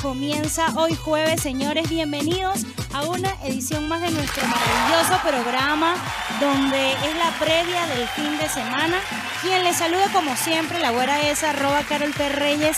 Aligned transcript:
Comienza 0.00 0.72
hoy 0.76 0.94
jueves, 0.94 1.40
señores. 1.40 1.90
Bienvenidos 1.90 2.60
a 2.94 3.02
una 3.02 3.34
edición 3.42 3.88
más 3.88 4.00
de 4.00 4.12
nuestro 4.12 4.46
maravilloso 4.46 5.20
programa, 5.20 5.96
donde 6.40 6.92
es 6.92 7.16
la 7.18 7.36
previa 7.40 7.84
del 7.88 8.06
fin 8.06 8.38
de 8.38 8.48
semana. 8.48 9.00
Quien 9.42 9.64
les 9.64 9.76
saluda, 9.76 10.12
como 10.12 10.36
siempre, 10.36 10.78
la 10.78 10.92
güera 10.92 11.28
es 11.28 11.42
arroba 11.42 11.82
Carol. 11.88 12.14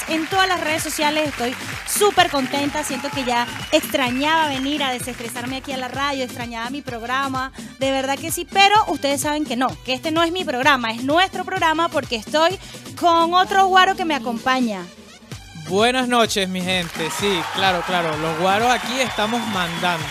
En 0.08 0.26
todas 0.28 0.48
las 0.48 0.60
redes 0.60 0.82
sociales 0.82 1.28
estoy 1.28 1.54
súper 1.86 2.30
contenta. 2.30 2.82
Siento 2.82 3.10
que 3.10 3.24
ya 3.24 3.46
extrañaba 3.72 4.48
venir 4.48 4.82
a 4.82 4.90
desestresarme 4.90 5.58
aquí 5.58 5.72
a 5.72 5.76
la 5.76 5.88
radio, 5.88 6.24
extrañaba 6.24 6.70
mi 6.70 6.80
programa. 6.80 7.52
De 7.78 7.90
verdad 7.90 8.18
que 8.18 8.32
sí, 8.32 8.46
pero 8.50 8.74
ustedes 8.86 9.20
saben 9.20 9.44
que 9.44 9.56
no, 9.56 9.68
que 9.84 9.92
este 9.92 10.12
no 10.12 10.22
es 10.22 10.32
mi 10.32 10.46
programa, 10.46 10.92
es 10.92 11.04
nuestro 11.04 11.44
programa 11.44 11.90
porque 11.90 12.16
estoy 12.16 12.58
con 12.98 13.34
otro 13.34 13.66
guaro 13.66 13.96
que 13.96 14.06
me 14.06 14.14
acompaña. 14.14 14.82
Buenas 15.70 16.08
noches, 16.08 16.48
mi 16.48 16.60
gente. 16.62 17.08
Sí, 17.20 17.30
claro, 17.54 17.84
claro. 17.86 18.16
Los 18.16 18.40
guaros 18.40 18.68
aquí 18.72 18.98
estamos 18.98 19.40
mandando. 19.50 20.04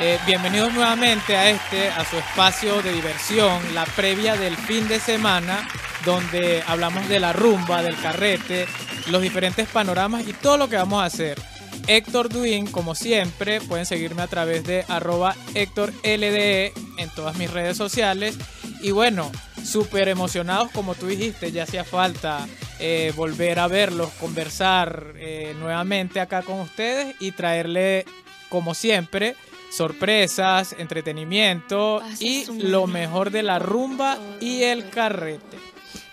Eh, 0.00 0.18
bienvenidos 0.26 0.72
nuevamente 0.72 1.36
a 1.36 1.50
este, 1.50 1.90
a 1.90 2.06
su 2.06 2.16
espacio 2.16 2.80
de 2.80 2.94
diversión, 2.94 3.74
la 3.74 3.84
previa 3.84 4.34
del 4.36 4.56
fin 4.56 4.88
de 4.88 4.98
semana, 4.98 5.68
donde 6.06 6.64
hablamos 6.66 7.06
de 7.06 7.20
la 7.20 7.34
rumba, 7.34 7.82
del 7.82 8.00
carrete, 8.00 8.66
los 9.10 9.20
diferentes 9.20 9.68
panoramas 9.68 10.26
y 10.26 10.32
todo 10.32 10.56
lo 10.56 10.70
que 10.70 10.76
vamos 10.76 11.02
a 11.02 11.06
hacer. 11.06 11.38
Héctor 11.86 12.30
Duin, 12.30 12.66
como 12.66 12.94
siempre, 12.94 13.60
pueden 13.60 13.84
seguirme 13.84 14.22
a 14.22 14.26
través 14.26 14.64
de 14.64 14.86
arroba 14.88 15.36
Héctor 15.54 15.92
LDE 16.02 16.72
en 16.96 17.10
todas 17.14 17.36
mis 17.36 17.50
redes 17.50 17.76
sociales. 17.76 18.38
Y 18.80 18.92
bueno, 18.92 19.30
súper 19.68 20.08
emocionados, 20.08 20.70
como 20.72 20.94
tú 20.94 21.06
dijiste, 21.06 21.52
ya 21.52 21.64
hacía 21.64 21.84
falta 21.84 22.48
eh, 22.80 23.12
volver 23.14 23.58
a 23.58 23.68
verlos, 23.68 24.10
conversar 24.20 25.12
eh, 25.16 25.54
nuevamente 25.58 26.20
acá 26.20 26.42
con 26.42 26.60
ustedes 26.60 27.14
y 27.20 27.32
traerle, 27.32 28.04
como 28.48 28.74
siempre, 28.74 29.36
sorpresas, 29.70 30.74
entretenimiento 30.78 32.02
y 32.18 32.46
lo 32.62 32.86
mejor 32.86 33.30
de 33.30 33.42
la 33.42 33.58
rumba 33.58 34.18
y 34.40 34.62
el 34.62 34.88
carrete. 34.88 35.58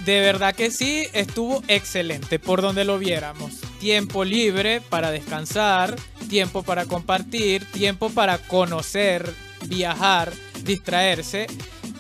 De 0.04 0.20
verdad 0.20 0.56
que 0.56 0.72
sí, 0.72 1.06
estuvo 1.14 1.62
excelente 1.68 2.40
por 2.40 2.64
donde 2.64 2.86
lo 2.86 2.98
viéramos. 2.98 3.58
Tiempo 3.80 4.26
libre 4.26 4.82
para 4.82 5.12
descansar, 5.12 5.96
tiempo 6.28 6.64
para 6.64 6.86
compartir, 6.86 7.66
tiempo 7.66 8.10
para 8.10 8.40
conocer 8.40 9.32
viajar, 9.68 10.32
distraerse. 10.64 11.48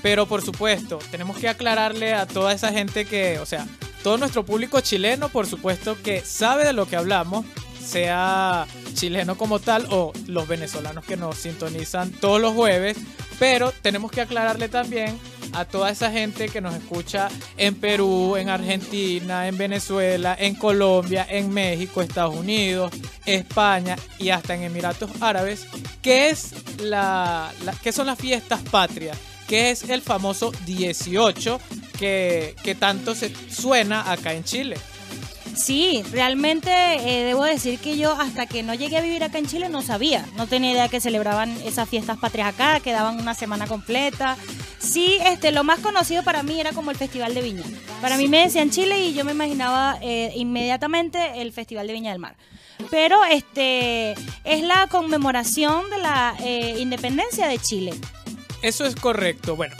Pero 0.02 0.28
por 0.28 0.42
supuesto, 0.42 1.00
tenemos 1.12 1.38
que 1.38 1.50
aclararle 1.50 2.14
a 2.14 2.26
toda 2.26 2.54
esa 2.54 2.72
gente 2.72 3.06
que, 3.06 3.40
o 3.40 3.46
sea, 3.46 3.68
todo 4.04 4.18
nuestro 4.18 4.46
público 4.46 4.80
chileno, 4.82 5.30
por 5.30 5.46
supuesto 5.46 5.98
que 6.02 6.22
sabe 6.22 6.64
de 6.64 6.74
lo 6.74 6.88
que 6.88 6.96
hablamos, 6.96 7.46
sea 7.84 8.66
chileno 8.94 9.38
como 9.38 9.60
tal 9.60 9.88
o 9.90 10.14
los 10.28 10.48
venezolanos 10.48 11.04
que 11.04 11.18
nos 11.18 11.38
sintonizan 11.38 12.12
todos 12.12 12.40
los 12.40 12.54
jueves, 12.54 12.98
pero 13.40 13.74
tenemos 13.82 14.12
que 14.12 14.22
aclararle 14.22 14.70
también 14.70 15.18
a 15.54 15.66
toda 15.66 15.90
esa 15.90 16.12
gente 16.12 16.50
que 16.50 16.62
nos 16.62 16.76
escucha 16.76 17.30
en 17.58 17.76
Perú, 17.76 18.36
en 18.38 18.50
Argentina, 18.50 19.48
en 19.48 19.58
Venezuela, 19.58 20.36
en 20.40 20.56
Colombia, 20.56 21.26
en 21.30 21.52
México, 21.52 22.02
Estados 22.02 22.36
Unidos, 22.36 22.92
España 23.26 23.96
y 24.18 24.30
hasta 24.30 24.56
en 24.56 24.64
Emiratos 24.64 25.10
Árabes, 25.22 25.66
que 26.02 26.30
es 26.30 26.54
la, 26.80 27.52
que 27.84 27.92
son 27.92 28.08
las 28.08 28.20
fiestas 28.20 28.62
patrias, 28.70 29.18
que 29.48 29.72
es 29.72 29.90
el 29.90 30.02
famoso 30.02 30.52
18 30.66 31.60
que, 31.98 32.56
que 32.64 32.76
tanto 32.76 33.16
se 33.16 33.34
suena 33.50 34.12
acá 34.12 34.34
en 34.34 34.44
Chile. 34.44 34.78
Sí, 35.60 36.04
realmente 36.12 36.72
eh, 36.72 37.26
debo 37.26 37.44
decir 37.44 37.80
que 37.80 37.98
yo 37.98 38.14
hasta 38.14 38.46
que 38.46 38.64
no 38.64 38.74
llegué 38.74 38.98
a 38.98 39.02
vivir 39.02 39.24
acá 39.26 39.40
en 39.40 39.46
Chile 39.46 39.68
no 39.68 39.82
sabía, 39.82 40.26
no 40.38 40.48
tenía 40.48 40.72
idea 40.72 40.88
que 40.88 41.02
celebraban 41.02 41.52
esas 41.66 41.90
fiestas 41.90 42.18
patrias 42.18 42.54
acá, 42.54 42.80
que 42.80 42.94
daban 42.94 43.20
una 43.20 43.34
semana 43.34 43.68
completa. 43.68 44.38
Sí, 44.80 45.18
este, 45.26 45.52
lo 45.52 45.66
más 45.66 45.80
conocido 45.80 46.24
para 46.24 46.44
mí 46.44 46.62
era 46.62 46.72
como 46.72 46.92
el 46.92 46.98
Festival 46.98 47.34
de 47.34 47.42
Viña. 47.42 47.64
Para 48.02 48.16
mí 48.16 48.30
me 48.30 48.40
decían 48.40 48.70
Chile 48.70 49.06
y 49.06 49.14
yo 49.14 49.26
me 49.26 49.34
imaginaba 49.34 49.98
eh, 50.02 50.32
inmediatamente 50.38 51.42
el 51.42 51.52
Festival 51.52 51.88
de 51.88 51.94
Viña 51.94 52.12
del 52.12 52.20
Mar. 52.20 52.38
Pero 52.90 53.26
este 53.26 54.14
es 54.46 54.64
la 54.64 54.88
conmemoración 54.88 55.90
de 55.90 55.98
la 55.98 56.36
eh, 56.40 56.78
independencia 56.80 57.48
de 57.48 57.60
Chile. 57.60 57.94
Eso 58.62 58.86
es 58.86 58.96
correcto. 58.96 59.58
Bueno, 59.58 59.76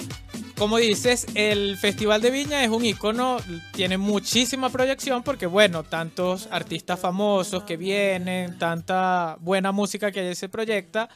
como 0.60 0.78
dices, 0.78 1.26
el 1.36 1.78
Festival 1.78 2.22
de 2.22 2.32
Viña 2.32 2.62
es 2.62 2.70
un 2.70 2.84
icono, 2.84 3.38
tiene 3.72 3.98
muchísima 3.98 4.70
proyección 4.70 5.24
porque, 5.24 5.46
bueno, 5.46 5.84
tantos 5.84 6.50
artistas 6.52 7.00
famosos 7.00 7.64
que 7.64 7.78
vienen, 7.78 8.60
tanta 8.60 9.38
buena 9.40 9.72
música 9.72 10.12
que 10.12 10.20
allí 10.20 10.36
se 10.36 10.50
proyecta, 10.50 11.08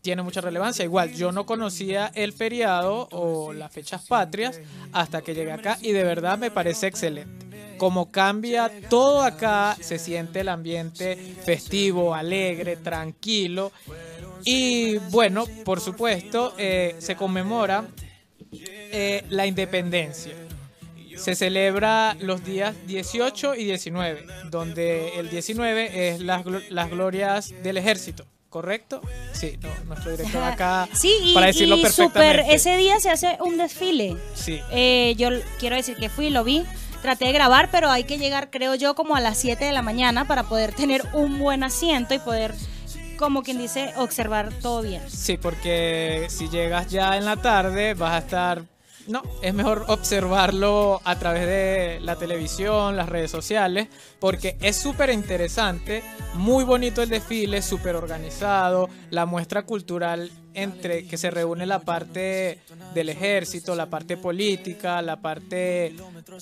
tiene 0.00 0.22
mucha 0.22 0.40
relevancia. 0.40 0.84
Igual, 0.84 1.12
yo 1.12 1.32
no 1.32 1.44
conocía 1.44 2.12
el 2.14 2.32
feriado 2.32 3.08
o 3.10 3.52
las 3.52 3.72
fechas 3.72 4.06
patrias 4.06 4.60
hasta 4.92 5.22
que 5.22 5.34
llegué 5.34 5.50
acá 5.50 5.76
y 5.82 5.90
de 5.90 6.04
verdad 6.04 6.38
me 6.38 6.52
parece 6.52 6.86
excelente. 6.86 7.46
Como 7.78 8.12
cambia 8.12 8.70
todo 8.88 9.22
acá, 9.22 9.76
se 9.80 9.98
siente 9.98 10.40
el 10.40 10.48
ambiente 10.48 11.16
festivo, 11.44 12.14
alegre, 12.14 12.76
tranquilo. 12.76 13.72
Y 14.44 14.98
bueno, 15.10 15.46
por 15.64 15.80
supuesto, 15.80 16.54
eh, 16.58 16.94
se 16.98 17.16
conmemora 17.16 17.88
eh, 18.94 19.24
la 19.28 19.46
independencia. 19.46 20.32
Se 21.16 21.34
celebra 21.34 22.16
los 22.20 22.44
días 22.44 22.74
18 22.86 23.54
y 23.54 23.64
19, 23.64 24.26
donde 24.50 25.18
el 25.18 25.30
19 25.30 26.08
es 26.08 26.20
las, 26.20 26.44
las 26.70 26.90
glorias 26.90 27.54
del 27.62 27.76
ejército. 27.76 28.26
¿correcto? 28.54 29.00
Sí, 29.32 29.58
nuestro 29.84 30.12
director 30.12 30.40
acá 30.44 30.88
sí, 30.92 31.32
para 31.34 31.46
decirlo 31.46 31.82
perfectamente. 31.82 32.54
ese 32.54 32.76
día 32.76 33.00
se 33.00 33.10
hace 33.10 33.36
un 33.40 33.58
desfile. 33.58 34.16
Sí. 34.34 34.60
Eh, 34.70 35.16
yo 35.18 35.30
quiero 35.58 35.74
decir 35.74 35.96
que 35.96 36.08
fui, 36.08 36.30
lo 36.30 36.44
vi, 36.44 36.64
traté 37.02 37.24
de 37.24 37.32
grabar, 37.32 37.68
pero 37.72 37.90
hay 37.90 38.04
que 38.04 38.16
llegar, 38.16 38.50
creo 38.52 38.76
yo, 38.76 38.94
como 38.94 39.16
a 39.16 39.20
las 39.20 39.38
7 39.38 39.64
de 39.64 39.72
la 39.72 39.82
mañana 39.82 40.28
para 40.28 40.44
poder 40.44 40.72
tener 40.72 41.02
un 41.14 41.40
buen 41.40 41.64
asiento 41.64 42.14
y 42.14 42.20
poder 42.20 42.54
como 43.16 43.42
quien 43.42 43.58
dice, 43.58 43.92
observar 43.96 44.52
todo 44.62 44.82
bien. 44.82 45.02
Sí, 45.08 45.36
porque 45.36 46.26
si 46.28 46.48
llegas 46.48 46.88
ya 46.88 47.16
en 47.16 47.24
la 47.24 47.36
tarde 47.36 47.94
vas 47.94 48.12
a 48.12 48.18
estar 48.18 48.62
no, 49.06 49.22
es 49.42 49.54
mejor 49.54 49.84
observarlo 49.88 51.00
a 51.04 51.18
través 51.18 51.46
de 51.46 52.00
la 52.00 52.16
televisión, 52.16 52.96
las 52.96 53.08
redes 53.08 53.30
sociales, 53.30 53.88
porque 54.18 54.56
es 54.60 54.76
súper 54.76 55.10
interesante, 55.10 56.02
muy 56.34 56.64
bonito 56.64 57.02
el 57.02 57.08
desfile, 57.08 57.62
súper 57.62 57.96
organizado, 57.96 58.88
la 59.10 59.26
muestra 59.26 59.62
cultural 59.62 60.30
entre 60.54 61.06
que 61.06 61.16
se 61.16 61.30
reúne 61.30 61.66
la 61.66 61.80
parte 61.80 62.60
del 62.94 63.08
ejército, 63.08 63.74
la 63.74 63.86
parte 63.86 64.16
política, 64.16 65.02
la 65.02 65.20
parte 65.20 65.94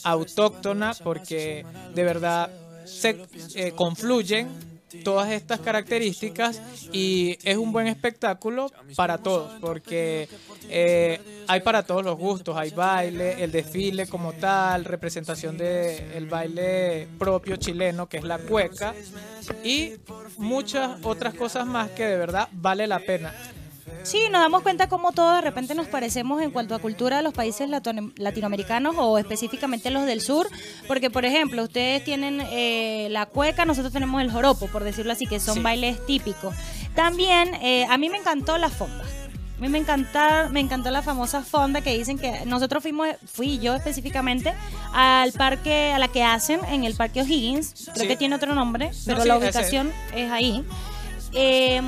autóctona, 0.04 0.92
porque 1.02 1.64
de 1.94 2.04
verdad 2.04 2.50
se 2.84 3.26
eh, 3.54 3.72
confluyen 3.72 4.71
todas 5.04 5.30
estas 5.30 5.60
características 5.60 6.60
y 6.92 7.38
es 7.42 7.56
un 7.56 7.72
buen 7.72 7.86
espectáculo 7.86 8.70
para 8.96 9.18
todos 9.18 9.52
porque 9.60 10.28
eh, 10.68 11.44
hay 11.48 11.60
para 11.60 11.82
todos 11.82 12.04
los 12.04 12.18
gustos, 12.18 12.56
hay 12.56 12.70
baile, 12.70 13.42
el 13.42 13.52
desfile 13.52 14.06
como 14.06 14.32
tal, 14.32 14.84
representación 14.84 15.56
del 15.56 16.26
baile 16.26 17.08
propio 17.18 17.56
chileno 17.56 18.08
que 18.08 18.18
es 18.18 18.24
la 18.24 18.38
cueca 18.38 18.94
y 19.64 19.94
muchas 20.38 20.98
otras 21.02 21.34
cosas 21.34 21.66
más 21.66 21.90
que 21.90 22.04
de 22.04 22.16
verdad 22.16 22.48
vale 22.52 22.86
la 22.86 22.98
pena. 22.98 23.34
Sí, 24.02 24.18
nos 24.30 24.40
damos 24.40 24.62
cuenta 24.62 24.88
cómo 24.88 25.12
todos 25.12 25.36
de 25.36 25.40
repente 25.42 25.74
nos 25.74 25.86
parecemos 25.86 26.42
en 26.42 26.50
cuanto 26.50 26.74
a 26.74 26.80
cultura 26.80 27.18
de 27.18 27.22
los 27.22 27.32
países 27.32 27.68
latinoamericanos 27.68 28.96
o 28.98 29.16
específicamente 29.18 29.90
los 29.90 30.06
del 30.06 30.20
sur, 30.20 30.48
porque 30.88 31.08
por 31.08 31.24
ejemplo, 31.24 31.62
ustedes 31.62 32.02
tienen 32.04 32.40
eh, 32.50 33.08
la 33.10 33.26
cueca, 33.26 33.64
nosotros 33.64 33.92
tenemos 33.92 34.20
el 34.20 34.30
joropo, 34.30 34.66
por 34.66 34.82
decirlo 34.82 35.12
así, 35.12 35.26
que 35.26 35.38
son 35.38 35.62
bailes 35.62 36.04
típicos. 36.04 36.54
También 36.94 37.54
eh, 37.62 37.86
a 37.88 37.96
mí 37.96 38.10
me 38.10 38.18
encantó 38.18 38.58
la 38.58 38.68
fonda. 38.68 39.04
A 39.56 39.60
mí 39.60 39.68
me 39.68 39.78
encantó, 39.78 40.18
me 40.50 40.58
encantó 40.58 40.90
la 40.90 41.02
famosa 41.02 41.42
fonda 41.42 41.82
que 41.82 41.96
dicen 41.96 42.18
que 42.18 42.44
nosotros 42.46 42.82
fuimos, 42.82 43.06
fui 43.24 43.60
yo 43.60 43.76
específicamente, 43.76 44.52
al 44.92 45.30
parque, 45.30 45.92
a 45.92 46.00
la 46.00 46.08
que 46.08 46.24
hacen 46.24 46.58
en 46.64 46.82
el 46.82 46.96
Parque 46.96 47.20
O'Higgins, 47.20 47.88
creo 47.94 48.08
que 48.08 48.16
tiene 48.16 48.34
otro 48.34 48.56
nombre, 48.56 48.90
pero 49.06 49.24
la 49.24 49.38
ubicación 49.38 49.92
es 50.16 50.32
ahí. 50.32 50.64
Eh, 51.34 51.80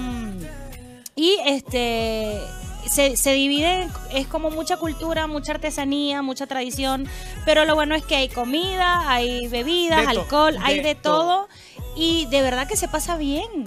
y 1.17 1.37
este 1.47 2.41
se, 2.89 3.17
se 3.17 3.33
divide, 3.33 3.89
es 4.13 4.27
como 4.27 4.51
mucha 4.51 4.77
cultura, 4.77 5.27
mucha 5.27 5.53
artesanía, 5.53 6.23
mucha 6.23 6.47
tradición, 6.47 7.07
pero 7.45 7.65
lo 7.65 7.75
bueno 7.75 7.95
es 7.95 8.05
que 8.05 8.17
hay 8.17 8.29
comida, 8.29 9.11
hay 9.11 9.49
bebidas, 9.49 10.07
alcohol, 10.07 10.57
hay 10.63 10.77
de 10.79 10.83
de 10.83 10.95
todo 10.95 11.49
y 11.97 12.27
de 12.27 12.43
verdad 12.43 12.69
que 12.69 12.77
se 12.77 12.89
pasa 12.89 13.17
bien. 13.17 13.65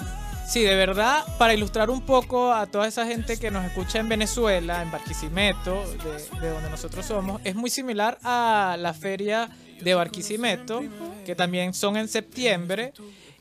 Sí, 0.47 0.61
de 0.61 0.75
verdad, 0.75 1.25
para 1.37 1.53
ilustrar 1.53 1.89
un 1.89 2.01
poco 2.01 2.53
a 2.53 2.67
toda 2.67 2.87
esa 2.87 3.05
gente 3.05 3.37
que 3.37 3.51
nos 3.51 3.65
escucha 3.65 3.99
en 3.99 4.07
Venezuela, 4.07 4.81
en 4.81 4.91
Barquisimeto, 4.91 5.83
de, 6.03 6.39
de 6.39 6.49
donde 6.49 6.69
nosotros 6.69 7.05
somos, 7.05 7.41
es 7.43 7.53
muy 7.55 7.69
similar 7.69 8.17
a 8.23 8.77
la 8.79 8.93
feria 8.93 9.49
de 9.81 9.93
Barquisimeto, 9.93 10.81
que 11.25 11.35
también 11.35 11.73
son 11.73 11.97
en 11.97 12.07
septiembre. 12.07 12.93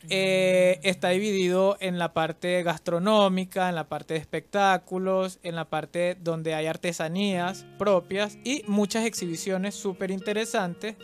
Eh, 0.08 0.78
está 0.82 1.08
dividido 1.10 1.76
en 1.80 1.98
la 1.98 2.12
parte 2.12 2.62
gastronómica, 2.62 3.68
en 3.68 3.74
la 3.74 3.88
parte 3.88 4.14
de 4.14 4.20
espectáculos, 4.20 5.38
en 5.42 5.56
la 5.56 5.64
parte 5.64 6.16
donde 6.20 6.54
hay 6.54 6.66
artesanías 6.66 7.64
propias 7.78 8.38
y 8.44 8.62
muchas 8.66 9.04
exhibiciones 9.04 9.74
súper 9.74 10.10
interesantes 10.10 10.96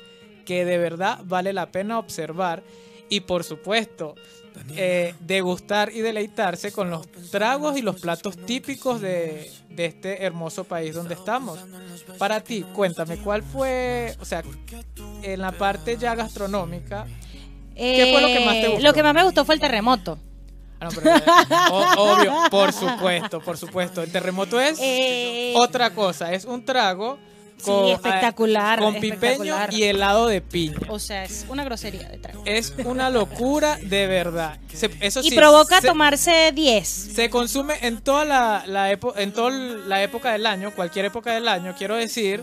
que 0.44 0.64
de 0.64 0.78
verdad 0.78 1.20
vale 1.24 1.52
la 1.52 1.70
pena 1.72 1.98
observar 1.98 2.62
y 3.08 3.20
por 3.20 3.44
supuesto 3.44 4.14
eh, 4.76 5.14
degustar 5.20 5.90
y 5.92 6.00
deleitarse 6.00 6.72
con 6.72 6.90
los 6.90 7.06
tragos 7.30 7.76
y 7.76 7.82
los 7.82 8.00
platos 8.00 8.36
típicos 8.36 9.00
de, 9.00 9.50
de 9.70 9.86
este 9.86 10.24
hermoso 10.24 10.64
país 10.64 10.94
donde 10.94 11.14
estamos. 11.14 11.58
Para 12.18 12.40
ti, 12.40 12.64
cuéntame, 12.74 13.16
¿cuál 13.18 13.42
fue, 13.42 14.14
o 14.20 14.24
sea, 14.24 14.42
en 15.22 15.40
la 15.40 15.52
parte 15.52 15.96
ya 15.96 16.14
gastronómica? 16.14 17.06
¿Qué 17.76 18.08
fue 18.12 18.20
lo 18.20 18.28
que 18.28 18.40
más 18.44 18.54
te 18.54 18.64
Eh, 18.64 18.68
gustó? 18.68 18.82
Lo 18.84 18.92
que 18.94 19.02
más 19.02 19.14
me 19.14 19.22
gustó 19.24 19.44
fue 19.44 19.54
el 19.54 19.60
terremoto. 19.60 20.18
Ah, 20.80 20.86
no, 20.86 20.90
pero, 21.00 21.16
o- 21.70 22.12
obvio, 22.14 22.34
por 22.50 22.72
supuesto, 22.72 23.40
por 23.40 23.56
supuesto. 23.56 24.02
El 24.02 24.10
terremoto 24.10 24.60
es 24.60 24.78
Eh, 24.82 25.54
otra 25.56 25.90
cosa, 25.90 26.32
es 26.32 26.44
un 26.44 26.64
trago 26.64 27.18
Sí, 27.56 27.66
con, 27.70 27.86
espectacular, 27.90 28.80
con 28.80 28.94
pipeño 28.94 29.14
espectacular. 29.14 29.72
y 29.72 29.84
helado 29.84 30.26
de 30.26 30.40
piña. 30.40 30.76
O 30.88 30.98
sea, 30.98 31.22
es 31.22 31.46
una 31.48 31.62
grosería 31.62 32.08
de 32.08 32.18
trago. 32.18 32.42
Es 32.44 32.72
una 32.84 33.08
locura 33.10 33.78
de 33.80 34.08
verdad. 34.08 34.58
Se- 34.74 34.90
eso 35.00 35.20
Y 35.20 35.30
sí, 35.30 35.36
provoca 35.36 35.80
se- 35.80 35.86
tomarse 35.86 36.50
10. 36.52 36.88
Se 36.88 37.30
consume 37.30 37.74
en 37.82 38.00
toda 38.00 38.24
la, 38.24 38.64
la 38.66 38.90
epo- 38.92 39.14
en 39.16 39.32
toda 39.32 39.50
la 39.52 40.02
época 40.02 40.32
del 40.32 40.46
año, 40.46 40.72
cualquier 40.74 41.04
época 41.04 41.32
del 41.34 41.46
año, 41.46 41.76
quiero 41.78 41.94
decir. 41.94 42.42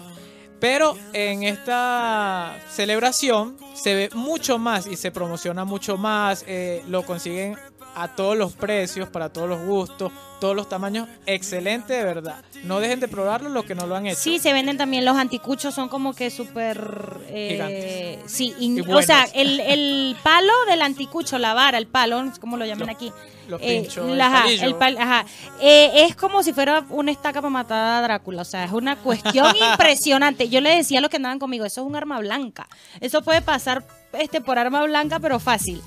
Pero 0.59 0.97
en 1.13 1.43
esta 1.43 2.59
celebración 2.69 3.55
se 3.73 3.95
ve 3.95 4.09
mucho 4.13 4.57
más 4.57 4.87
y 4.87 4.95
se 4.95 5.11
promociona 5.11 5.63
mucho 5.65 5.97
más. 5.97 6.43
eh, 6.47 6.83
lo 6.87 7.03
consiguen 7.03 7.55
a 8.01 8.07
todos 8.15 8.37
los 8.37 8.53
precios, 8.53 9.09
para 9.09 9.29
todos 9.29 9.49
los 9.49 9.59
gustos, 9.65 10.11
todos 10.39 10.55
los 10.55 10.69
tamaños. 10.69 11.07
Excelente, 11.25 11.93
de 11.93 12.03
verdad. 12.03 12.43
No 12.63 12.79
dejen 12.79 12.99
de 13.01 13.07
probarlo 13.07 13.49
los 13.49 13.65
que 13.65 13.75
no 13.75 13.85
lo 13.87 13.95
han 13.95 14.07
hecho. 14.07 14.19
Sí, 14.19 14.39
se 14.39 14.53
venden 14.53 14.77
también 14.77 15.03
los 15.03 15.17
anticuchos, 15.17 15.73
son 15.75 15.89
como 15.89 16.13
que 16.13 16.29
súper... 16.31 17.17
eh, 17.27 17.49
Gigantes. 17.51 18.31
sí, 18.31 18.53
y- 18.59 18.79
Y 18.79 18.81
o 18.81 19.01
sea, 19.01 19.27
el, 19.33 19.59
el 19.59 20.15
palo 20.23 20.53
del 20.69 20.81
anticucho, 20.81 21.37
la 21.39 21.53
vara, 21.53 21.77
el 21.77 21.87
palo, 21.87 22.23
como 22.39 22.55
lo 22.57 22.65
llaman 22.65 22.87
Los- 22.87 22.95
aquí. 22.95 23.11
los 23.49 23.59
Eh, 23.61 23.81
pinchos, 23.81 24.05
la- 24.07 24.13
el 24.13 24.21
ajá, 24.21 24.45
el 24.65 24.75
pal- 24.75 24.97
ajá. 24.97 25.25
Eh, 25.59 26.05
es 26.05 26.15
como 26.15 26.41
si 26.43 26.53
fuera 26.53 26.85
una 26.89 27.11
estaca 27.11 27.41
para 27.41 27.49
matar 27.49 27.97
a 27.97 28.01
Drácula, 28.01 28.43
o 28.43 28.45
sea, 28.45 28.63
es 28.63 28.71
una 28.71 28.95
cuestión 28.95 29.53
impresionante. 29.73 30.47
Yo 30.49 30.61
le 30.61 30.75
decía 30.75 30.99
a 30.99 31.01
los 31.01 31.09
que 31.09 31.17
andaban 31.17 31.39
conmigo, 31.39 31.65
eso 31.65 31.81
es 31.81 31.87
un 31.87 31.95
arma 31.97 32.19
blanca. 32.19 32.67
Eso 33.01 33.21
puede 33.23 33.41
pasar 33.41 33.83
este 34.13 34.39
por 34.39 34.57
arma 34.57 34.83
blanca, 34.83 35.19
pero 35.19 35.39
fácil. 35.39 35.81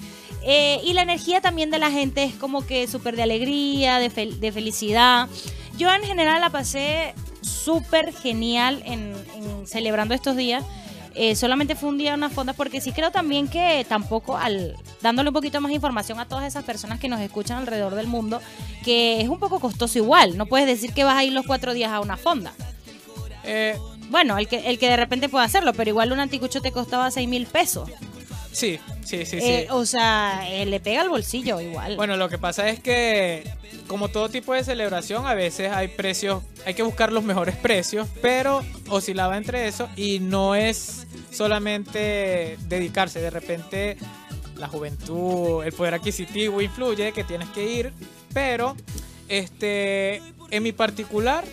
Eh, 0.45 0.81
y 0.85 0.93
la 0.93 1.03
energía 1.03 1.41
también 1.41 1.71
de 1.71 1.79
la 1.79 1.91
gente 1.91 2.25
es 2.25 2.35
como 2.35 2.67
que 2.67 2.87
súper 2.89 3.17
de 3.17 3.23
alegría, 3.23 3.99
de, 3.99 4.11
fel- 4.11 4.39
de 4.39 4.53
felicidad. 4.53 5.29
Yo 5.79 5.93
en 5.93 6.03
general 6.03 6.41
la 6.41 6.51
pasé 6.51 7.15
súper 7.41 8.13
genial 8.13 8.83
en, 8.85 9.15
en 9.35 9.67
celebrando 9.67 10.15
estos 10.15 10.37
días. 10.37 10.65
Eh, 11.15 11.37
solamente 11.37 11.75
fue 11.77 11.91
un 11.91 11.99
día 11.99 12.15
una 12.15 12.31
fonda 12.31 12.55
porque 12.55 12.81
sí 12.81 12.91
creo 12.93 13.11
también 13.11 13.47
que 13.47 13.85
tampoco 13.87 14.37
al 14.39 14.75
dándole 15.03 15.29
un 15.29 15.35
poquito 15.35 15.61
más 15.61 15.71
información 15.71 16.19
a 16.19 16.27
todas 16.27 16.47
esas 16.47 16.65
personas 16.65 16.99
que 16.99 17.09
nos 17.09 17.21
escuchan 17.21 17.59
alrededor 17.59 17.95
del 17.95 18.07
mundo 18.07 18.41
que 18.83 19.21
es 19.21 19.29
un 19.29 19.39
poco 19.39 19.61
costoso 19.61 19.99
igual 19.99 20.39
no 20.39 20.47
puedes 20.47 20.67
decir 20.67 20.95
que 20.95 21.05
vas 21.05 21.17
a 21.19 21.23
ir 21.25 21.35
los 21.35 21.45
cuatro 21.45 21.75
días 21.75 21.93
a 21.93 22.01
una 22.01 22.17
fonda 22.17 22.55
Eh, 23.45 23.77
bueno 24.09 24.39
el 24.39 24.49
que 24.49 24.71
el 24.71 24.79
que 24.79 24.89
de 24.89 24.97
repente 24.97 25.29
puede 25.29 25.45
hacerlo 25.45 25.75
pero 25.75 25.91
igual 25.91 26.13
un 26.13 26.21
anticucho 26.21 26.63
te 26.63 26.73
costaba 26.73 27.11
seis 27.11 27.29
mil 27.29 27.45
pesos 27.47 27.91
sí, 28.53 28.79
sí, 29.05 29.25
sí, 29.25 29.41
sí. 29.41 29.47
Eh, 29.47 29.67
o 29.71 29.85
sea 29.85 30.49
eh, 30.49 30.67
le 30.67 30.81
pega 30.81 31.01
al 31.01 31.09
bolsillo 31.09 31.61
igual 31.61 31.97
Bueno, 31.97 32.17
lo 32.17 32.29
que 32.29 32.39
pasa 32.39 32.69
es 32.69 32.81
que, 32.81 33.51
como 33.87 34.09
todo 34.09 34.29
tipo 34.29 34.55
de 34.55 34.63
celebración, 34.65 35.27
a 35.27 35.35
veces 35.35 35.73
hay 35.73 35.89
precios, 35.89 36.43
hay 36.65 36.75
que 36.75 36.83
buscar 36.83 37.13
los 37.13 37.25
mejores 37.25 37.57
precios, 37.57 38.07
pero 38.21 38.63
oscilaba 38.89 39.37
entre 39.37 39.67
eso 39.67 39.89
y 39.97 40.21
no 40.21 40.55
es 40.55 41.07
solamente 41.31 42.59
dedicarse. 42.69 43.21
De 43.21 43.31
repente, 43.31 43.97
la 44.57 44.69
juventud, 44.69 45.65
el 45.65 45.73
poder 45.73 45.95
adquisitivo 45.95 46.61
influye, 46.61 47.13
que 47.13 47.25
tienes 47.25 47.49
que 47.51 47.65
ir, 47.65 47.93
pero 48.33 48.77
este, 49.29 50.23
en 50.51 50.63
mi 50.63 50.73
particular, 50.73 51.45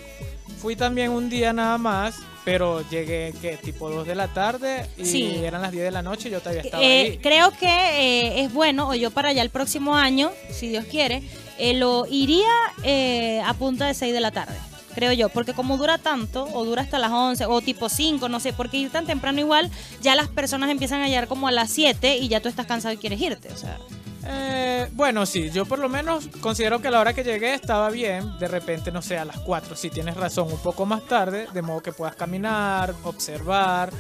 fui 0.61 0.75
también 0.75 1.11
un 1.11 1.29
día 1.29 1.53
nada 1.53 1.77
más. 1.77 2.17
Pero 2.45 2.87
llegué 2.89 3.33
que 3.41 3.57
tipo 3.57 3.89
2 3.89 4.07
de 4.07 4.15
la 4.15 4.27
tarde 4.29 4.87
y 4.97 5.05
Sí. 5.05 5.35
eran 5.43 5.61
las 5.61 5.71
10 5.71 5.83
de 5.83 5.91
la 5.91 6.01
noche 6.01 6.29
y 6.29 6.31
yo 6.31 6.39
todavía 6.39 6.61
estaba 6.61 6.83
Eh, 6.83 7.01
ahí. 7.11 7.17
creo 7.17 7.51
que 7.51 7.67
eh, 7.67 8.41
es 8.43 8.53
bueno, 8.53 8.89
o 8.89 8.95
yo 8.95 9.11
para 9.11 9.29
allá 9.29 9.41
el 9.41 9.49
próximo 9.49 9.95
año, 9.95 10.31
si 10.51 10.69
Dios 10.69 10.85
quiere, 10.85 11.21
eh, 11.57 11.73
lo 11.73 12.05
iría 12.09 12.47
eh, 12.83 13.41
a 13.45 13.53
punta 13.53 13.87
de 13.87 13.93
6 13.93 14.13
de 14.13 14.21
la 14.21 14.31
tarde, 14.31 14.55
creo 14.95 15.11
yo, 15.11 15.27
porque 15.29 15.53
como 15.53 15.77
dura 15.77 15.97
tanto, 15.97 16.45
o 16.53 16.63
dura 16.65 16.81
hasta 16.81 16.97
las 16.97 17.11
11, 17.11 17.45
o 17.45 17.59
tipo 17.61 17.89
5, 17.89 18.29
no 18.29 18.39
sé, 18.39 18.53
porque 18.53 18.77
ir 18.77 18.89
tan 18.89 19.05
temprano 19.05 19.39
igual, 19.39 19.69
ya 20.01 20.15
las 20.15 20.29
personas 20.29 20.69
empiezan 20.69 21.01
a 21.01 21.07
llegar 21.07 21.27
como 21.27 21.47
a 21.47 21.51
las 21.51 21.69
7 21.69 22.17
y 22.17 22.29
ya 22.29 22.39
tú 22.39 22.47
estás 22.49 22.65
cansado 22.65 22.93
y 22.93 22.97
quieres 22.97 23.19
irte, 23.21 23.49
o 23.51 23.57
sea. 23.57 23.77
Eh, 24.25 24.87
bueno, 24.93 25.25
sí, 25.25 25.49
yo 25.51 25.65
por 25.65 25.79
lo 25.79 25.89
menos 25.89 26.27
considero 26.41 26.81
que 26.81 26.89
a 26.89 26.91
la 26.91 26.99
hora 26.99 27.13
que 27.13 27.23
llegué 27.23 27.53
estaba 27.53 27.89
bien. 27.89 28.37
De 28.39 28.47
repente, 28.47 28.91
no 28.91 29.01
sé, 29.01 29.17
a 29.17 29.25
las 29.25 29.39
4, 29.39 29.75
si 29.75 29.89
tienes 29.89 30.15
razón, 30.17 30.51
un 30.51 30.59
poco 30.59 30.85
más 30.85 31.05
tarde, 31.05 31.47
de 31.53 31.61
modo 31.61 31.81
que 31.81 31.91
puedas 31.91 32.15
caminar, 32.15 32.93
observar, 33.03 33.91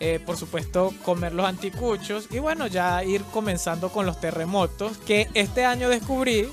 eh, 0.00 0.20
por 0.24 0.36
supuesto, 0.36 0.92
comer 1.04 1.32
los 1.32 1.46
anticuchos 1.46 2.26
y 2.30 2.38
bueno, 2.38 2.66
ya 2.66 3.02
ir 3.04 3.22
comenzando 3.24 3.88
con 3.90 4.04
los 4.04 4.20
terremotos, 4.20 4.98
que 4.98 5.28
este 5.34 5.64
año 5.64 5.88
descubrí 5.88 6.48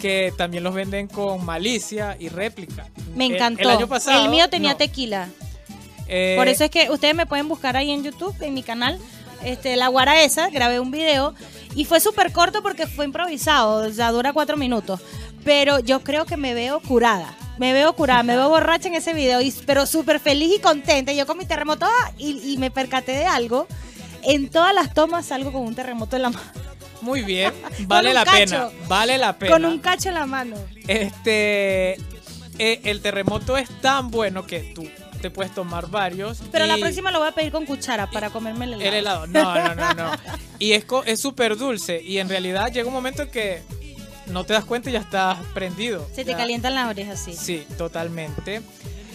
que 0.00 0.32
también 0.36 0.64
los 0.64 0.74
venden 0.74 1.06
con 1.08 1.44
malicia 1.44 2.16
y 2.18 2.28
réplica. 2.28 2.86
Me 3.14 3.26
El- 3.26 3.34
encantó. 3.36 3.62
El, 3.62 3.70
año 3.70 3.88
pasado. 3.88 4.24
El 4.24 4.30
mío 4.30 4.48
tenía 4.50 4.72
no. 4.72 4.76
tequila. 4.76 5.28
Eh, 6.06 6.34
Por 6.36 6.48
eso 6.48 6.64
es 6.64 6.70
que 6.70 6.90
ustedes 6.90 7.14
me 7.14 7.26
pueden 7.26 7.48
buscar 7.48 7.76
ahí 7.76 7.90
en 7.90 8.04
YouTube, 8.04 8.34
en 8.42 8.52
mi 8.52 8.62
canal, 8.62 8.98
este, 9.42 9.76
La 9.76 9.88
Guara 9.88 10.22
esa, 10.22 10.50
grabé 10.50 10.78
un 10.80 10.90
video 10.90 11.34
y 11.74 11.84
fue 11.84 12.00
súper 12.00 12.32
corto 12.32 12.62
porque 12.62 12.86
fue 12.86 13.04
improvisado, 13.04 13.86
o 13.86 13.92
sea, 13.92 14.10
dura 14.12 14.32
cuatro 14.32 14.56
minutos. 14.56 15.00
Pero 15.44 15.78
yo 15.78 16.00
creo 16.00 16.24
que 16.24 16.36
me 16.36 16.54
veo 16.54 16.80
curada, 16.80 17.34
me 17.58 17.72
veo 17.72 17.92
curada, 17.94 18.22
me 18.22 18.36
veo 18.36 18.48
borracha 18.48 18.88
en 18.88 18.94
ese 18.94 19.12
video, 19.12 19.40
y, 19.40 19.52
pero 19.66 19.86
súper 19.86 20.20
feliz 20.20 20.56
y 20.56 20.60
contenta. 20.60 21.12
Yo 21.12 21.26
con 21.26 21.36
mi 21.38 21.44
terremoto 21.44 21.86
ah, 21.86 22.12
y, 22.16 22.52
y 22.52 22.56
me 22.58 22.70
percaté 22.70 23.12
de 23.12 23.26
algo. 23.26 23.66
En 24.22 24.48
todas 24.48 24.74
las 24.74 24.94
tomas 24.94 25.26
salgo 25.26 25.52
con 25.52 25.62
un 25.62 25.74
terremoto 25.74 26.16
en 26.16 26.22
la 26.22 26.30
mano, 26.30 26.50
Muy 27.02 27.20
bien, 27.22 27.52
vale 27.86 28.14
la 28.14 28.24
cacho. 28.24 28.38
pena, 28.38 28.68
vale 28.88 29.18
la 29.18 29.36
pena. 29.36 29.52
con 29.52 29.64
un 29.66 29.78
cacho 29.80 30.08
en 30.08 30.14
la 30.14 30.24
mano. 30.24 30.56
Este, 30.88 31.92
eh, 32.58 32.80
el 32.84 33.02
terremoto 33.02 33.58
es 33.58 33.68
tan 33.82 34.10
bueno 34.10 34.46
que 34.46 34.72
tú 34.74 34.88
te 35.24 35.30
puedes 35.30 35.54
tomar 35.54 35.88
varios. 35.88 36.42
Pero 36.52 36.66
la 36.66 36.76
próxima 36.76 37.10
lo 37.10 37.18
voy 37.18 37.28
a 37.28 37.32
pedir 37.32 37.50
con 37.50 37.64
cuchara 37.64 38.10
para 38.10 38.28
comerme 38.28 38.66
el 38.66 38.74
helado. 38.74 38.88
El 38.90 38.94
helado, 38.94 39.26
no, 39.26 39.54
no, 39.54 39.74
no, 39.74 39.94
no. 39.94 40.10
Y 40.58 40.72
es 40.72 40.84
súper 41.18 41.56
dulce 41.56 42.02
y 42.02 42.18
en 42.18 42.28
realidad 42.28 42.70
llega 42.70 42.86
un 42.86 42.92
momento 42.92 43.22
en 43.22 43.30
que 43.30 43.62
no 44.26 44.44
te 44.44 44.52
das 44.52 44.66
cuenta 44.66 44.90
y 44.90 44.92
ya 44.92 44.98
estás 45.00 45.38
prendido. 45.54 46.06
Se 46.14 46.26
te 46.26 46.32
Ya- 46.32 46.36
calientan 46.36 46.74
las 46.74 46.90
orejas, 46.90 47.18
sí. 47.24 47.32
Sí, 47.32 47.66
totalmente. 47.78 48.60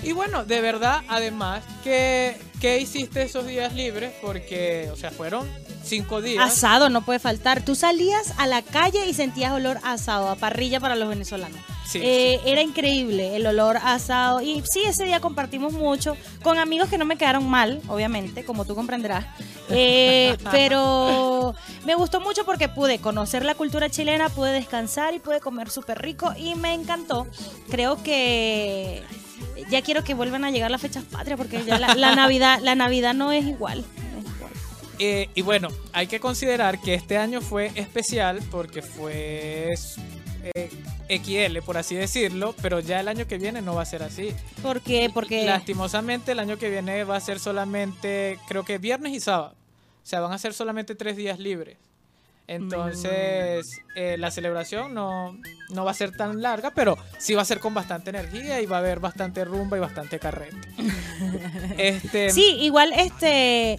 Y 0.02 0.14
bueno, 0.14 0.46
de 0.46 0.62
verdad, 0.62 1.04
además, 1.10 1.64
¿qué, 1.84 2.36
qué 2.60 2.80
hiciste 2.80 3.22
esos 3.22 3.46
días 3.46 3.76
libres? 3.76 4.12
Porque, 4.20 4.90
o 4.92 4.96
sea, 4.96 5.12
fueron 5.12 5.48
cinco 5.84 6.24
días. 6.24 6.44
Asado 6.44 6.90
no 6.90 7.04
puede 7.06 7.20
faltar. 7.20 7.64
Tú 7.64 7.76
salías 7.76 8.34
a 8.40 8.48
la 8.48 8.64
calle 8.64 9.06
y 9.06 9.14
sentías 9.14 9.52
olor 9.52 9.78
a 9.84 9.94
asado, 9.94 10.30
a 10.30 10.36
parrilla 10.38 10.80
para 10.80 10.96
los 10.96 11.08
venezolanos. 11.08 11.60
Sí, 11.90 12.00
Eh, 12.04 12.40
Era 12.46 12.62
increíble 12.62 13.36
el 13.36 13.48
olor 13.48 13.78
asado. 13.78 14.42
Y 14.42 14.62
sí, 14.72 14.82
ese 14.86 15.06
día 15.06 15.20
compartimos 15.20 15.74
mucho 15.74 16.16
con 16.44 16.60
amigos 16.60 16.88
que 16.90 16.98
no 16.98 17.06
me 17.06 17.18
quedaron 17.18 17.50
mal, 17.50 17.82
obviamente, 17.88 18.44
como 18.46 18.66
tú 18.66 18.76
comprenderás. 18.76 19.26
Eh, 19.72 20.36
pero 20.50 21.54
me 21.86 21.94
gustó 21.94 22.20
mucho 22.20 22.44
porque 22.44 22.68
pude 22.68 22.98
conocer 22.98 23.46
la 23.46 23.54
cultura 23.54 23.88
chilena, 23.88 24.28
pude 24.30 24.52
descansar 24.52 25.14
y 25.14 25.20
pude 25.20 25.40
comer 25.40 25.70
súper 25.70 26.02
rico 26.02 26.34
y 26.36 26.56
me 26.56 26.74
encantó. 26.74 27.28
Creo 27.70 28.02
que 28.02 29.04
ya 29.70 29.84
quiero 29.84 30.04
que 30.04 30.16
vuelvan 30.16 30.44
a 30.44 30.50
llegar 30.50 30.72
las 30.72 30.82
fechas 30.82 31.04
patrias 31.04 31.38
porque 31.38 31.64
ya 31.66 31.78
la, 31.78 31.94
la 31.94 32.16
Navidad, 32.16 32.60
la 32.64 32.74
Navidad 32.74 33.14
no 33.14 33.32
es 33.32 33.46
igual. 33.46 33.86
no 34.12 34.18
es 34.20 34.36
igual. 34.36 34.52
Eh, 34.98 35.30
y 35.36 35.44
bueno, 35.44 35.68
hay 35.94 36.08
que 36.08 36.20
considerar 36.20 36.82
que 36.82 36.96
este 36.96 37.18
año 37.20 37.40
fue 37.40 37.72
especial 37.76 38.40
porque 38.50 38.82
fue 38.82 39.70
eh, 40.44 40.70
XL, 41.22 41.60
por 41.66 41.78
así 41.78 41.96
decirlo, 41.96 42.56
pero 42.62 42.80
ya 42.80 43.00
el 43.00 43.08
año 43.08 43.28
que 43.28 43.38
viene 43.38 43.62
no 43.62 43.76
va 43.76 43.82
a 43.82 43.86
ser 43.86 44.04
así. 44.04 44.34
¿Por 44.62 44.82
qué? 44.82 45.10
Porque 45.14 45.46
Lastimosamente 45.46 46.32
el 46.34 46.40
año 46.40 46.58
que 46.58 46.70
viene 46.70 47.04
va 47.04 47.16
a 47.18 47.20
ser 47.22 47.40
solamente, 47.40 48.38
creo 48.48 48.64
que 48.64 48.78
viernes 48.78 49.14
y 49.14 49.20
sábado. 49.20 49.56
O 50.04 50.06
sea, 50.10 50.20
van 50.22 50.32
a 50.34 50.38
ser 50.38 50.54
solamente 50.54 50.96
tres 50.96 51.16
días 51.18 51.40
libres. 51.40 51.78
Entonces, 52.48 53.80
eh, 53.96 54.16
la 54.18 54.32
celebración 54.32 54.94
no, 54.96 55.38
no 55.70 55.86
va 55.86 55.92
a 55.92 55.94
ser 55.94 56.18
tan 56.18 56.42
larga, 56.42 56.72
pero 56.72 56.98
sí 57.20 57.36
va 57.36 57.44
a 57.44 57.46
ser 57.46 57.60
con 57.60 57.76
bastante 57.76 58.10
energía 58.10 58.60
y 58.60 58.66
va 58.66 58.78
a 58.78 58.80
haber 58.80 59.00
bastante 59.00 59.46
rumba 59.46 59.78
y 59.78 59.80
bastante 59.80 60.18
carrete. 60.18 60.58
este, 61.78 62.32
sí, 62.32 62.58
igual 62.62 62.92
este 62.96 63.74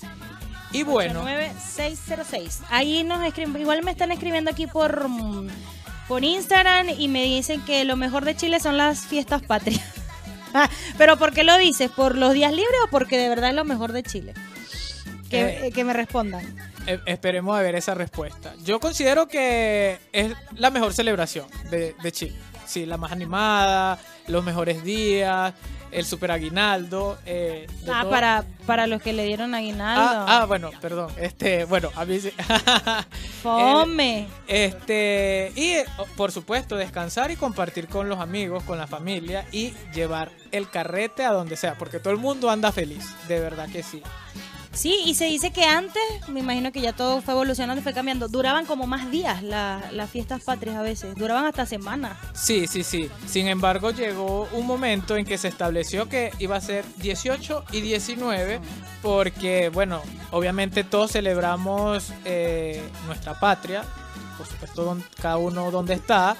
Y 0.73 0.83
bueno, 0.83 1.21
89606. 1.23 2.61
Ahí 2.71 3.05
nos 3.05 3.25
escriben, 3.25 3.61
igual 3.61 3.83
me 3.83 3.91
están 3.91 4.13
escribiendo 4.13 4.51
aquí 4.51 4.67
por, 4.67 5.09
por 6.07 6.25
Instagram 6.25 6.89
y 6.91 7.09
me 7.09 7.25
dicen 7.25 7.63
que 7.65 7.85
lo 7.85 7.97
mejor 7.97 8.25
de 8.25 8.37
Chile 8.37 8.61
son 8.61 8.77
las 8.77 9.01
fiestas 9.07 9.43
patrias. 9.43 9.83
Pero 10.99 11.17
¿por 11.19 11.33
qué 11.33 11.45
lo 11.45 11.57
dices? 11.59 11.91
¿Por 11.91 12.17
los 12.17 12.33
días 12.33 12.53
libres 12.53 12.77
o 12.87 12.91
porque 12.91 13.17
de 13.19 13.29
verdad 13.29 13.51
es 13.51 13.57
lo 13.57 13.65
mejor 13.65 13.93
de 13.93 14.03
Chile? 14.03 14.35
Que, 15.31 15.41
Eh. 15.43 15.67
eh, 15.67 15.73
que 15.73 15.85
me 15.85 15.93
respondan. 15.93 16.45
eh, 16.87 16.99
esperemos 17.07 17.59
a 17.59 17.63
ver 17.63 17.75
esa 17.75 17.95
respuesta. 17.95 18.55
Yo 18.65 18.81
considero 18.81 19.29
que 19.29 19.99
es 20.13 20.33
la 20.55 20.71
mejor 20.71 20.93
celebración 20.95 21.47
de, 21.71 21.95
de 22.03 22.13
Chile. 22.13 22.37
Sí, 22.67 22.85
la 22.87 22.97
más 22.99 23.13
animada, 23.13 23.99
los 24.27 24.45
mejores 24.45 24.83
días, 24.85 25.53
el 25.91 26.05
super 26.05 26.31
aguinaldo. 26.31 27.19
eh, 27.27 27.67
Ah, 27.91 28.01
todo. 28.03 28.11
para, 28.11 28.45
para 28.67 28.87
los 28.87 29.01
que 29.03 29.13
le 29.13 29.25
dieron 29.25 29.55
aguinaldo. 29.55 30.03
Ah, 30.03 30.41
ah, 30.41 30.45
bueno, 30.47 30.71
perdón. 30.81 31.11
Este, 31.19 31.65
bueno, 31.65 31.91
a 31.97 32.05
mí 32.05 32.21
sí. 32.21 32.31
Fome. 33.43 34.27
Este, 34.47 35.53
y 35.55 35.71
eh, 35.71 35.85
por 36.17 36.33
supuesto, 36.33 36.77
descansar 36.77 37.31
y 37.31 37.37
compartir 37.37 37.89
con 37.89 38.09
los 38.09 38.19
amigos, 38.21 38.63
con 38.65 38.79
la 38.79 38.87
familia 38.87 39.45
y 39.53 39.73
llevar 39.95 40.31
el 40.53 40.69
carrete 40.71 41.25
a 41.25 41.33
donde 41.33 41.57
sea, 41.57 41.77
porque 41.77 41.99
todo 42.01 42.13
el 42.13 42.19
mundo 42.19 42.51
anda 42.51 42.73
feliz, 42.73 43.05
de 43.29 43.41
verdad 43.41 43.69
que 43.71 43.83
sí. 43.83 44.03
Sí, 44.73 45.01
y 45.07 45.15
se 45.15 45.25
dice 45.25 45.51
que 45.51 45.65
antes, 45.65 46.03
me 46.29 46.41
imagino 46.41 46.71
que 46.71 46.81
ya 46.81 46.93
todo 46.93 47.21
fue 47.21 47.35
evolucionando, 47.35 47.83
fue 47.83 47.93
cambiando, 47.93 48.29
duraban 48.29 48.65
como 48.67 48.87
más 48.87 49.11
días 49.11 49.43
la- 49.43 49.83
las 49.93 50.09
fiestas 50.11 50.43
patrias 50.45 50.77
a 50.77 50.83
veces, 50.83 51.15
duraban 51.17 51.47
hasta 51.47 51.67
semanas. 51.67 52.17
Sí, 52.35 52.67
sí, 52.69 52.85
sí. 52.85 53.11
Sin 53.27 53.49
embargo, 53.49 53.91
llegó 53.91 54.49
un 54.53 54.67
momento 54.67 55.17
en 55.17 55.25
que 55.25 55.37
se 55.39 55.49
estableció 55.49 56.09
que 56.09 56.31
iba 56.39 56.57
a 56.57 56.61
ser 56.61 56.85
18 56.99 57.65
y 57.73 57.81
19, 57.81 58.61
porque, 59.03 59.69
bueno, 59.71 60.01
obviamente 60.31 60.85
todos 60.85 61.13
celebramos 61.13 62.13
eh, 62.25 62.83
nuestra 63.07 63.39
patria, 63.41 63.83
por 64.37 64.47
supuesto, 64.47 64.97
cada 65.21 65.39
uno 65.39 65.71
donde 65.73 65.95
está, 65.95 66.37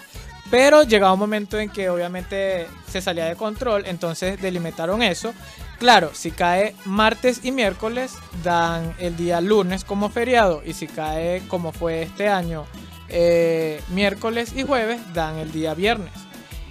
pero 0.51 0.83
llegaba 0.83 1.13
un 1.13 1.19
momento 1.21 1.59
en 1.59 1.71
que 1.71 1.91
obviamente 1.91 2.67
se 2.91 3.01
salía 3.03 3.27
de 3.27 3.37
control, 3.37 3.85
entonces 3.87 4.41
delimitaron 4.41 5.03
eso. 5.03 5.35
Claro, 5.79 6.11
si 6.13 6.31
cae 6.33 6.75
martes 6.85 7.41
y 7.45 7.53
miércoles, 7.53 8.15
dan 8.43 8.95
el 8.99 9.17
día 9.17 9.41
lunes 9.41 9.85
como 9.85 10.09
feriado, 10.11 10.63
y 10.65 10.73
si 10.73 10.87
cae 10.89 11.43
como 11.49 11.71
fue 11.73 12.03
este 12.03 12.29
año, 12.29 12.65
eh, 13.09 13.81
miércoles 13.91 14.53
y 14.57 14.65
jueves, 14.65 15.01
dan 15.15 15.37
el 15.39 15.53
día 15.53 15.75
viernes. 15.75 16.13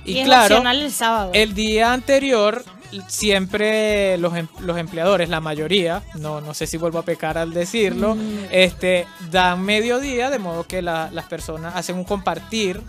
Y, 0.04 0.20
Y, 0.20 0.24
claro, 0.26 0.58
el 0.70 0.92
sábado. 0.92 1.32
el 1.34 1.54
día 1.54 1.94
anterior 1.94 2.64
siempre 3.08 4.18
los, 4.18 4.36
em- 4.36 4.48
los 4.62 4.78
empleadores, 4.78 5.28
la 5.30 5.42
mayoría, 5.42 6.04
no, 6.16 6.40
no 6.42 6.54
sé 6.54 6.68
si 6.68 6.78
vuelvo 6.78 7.00
a 7.00 7.04
pecar 7.04 7.38
al 7.38 7.52
decirlo, 7.54 8.16
Mm. 8.16 8.46
este, 8.52 9.06
dan 9.32 9.62
mediodía, 9.64 10.30
de 10.30 10.40
modo 10.40 10.66
que 10.66 10.82
la- 10.82 11.10
las 11.12 11.26
personas 11.26 11.76
hacen 11.76 11.96
un 11.98 12.04
compartir 12.06 12.82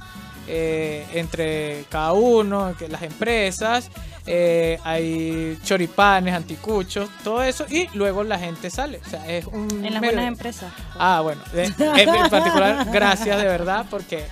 eh, 0.49 1.07
entre 1.15 1.85
cada 1.91 2.13
uno, 2.13 2.75
que 2.79 2.89
las 2.89 3.03
empresas, 3.03 3.91
eh, 4.27 4.79
hay 4.85 5.59
choripanes, 5.65 6.35
anticuchos, 6.35 7.09
todo 7.23 7.43
eso, 7.43 7.65
y 7.71 7.89
luego 7.95 8.25
la 8.25 8.39
gente 8.39 8.71
sale. 8.71 9.01
O 9.07 9.09
sea, 9.09 9.29
es 9.31 9.47
un 9.47 9.69
en 9.85 9.93
las 9.93 10.01
medio- 10.01 10.15
buenas 10.15 10.29
empresas. 10.29 10.73
Ah, 10.99 11.21
bueno, 11.23 11.41
en 11.55 11.75
particular, 12.31 12.87
gracias 12.93 13.39
de 13.41 13.45
verdad, 13.47 13.87
porque... 13.91 14.25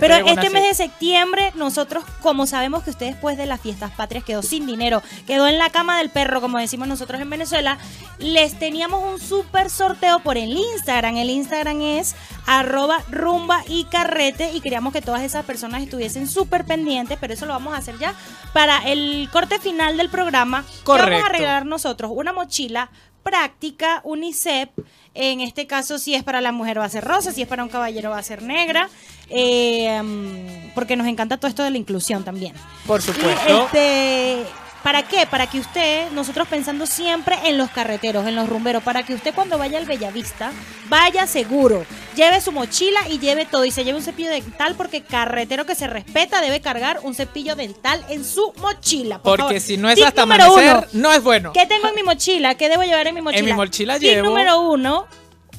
Pero 0.00 0.16
este 0.16 0.50
mes 0.50 0.62
de 0.62 0.74
septiembre, 0.74 1.52
nosotros, 1.56 2.04
como 2.20 2.46
sabemos 2.46 2.82
que 2.82 2.90
usted 2.90 3.06
después 3.06 3.36
de 3.36 3.46
las 3.46 3.60
fiestas 3.60 3.90
patrias 3.92 4.24
quedó 4.24 4.42
sin 4.42 4.66
dinero, 4.66 5.02
quedó 5.26 5.46
en 5.46 5.58
la 5.58 5.70
cama 5.70 5.98
del 5.98 6.10
perro, 6.10 6.40
como 6.40 6.58
decimos 6.58 6.88
nosotros 6.88 7.20
en 7.20 7.30
Venezuela, 7.30 7.78
les 8.18 8.58
teníamos 8.58 9.02
un 9.02 9.20
súper 9.20 9.70
sorteo 9.70 10.20
por 10.20 10.36
el 10.36 10.56
Instagram. 10.56 11.16
El 11.16 11.30
Instagram 11.30 11.80
es 11.80 12.14
arroba 12.46 13.02
rumba 13.10 13.62
y 13.68 13.84
carrete 13.84 14.52
y 14.52 14.60
queríamos 14.60 14.92
que 14.92 15.02
todas 15.02 15.22
esas 15.22 15.44
personas 15.44 15.82
estuviesen 15.82 16.28
súper 16.28 16.64
pendientes, 16.64 17.18
pero 17.20 17.34
eso 17.34 17.46
lo 17.46 17.52
vamos 17.52 17.74
a 17.74 17.78
hacer 17.78 17.98
ya 17.98 18.14
para 18.52 18.78
el 18.90 19.28
corte 19.32 19.58
final 19.58 19.96
del 19.96 20.08
programa. 20.08 20.64
que 20.84 20.92
Vamos 20.92 21.24
a 21.24 21.28
regalar 21.28 21.66
nosotros 21.66 22.10
una 22.14 22.32
mochila 22.32 22.90
práctica 23.24 24.00
UNICEF. 24.04 24.68
En 25.14 25.40
este 25.40 25.66
caso, 25.66 25.98
si 25.98 26.14
es 26.14 26.22
para 26.22 26.40
la 26.40 26.52
mujer 26.52 26.78
va 26.78 26.84
a 26.84 26.88
ser 26.88 27.04
rosa, 27.04 27.32
si 27.32 27.42
es 27.42 27.48
para 27.48 27.64
un 27.64 27.70
caballero 27.70 28.10
va 28.10 28.18
a 28.18 28.22
ser 28.22 28.42
negra, 28.42 28.88
eh, 29.30 30.00
mm, 30.02 30.74
porque 30.74 30.96
nos 30.96 31.06
encanta 31.06 31.36
todo 31.36 31.48
esto 31.48 31.62
de 31.62 31.70
la 31.70 31.78
inclusión 31.78 32.24
también. 32.24 32.54
Por 32.86 33.00
Y, 33.00 33.02
supuesto. 33.04 33.64
este, 33.66 34.44
¿Para 34.82 35.02
qué? 35.08 35.26
Para 35.26 35.46
que 35.46 35.58
usted, 35.60 36.10
nosotros 36.12 36.46
pensando 36.46 36.84
siempre 36.84 37.38
en 37.46 37.56
los 37.56 37.70
carreteros, 37.70 38.26
en 38.26 38.34
los 38.36 38.46
rumberos, 38.46 38.82
para 38.82 39.02
que 39.02 39.14
usted 39.14 39.32
cuando 39.34 39.56
vaya 39.56 39.78
al 39.78 39.86
Bellavista 39.86 40.52
vaya 40.90 41.26
seguro, 41.26 41.86
lleve 42.14 42.42
su 42.42 42.52
mochila 42.52 43.00
y 43.08 43.18
lleve 43.18 43.46
todo 43.46 43.64
y 43.64 43.70
se 43.70 43.82
lleve 43.82 43.96
un 43.96 44.04
cepillo 44.04 44.28
dental 44.28 44.74
porque 44.76 45.00
carretero 45.02 45.64
que 45.64 45.74
se 45.74 45.86
respeta 45.86 46.42
debe 46.42 46.60
cargar 46.60 47.00
un 47.02 47.14
cepillo 47.14 47.56
dental 47.56 48.04
en 48.10 48.26
su 48.26 48.52
mochila. 48.58 49.22
por 49.22 49.38
Porque 49.38 49.54
favor. 49.54 49.60
si 49.66 49.78
no 49.78 49.88
es 49.88 49.94
Tip 49.96 50.04
hasta 50.04 50.22
amanecer, 50.24 50.76
uno, 50.76 50.84
no 50.92 51.12
es 51.14 51.22
bueno. 51.22 51.54
¿Qué 51.54 51.64
tengo 51.64 51.88
en 51.88 51.94
mi 51.94 52.02
mochila? 52.02 52.54
¿Qué 52.54 52.68
debo 52.68 52.82
llevar 52.82 53.06
en 53.06 53.14
mi 53.14 53.22
mochila? 53.22 53.42
mi 53.42 53.52
mochila 53.54 53.94
Tip 53.98 54.02
llevo- 54.10 54.26
número 54.28 54.60
uno, 54.60 55.06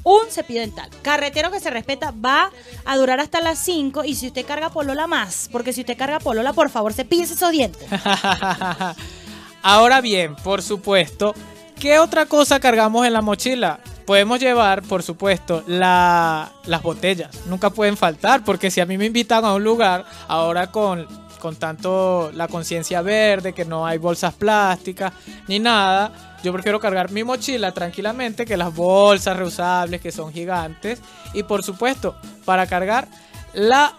un 0.06 0.22
cepillo 0.30 0.62
dental. 0.62 0.90
Carretero 1.02 1.52
que 1.52 1.60
se 1.60 1.70
respeta 1.70 2.14
va 2.24 2.52
a 2.86 2.96
durar 2.96 3.20
hasta 3.20 3.42
las 3.42 3.60
5 3.60 4.06
y 4.06 4.16
si 4.16 4.28
usted 4.28 4.46
carga 4.46 4.70
polola 4.70 5.08
más, 5.08 5.50
porque 5.52 5.74
si 5.74 5.82
usted 5.82 5.98
carga 5.98 6.20
polola, 6.20 6.54
por 6.54 6.70
favor, 6.70 6.94
cepíllese 6.94 7.34
esos 7.34 7.52
dientes. 7.52 7.86
Ahora 9.62 10.02
bien, 10.02 10.36
por 10.36 10.62
supuesto, 10.62 11.34
¿qué 11.80 11.98
otra 12.00 12.28
cosa 12.28 12.60
cargamos 12.60 13.06
en 13.06 13.14
la 13.14 13.22
mochila? 13.22 13.80
Podemos 14.06 14.40
llevar, 14.40 14.84
por 14.84 15.02
supuesto, 15.02 15.64
la- 15.66 16.52
las 16.66 16.84
botellas. 16.84 17.32
Nunca 17.48 17.72
pueden 17.72 17.98
faltar, 17.98 18.44
porque 18.44 18.70
si 18.70 18.80
a 18.82 18.86
mí 18.86 18.98
me 19.00 19.06
invitan 19.06 19.44
a 19.44 19.54
un 19.56 19.64
lugar, 19.64 20.06
ahora 20.28 20.72
con, 20.72 21.08
con 21.40 21.56
tanto 21.56 22.32
la 22.36 22.48
conciencia 22.48 23.02
verde, 23.02 23.54
que 23.54 23.66
no 23.66 23.88
hay 23.88 23.98
bolsas 23.98 24.36
plásticas 24.36 25.14
ni 25.48 25.58
nada, 25.58 26.35
yo 26.46 26.54
prefiero 26.54 26.80
cargar 26.80 27.12
mi 27.12 27.24
mochila 27.24 27.74
tranquilamente 27.74 28.46
que 28.46 28.56
las 28.56 28.74
bolsas 28.74 29.36
reusables, 29.36 30.00
que 30.00 30.12
son 30.12 30.32
gigantes. 30.32 31.02
Y 31.34 31.44
por 31.44 31.64
supuesto, 31.64 32.16
para 32.46 32.68
cargar 32.68 33.08
la 33.54 33.94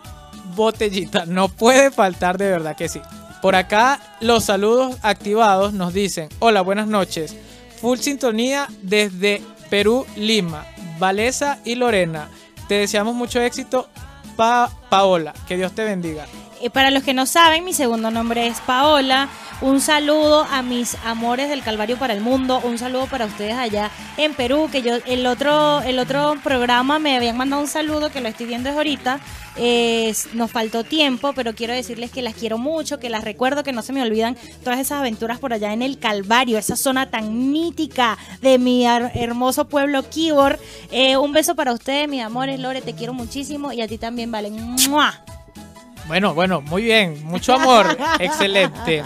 botellita. 0.54 1.26
No 1.26 1.48
puede 1.48 1.90
faltar 1.90 2.38
de 2.38 2.50
verdad 2.50 2.76
que 2.76 2.88
sí. 2.88 3.00
Por 3.42 3.54
acá 3.54 4.00
los 4.20 4.44
saludos 4.44 4.96
activados 5.02 5.72
nos 5.72 5.92
dicen, 5.92 6.28
hola, 6.38 6.62
buenas 6.62 6.86
noches. 6.88 7.36
Full 7.80 7.98
sintonía 7.98 8.66
desde 8.82 9.42
Perú, 9.68 10.06
Lima, 10.16 10.64
Valesa 10.98 11.58
y 11.64 11.74
Lorena. 11.74 12.28
Te 12.68 12.74
deseamos 12.76 13.14
mucho 13.14 13.40
éxito, 13.40 13.88
Pa- 14.36 14.70
Paola. 14.88 15.34
Que 15.46 15.56
Dios 15.56 15.72
te 15.72 15.84
bendiga. 15.84 16.26
Eh, 16.60 16.70
para 16.70 16.90
los 16.90 17.02
que 17.02 17.14
no 17.14 17.26
saben, 17.26 17.64
mi 17.64 17.72
segundo 17.72 18.10
nombre 18.10 18.46
es 18.46 18.60
Paola. 18.60 19.28
Un 19.60 19.80
saludo 19.80 20.46
a 20.50 20.62
mis 20.62 20.96
amores 21.04 21.48
del 21.48 21.62
Calvario 21.62 21.98
para 21.98 22.12
el 22.12 22.20
mundo. 22.20 22.60
Un 22.62 22.78
saludo 22.78 23.06
para 23.06 23.26
ustedes 23.26 23.54
allá 23.54 23.90
en 24.16 24.34
Perú. 24.34 24.68
Que 24.70 24.82
yo 24.82 24.96
el 25.06 25.26
otro 25.26 25.80
el 25.82 25.98
otro 25.98 26.36
programa 26.42 26.98
me 26.98 27.16
habían 27.16 27.36
mandado 27.36 27.62
un 27.62 27.68
saludo 27.68 28.10
que 28.10 28.20
lo 28.20 28.28
estoy 28.28 28.46
viendo 28.46 28.68
es 28.68 28.76
ahorita. 28.76 29.20
Nos 30.34 30.50
faltó 30.50 30.84
tiempo, 30.84 31.32
pero 31.34 31.54
quiero 31.54 31.72
decirles 31.72 32.10
que 32.10 32.20
las 32.20 32.34
quiero 32.34 32.58
mucho, 32.58 32.98
que 32.98 33.08
las 33.08 33.24
recuerdo, 33.24 33.62
que 33.62 33.72
no 33.72 33.80
se 33.80 33.94
me 33.94 34.02
olvidan 34.02 34.36
todas 34.62 34.78
esas 34.78 35.00
aventuras 35.00 35.38
por 35.38 35.54
allá 35.54 35.72
en 35.72 35.80
el 35.80 35.98
Calvario, 35.98 36.58
esa 36.58 36.76
zona 36.76 37.10
tan 37.10 37.50
mítica 37.50 38.18
de 38.42 38.58
mi 38.58 38.86
hermoso 38.86 39.68
pueblo 39.68 40.08
Kibor. 40.08 40.58
Eh, 40.90 41.16
un 41.16 41.32
beso 41.32 41.54
para 41.54 41.72
ustedes, 41.72 42.08
mis 42.08 42.22
amores. 42.22 42.60
Lore, 42.60 42.82
te 42.82 42.94
quiero 42.94 43.14
muchísimo 43.14 43.72
y 43.72 43.80
a 43.80 43.88
ti 43.88 43.96
también, 43.96 44.30
Valen. 44.30 44.76
Bueno, 46.06 46.34
bueno, 46.34 46.60
muy 46.60 46.84
bien, 46.84 47.24
mucho 47.24 47.54
amor, 47.54 47.96
excelente. 48.20 49.02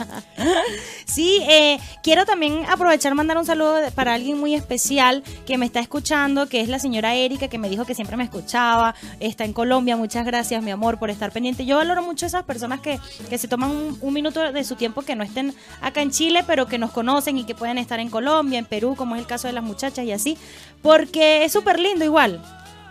Sí, 1.06 1.42
eh, 1.48 1.78
quiero 2.02 2.26
también 2.26 2.64
aprovechar 2.68 3.14
mandar 3.14 3.38
un 3.38 3.46
saludo 3.46 3.78
para 3.94 4.14
alguien 4.14 4.38
muy 4.38 4.54
especial 4.54 5.24
que 5.46 5.56
me 5.56 5.64
está 5.66 5.80
escuchando, 5.80 6.46
que 6.46 6.60
es 6.60 6.68
la 6.68 6.78
señora 6.78 7.14
Erika, 7.14 7.48
que 7.48 7.58
me 7.58 7.68
dijo 7.70 7.84
que 7.86 7.94
siempre 7.94 8.16
me 8.16 8.24
escuchaba, 8.24 8.94
está 9.18 9.44
en 9.44 9.52
Colombia, 9.52 9.96
muchas 9.96 10.26
gracias 10.26 10.62
mi 10.62 10.70
amor 10.70 10.98
por 10.98 11.10
estar 11.10 11.32
pendiente. 11.32 11.64
Yo 11.64 11.76
valoro 11.76 12.02
mucho 12.02 12.26
esas 12.26 12.44
personas 12.44 12.80
que, 12.80 13.00
que 13.28 13.38
se 13.38 13.48
toman 13.48 13.96
un, 14.00 14.12
minuto 14.12 14.52
de 14.52 14.64
su 14.64 14.76
tiempo 14.76 15.02
que 15.02 15.16
no 15.16 15.24
estén 15.24 15.54
acá 15.80 16.02
en 16.02 16.10
Chile, 16.10 16.44
pero 16.46 16.66
que 16.66 16.78
nos 16.78 16.90
conocen 16.90 17.38
y 17.38 17.44
que 17.44 17.54
pueden 17.54 17.78
estar 17.78 17.98
en 17.98 18.10
Colombia, 18.10 18.58
en 18.58 18.66
Perú, 18.66 18.94
como 18.94 19.14
es 19.14 19.22
el 19.22 19.26
caso 19.26 19.48
de 19.48 19.54
las 19.54 19.64
muchachas 19.64 20.04
y 20.04 20.12
así, 20.12 20.36
porque 20.82 21.44
es 21.44 21.52
súper 21.52 21.80
lindo 21.80 22.04
igual. 22.04 22.42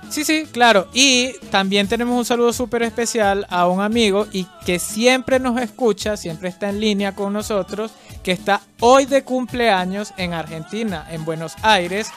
Sí, 0.10 0.24
sí, 0.24 0.46
claro. 0.52 0.88
Y 0.94 1.34
también 1.52 1.88
tenemos 1.88 2.18
un 2.18 2.26
saludo 2.26 2.52
súper 2.52 2.84
especial 2.84 3.46
a 3.50 3.68
un 3.68 3.82
amigo 3.82 4.28
y 4.32 4.46
que 4.66 4.80
siempre 4.80 5.40
nos 5.40 5.60
escucha, 5.62 6.18
siempre 6.18 6.50
está 6.50 6.70
en 6.70 6.80
línea 6.80 7.14
con 7.14 7.34
nosotros, 7.34 7.92
que 8.24 8.32
está 8.32 8.62
hoy 8.80 9.06
de 9.06 9.24
cumpleaños 9.24 10.14
en 10.18 10.34
Argentina, 10.34 11.06
en 11.12 11.26
Buenos 11.26 11.54
Aires. 11.62 12.10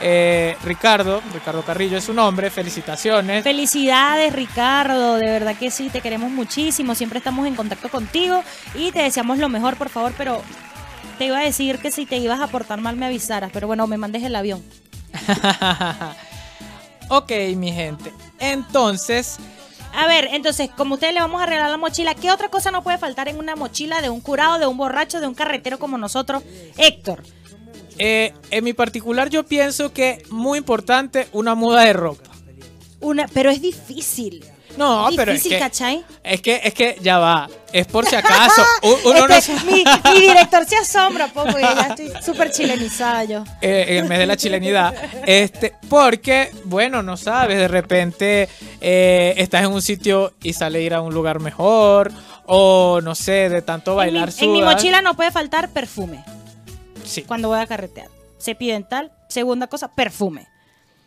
Eh, 0.00 0.56
Ricardo, 0.64 1.22
Ricardo 1.32 1.62
Carrillo 1.62 1.98
es 1.98 2.04
su 2.04 2.14
nombre, 2.14 2.50
felicitaciones. 2.50 3.44
Felicidades 3.44 4.32
Ricardo, 4.32 5.16
de 5.16 5.26
verdad 5.26 5.56
que 5.56 5.70
sí, 5.70 5.88
te 5.88 6.00
queremos 6.00 6.30
muchísimo, 6.30 6.94
siempre 6.94 7.18
estamos 7.18 7.46
en 7.46 7.54
contacto 7.54 7.88
contigo 7.88 8.42
y 8.74 8.90
te 8.90 9.02
deseamos 9.02 9.38
lo 9.38 9.48
mejor, 9.48 9.76
por 9.76 9.90
favor, 9.90 10.12
pero 10.16 10.42
te 11.18 11.26
iba 11.26 11.38
a 11.38 11.42
decir 11.42 11.78
que 11.78 11.90
si 11.90 12.06
te 12.06 12.16
ibas 12.16 12.40
a 12.40 12.48
portar 12.48 12.80
mal 12.80 12.96
me 12.96 13.06
avisaras, 13.06 13.50
pero 13.52 13.66
bueno, 13.66 13.86
me 13.86 13.98
mandes 13.98 14.22
el 14.24 14.34
avión. 14.34 14.62
Ok, 17.08 17.32
mi 17.56 17.72
gente. 17.72 18.12
Entonces. 18.38 19.38
A 19.92 20.06
ver, 20.06 20.28
entonces, 20.32 20.70
como 20.76 20.94
ustedes 20.94 21.14
le 21.14 21.20
vamos 21.20 21.40
a 21.40 21.46
regalar 21.46 21.70
la 21.70 21.76
mochila, 21.76 22.14
¿qué 22.14 22.30
otra 22.32 22.48
cosa 22.48 22.70
no 22.72 22.82
puede 22.82 22.98
faltar 22.98 23.28
en 23.28 23.38
una 23.38 23.54
mochila 23.54 24.02
de 24.02 24.10
un 24.10 24.20
curado, 24.20 24.58
de 24.58 24.66
un 24.66 24.76
borracho, 24.76 25.20
de 25.20 25.28
un 25.28 25.34
carretero 25.34 25.78
como 25.78 25.98
nosotros? 25.98 26.42
Héctor. 26.76 27.22
Eh, 27.98 28.34
en 28.50 28.64
mi 28.64 28.72
particular, 28.72 29.30
yo 29.30 29.44
pienso 29.44 29.92
que 29.92 30.24
muy 30.30 30.58
importante 30.58 31.28
una 31.32 31.54
muda 31.54 31.82
de 31.82 31.92
ropa. 31.92 32.30
Una, 33.00 33.28
pero 33.28 33.50
es 33.50 33.60
difícil. 33.60 34.44
No, 34.76 35.08
pero 35.16 35.32
es 35.32 35.42
que, 35.42 35.58
es 36.22 36.40
que 36.40 36.60
es 36.64 36.74
que 36.74 36.96
ya 37.00 37.18
va. 37.18 37.48
Es 37.72 37.86
por 37.86 38.06
si 38.06 38.14
acaso. 38.14 38.62
Este, 39.34 39.54
mi, 39.64 39.84
director 40.20 40.64
se 40.66 40.76
asombra 40.76 41.26
poco 41.28 41.58
y 41.58 41.62
ya 41.62 41.88
estoy 41.88 42.12
súper 42.22 42.50
chilenizada 42.50 43.24
yo. 43.24 43.44
Eh, 43.60 43.86
en 43.88 44.04
el 44.04 44.08
mes 44.08 44.18
de 44.18 44.26
la 44.26 44.36
chilenidad. 44.36 44.94
Este, 45.26 45.74
porque, 45.88 46.50
bueno, 46.64 47.02
no 47.02 47.16
sabes, 47.16 47.58
de 47.58 47.68
repente 47.68 48.48
eh, 48.80 49.34
estás 49.36 49.64
en 49.64 49.72
un 49.72 49.82
sitio 49.82 50.34
y 50.42 50.52
sale 50.52 50.82
ir 50.82 50.94
a 50.94 51.00
un 51.00 51.12
lugar 51.12 51.40
mejor. 51.40 52.12
O 52.46 53.00
no 53.02 53.14
sé, 53.14 53.48
de 53.48 53.62
tanto 53.62 53.94
bailar 53.94 54.28
En 54.28 54.34
mi, 54.36 54.44
en 54.44 54.52
mi 54.52 54.62
mochila 54.62 55.00
no 55.02 55.14
puede 55.14 55.30
faltar 55.30 55.70
perfume. 55.70 56.24
Sí. 57.04 57.22
Cuando 57.22 57.48
voy 57.48 57.58
a 57.58 57.66
carretear. 57.66 58.08
Cepillo 58.38 58.74
dental. 58.74 59.12
Segunda 59.28 59.66
cosa, 59.66 59.88
perfume. 59.94 60.46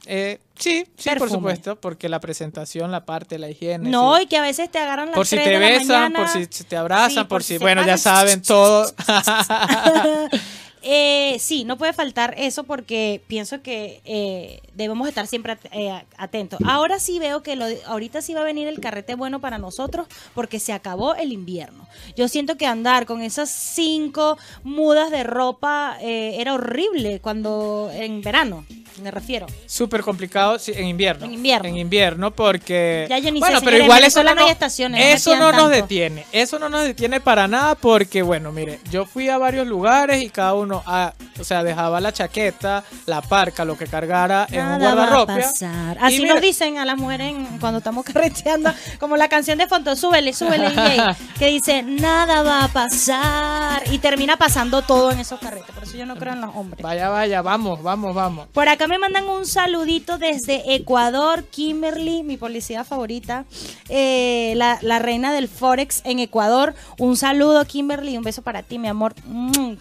Eh, 0.10 0.40
sí, 0.58 0.88
sí, 0.96 1.10
por 1.18 1.30
supuesto, 1.30 1.76
porque 1.76 2.08
la 2.08 2.22
presentación, 2.22 2.92
la 2.92 3.06
parte, 3.06 3.38
la 3.38 3.50
higiene. 3.50 3.90
No, 3.90 4.20
y 4.22 4.26
que 4.26 4.38
a 4.38 4.42
veces 4.42 4.72
te 4.72 4.80
agarran 4.80 5.08
las 5.08 5.16
Por 5.16 5.28
si 5.28 5.36
te 5.36 5.58
besan, 5.58 6.14
por 6.14 6.30
si 6.30 6.48
te 6.64 6.78
abrazan, 6.78 7.28
por, 7.28 7.44
si, 7.44 7.58
bueno, 7.58 7.86
ya 7.86 7.98
saben 7.98 8.42
todo. 8.42 8.90
Eh, 10.90 11.38
sí, 11.40 11.66
no 11.66 11.78
puede 11.78 11.92
faltar 11.92 12.34
eso 12.38 12.64
porque 12.64 13.22
pienso 13.28 13.62
que 13.62 14.02
eh, 14.06 14.62
debemos 14.74 15.06
estar 15.10 15.28
siempre 15.28 15.58
eh, 15.74 15.92
atentos. 16.18 16.60
Ahora 16.66 17.00
sí 17.00 17.20
veo 17.20 17.44
que 17.44 17.58
lo, 17.58 17.66
ahorita 17.88 18.22
sí 18.22 18.34
va 18.34 18.40
a 18.40 18.46
venir 18.46 18.70
el 18.70 18.80
carrete 18.80 19.16
bueno 19.16 19.42
para 19.42 19.58
nosotros 19.58 20.08
porque 20.34 20.62
se 20.62 20.72
acabó 20.72 21.16
el 21.16 21.34
invierno. 21.34 21.88
Yo 22.16 22.30
siento 22.30 22.56
que 22.56 22.68
andar 22.68 23.06
con 23.06 23.22
esas 23.22 23.50
cinco 23.50 24.38
mudas 24.64 25.12
de 25.12 25.26
ropa 25.26 25.98
era 26.00 26.54
horrible 26.54 27.20
cuando 27.20 27.92
en 27.94 28.22
verano 28.22 28.66
me 29.02 29.12
refiero. 29.12 29.48
Súper 29.66 30.02
complicado 30.02 30.58
en 30.68 30.88
invierno. 30.88 31.26
En 31.26 31.34
invierno. 31.34 31.70
En 31.70 31.78
invierno 31.78 32.32
porque... 32.32 33.06
Ya 33.10 33.20
yo 33.20 33.32
ni 33.32 33.40
bueno, 33.40 33.60
pero 33.62 33.78
igual 33.78 34.04
eso 34.04 34.24
no, 34.24 34.32
hay 34.32 34.50
estaciones. 34.50 35.16
Eso 35.16 35.36
no, 35.36 35.52
nos 35.52 35.70
detiene. 35.70 36.26
Eso 36.32 36.60
no 36.60 36.70
nos 36.70 36.84
detiene 36.84 37.20
para 37.20 37.48
nada 37.48 37.76
porque, 37.76 38.22
bueno, 38.22 38.52
mire, 38.52 38.80
yo 38.92 39.06
fui 39.06 39.30
a 39.30 39.38
varios 39.38 39.68
lugares 39.68 40.22
y 40.22 40.30
cada 40.30 40.54
uno, 40.54 40.84
ah, 40.86 41.14
o 41.40 41.44
sea, 41.44 41.64
dejaba 41.64 42.00
la 42.00 42.12
chaqueta, 42.12 42.84
la 43.06 43.22
parca, 43.22 43.66
lo 43.66 43.78
que 43.78 43.88
cargara 43.88 44.48
en 44.52 44.66
un 44.66 44.80
guardarropa. 44.80 45.38
Así 46.00 46.24
nos 46.24 46.42
dicen 46.42 46.78
a 46.78 46.86
las 46.86 46.98
mujeres 46.98 47.34
cuando 47.60 47.80
estamos 47.80 48.06
carreteando, 48.14 48.74
como 49.00 49.18
la 49.18 49.28
canción 49.30 49.58
de 49.58 49.68
fondo, 49.68 49.96
súbele, 49.96 50.34
súbele, 50.34 50.70
DJ, 50.70 51.16
que 51.40 51.48
dice, 51.48 51.84
nada 51.84 52.44
va 52.44 52.64
a 52.64 52.68
pasar. 52.68 53.84
Y 53.92 54.00
termina 54.00 54.38
pasando 54.38 54.82
todo 54.82 55.12
en 55.12 55.20
esos 55.20 55.40
carretes. 55.40 55.74
Por 55.74 55.84
eso 55.84 55.98
yo 55.98 56.06
no 56.06 56.16
creo 56.16 56.34
en 56.34 56.42
los 56.42 56.56
hombres. 56.56 56.82
Vaya, 56.82 57.10
vaya, 57.10 57.42
vamos, 57.42 57.82
vamos, 57.84 58.14
vamos. 58.16 58.48
Por 58.50 58.68
acá 58.68 58.87
me 58.88 59.00
mandan 59.00 59.28
un 59.28 59.46
saludito 59.46 60.18
desde 60.18 60.76
Ecuador, 60.76 61.44
Kimberly, 61.46 62.24
mi 62.24 62.38
policía 62.38 62.84
favorita, 62.84 63.46
eh, 63.90 64.54
la, 64.56 65.00
reina 65.00 65.34
del 65.34 65.48
Forex 65.48 66.02
en 66.06 66.20
Ecuador. 66.20 66.74
Un 66.98 67.18
saludo, 67.18 67.64
Kimberly, 67.66 68.18
un 68.18 68.24
beso 68.24 68.42
para 68.42 68.64
ti, 68.64 68.80
mi 68.80 68.88
amor. 68.88 69.14
Mm. 69.26 69.76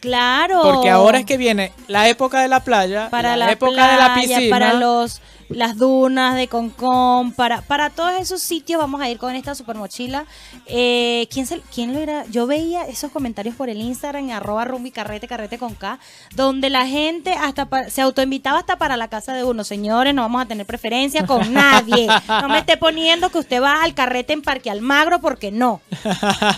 Claro. 0.00 0.62
Porque 0.62 0.90
ahora 0.90 1.18
es 1.18 1.26
que 1.26 1.36
viene 1.36 1.72
la 1.86 2.08
época 2.08 2.40
de 2.40 2.48
la 2.48 2.64
playa, 2.64 3.10
para 3.10 3.36
la, 3.36 3.52
época 3.52 3.92
de 3.92 3.96
la 3.96 4.14
piscina. 4.14 4.50
Para 4.50 4.72
los 4.74 5.20
las 5.50 5.76
dunas 5.76 6.36
de 6.36 6.48
Concón, 6.48 7.32
para, 7.32 7.60
para 7.62 7.90
todos 7.90 8.12
esos 8.20 8.40
sitios 8.40 8.80
vamos 8.80 9.00
a 9.00 9.08
ir 9.08 9.18
con 9.18 9.34
esta 9.34 9.54
super 9.54 9.76
mochila. 9.76 10.24
Eh, 10.66 11.26
¿quién, 11.30 11.46
se, 11.46 11.60
¿Quién 11.74 11.92
lo 11.92 11.98
era? 11.98 12.24
Yo 12.26 12.46
veía 12.46 12.84
esos 12.86 13.10
comentarios 13.10 13.54
por 13.56 13.68
el 13.68 13.80
Instagram, 13.80 14.30
arroba 14.30 14.64
rumbi 14.64 14.90
carrete, 14.90 15.26
carrete 15.26 15.58
con 15.58 15.74
K, 15.74 15.98
donde 16.34 16.70
la 16.70 16.86
gente 16.86 17.32
hasta 17.32 17.68
se 17.90 18.00
autoinvitaba 18.00 18.58
hasta 18.58 18.76
para 18.76 18.96
la 18.96 19.08
casa 19.08 19.34
de 19.34 19.44
uno. 19.44 19.64
Señores, 19.64 20.14
no 20.14 20.22
vamos 20.22 20.42
a 20.42 20.46
tener 20.46 20.66
preferencia 20.66 21.26
con 21.26 21.52
nadie. 21.52 22.06
No 22.28 22.48
me 22.48 22.58
esté 22.58 22.76
poniendo 22.76 23.30
que 23.30 23.38
usted 23.38 23.60
va 23.60 23.82
al 23.82 23.94
carrete 23.94 24.32
en 24.32 24.42
Parque 24.42 24.70
Almagro 24.70 25.20
porque 25.20 25.50
no. 25.50 25.80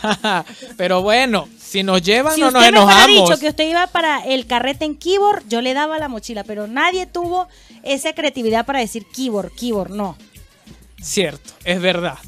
Pero 0.77 1.03
bueno, 1.03 1.49
si 1.59 1.83
nos 1.83 2.03
llevan 2.03 2.35
Si 2.35 2.41
no 2.41 2.51
nos 2.51 2.65
enojamos. 2.65 3.07
dicho 3.07 3.41
que 3.41 3.49
usted 3.49 3.69
iba 3.69 3.87
para 3.87 4.23
el 4.27 4.47
carrete 4.47 4.85
en 4.85 4.95
keyboard, 4.97 5.49
yo 5.49 5.63
le 5.63 5.73
daba 5.73 5.99
la 5.99 6.09
mochila, 6.09 6.45
pero 6.45 6.67
nadie 6.67 7.07
tuvo 7.07 7.49
esa 7.83 8.13
creatividad 8.13 8.67
para 8.67 8.82
decir 8.83 9.07
keyboard, 9.07 9.53
keyboard, 9.53 9.91
no. 9.91 10.17
Cierto, 11.01 11.55
es 11.65 11.81
verdad. 11.81 12.19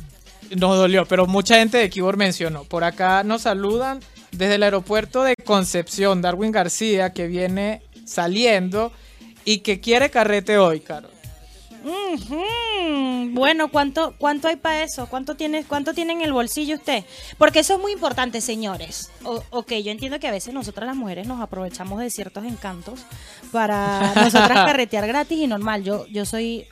Nos 0.57 0.77
dolió, 0.77 1.07
pero 1.07 1.27
mucha 1.27 1.57
gente 1.57 1.79
de 1.79 1.89
Keyboard 1.89 2.17
mencionó. 2.17 2.65
Por 2.65 2.85
acá 2.85 3.23
nos 3.25 3.43
saludan 3.43 4.01
desde 4.33 4.57
el 4.57 4.63
aeropuerto 4.63 5.23
de 5.23 5.35
Concepción, 5.37 6.21
Darwin 6.21 6.53
García, 6.53 7.13
que 7.13 7.27
viene 7.27 7.83
saliendo 8.05 8.93
y 9.45 9.59
que 9.59 9.81
quiere 9.81 10.11
carrete 10.11 10.59
hoy, 10.59 10.81
Carol. 10.81 11.14
Bueno, 13.33 13.69
¿cuánto, 13.69 14.15
cuánto 14.19 14.49
hay 14.49 14.57
para 14.57 14.83
eso? 14.83 15.07
¿Cuánto 15.07 15.35
tiene, 15.35 15.65
¿Cuánto 15.65 15.93
tiene 15.95 16.13
en 16.13 16.23
el 16.23 16.33
bolsillo 16.33 16.77
usted? 16.77 17.05
Porque 17.39 17.61
eso 17.61 17.75
es 17.75 17.81
muy 17.81 17.93
importante, 17.93 18.41
señores. 18.41 19.11
O- 19.25 19.43
ok, 19.51 19.73
yo 19.85 19.91
entiendo 19.91 20.19
que 20.19 20.29
a 20.29 20.31
veces 20.31 20.55
nosotras 20.55 20.87
las 20.87 20.97
mujeres 20.97 21.27
nos 21.27 21.41
aprovechamos 21.41 21.99
de 22.01 22.11
ciertos 22.11 22.45
encantos 22.45 23.01
para 23.53 24.13
nosotras 24.15 24.65
carretear 24.67 25.07
gratis 25.07 25.39
y 25.39 25.47
normal. 25.47 25.83
Yo, 25.85 26.07
yo 26.07 26.25
soy 26.25 26.67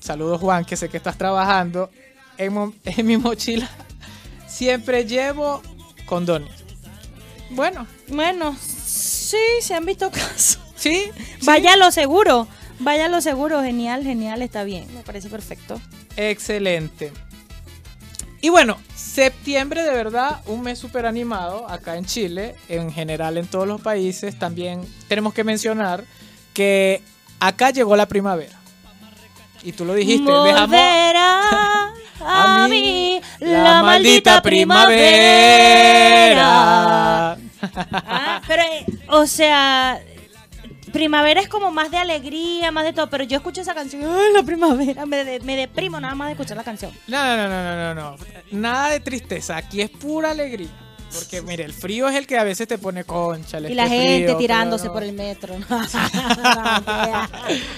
Saludos, 0.00 0.40
Juan, 0.40 0.64
que 0.64 0.76
sé 0.76 0.88
que 0.88 0.96
estás 0.96 1.16
trabajando. 1.16 1.90
En, 2.38 2.74
mi 3.04 3.18
mochila 3.18 3.70
siempre 4.48 5.06
llevo 5.06 5.62
condones. 6.06 6.61
Bueno, 7.52 7.86
Bueno, 8.08 8.56
sí, 8.58 9.36
se 9.60 9.74
han 9.74 9.84
visto 9.86 10.10
casos. 10.12 10.58
sí. 10.76 11.04
Vaya 11.42 11.74
a 11.74 11.76
lo 11.76 11.90
seguro, 11.90 12.46
vaya 12.78 13.06
a 13.06 13.08
lo 13.08 13.20
seguro, 13.20 13.62
genial, 13.62 14.02
genial, 14.04 14.42
está 14.42 14.64
bien, 14.64 14.86
me 14.94 15.00
parece 15.02 15.28
perfecto. 15.28 15.80
Excelente. 16.16 17.12
Y 18.40 18.48
bueno, 18.48 18.76
septiembre 18.96 19.82
de 19.84 19.90
verdad, 19.92 20.40
un 20.46 20.62
mes 20.62 20.78
súper 20.78 21.06
animado 21.06 21.68
acá 21.68 21.96
en 21.96 22.04
Chile, 22.04 22.56
en 22.68 22.92
general 22.92 23.38
en 23.38 23.46
todos 23.46 23.68
los 23.68 23.80
países. 23.80 24.36
También 24.36 24.82
tenemos 25.06 25.32
que 25.32 25.44
mencionar 25.44 26.04
que 26.52 27.02
acá 27.38 27.70
llegó 27.70 27.94
la 27.94 28.06
primavera. 28.06 28.58
Y 29.62 29.70
tú 29.72 29.84
lo 29.84 29.94
dijiste, 29.94 30.28
dejamos 30.30 30.76
a, 32.24 32.64
a 32.64 32.68
mí 32.68 33.20
la, 33.40 33.82
maldita 33.82 34.40
primavera. 36.22 37.36
Ah, 37.92 38.42
pero, 38.48 38.62
eh, 38.62 38.84
o 39.08 39.24
sea, 39.24 40.00
primavera 40.92 41.40
es 41.40 41.46
como 41.48 41.70
más 41.70 41.92
de 41.92 41.96
alegría, 41.96 42.72
más 42.72 42.84
de 42.84 42.92
todo, 42.92 43.08
pero 43.08 43.22
yo 43.22 43.36
escucho 43.36 43.60
esa 43.60 43.72
canción, 43.72 44.02
¡ay, 44.04 44.32
la 44.34 44.42
primavera! 44.42 45.06
Me, 45.06 45.24
de- 45.24 45.38
me 45.40 45.54
deprimo 45.54 46.00
nada 46.00 46.16
más 46.16 46.26
de 46.26 46.32
escuchar 46.32 46.56
la 46.56 46.64
canción. 46.64 46.90
No, 47.06 47.36
no, 47.36 47.48
no, 47.48 47.62
no, 47.62 47.76
no, 47.76 47.94
no. 47.94 48.16
Nada 48.50 48.88
de 48.88 48.98
tristeza, 48.98 49.56
aquí 49.56 49.80
es 49.80 49.90
pura 49.90 50.32
alegría. 50.32 50.68
Porque 51.12 51.42
mire, 51.42 51.64
el 51.64 51.72
frío 51.72 52.08
es 52.08 52.16
el 52.16 52.26
que 52.26 52.38
a 52.38 52.44
veces 52.44 52.66
te 52.68 52.78
pone 52.78 53.04
concha. 53.04 53.58
Y 53.60 53.74
la 53.74 53.88
gente 53.88 54.34
tirándose 54.36 54.90
por 54.90 55.02
el 55.02 55.12
metro. 55.12 55.56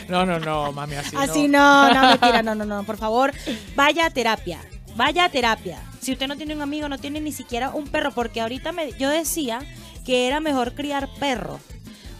No, 0.08 0.24
no, 0.26 0.38
no, 0.38 0.72
mami, 0.72 0.96
así, 0.96 1.16
Así 1.16 1.48
no. 1.48 1.88
no, 1.88 1.94
no, 1.94 2.08
mentira, 2.10 2.42
no, 2.42 2.54
no, 2.54 2.64
no, 2.64 2.84
por 2.84 2.96
favor, 2.96 3.32
vaya 3.74 4.06
a 4.06 4.10
terapia, 4.10 4.60
vaya 4.96 5.24
a 5.24 5.28
terapia. 5.28 5.82
Si 6.00 6.12
usted 6.12 6.28
no 6.28 6.36
tiene 6.36 6.54
un 6.54 6.62
amigo, 6.62 6.88
no 6.88 6.98
tiene 6.98 7.20
ni 7.20 7.32
siquiera 7.32 7.70
un 7.70 7.88
perro, 7.88 8.12
porque 8.12 8.40
ahorita 8.40 8.72
me, 8.72 8.92
yo 8.92 9.08
decía 9.08 9.60
que 10.04 10.26
era 10.26 10.40
mejor 10.40 10.74
criar 10.74 11.08
perros, 11.18 11.60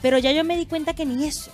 pero 0.03 0.19
ya 0.19 0.33
yo 0.33 0.45
me 0.45 0.57
di 0.57 0.67
cuenta 0.67 0.95
que 0.95 1.05
ni 1.05 1.27
eso. 1.27 1.51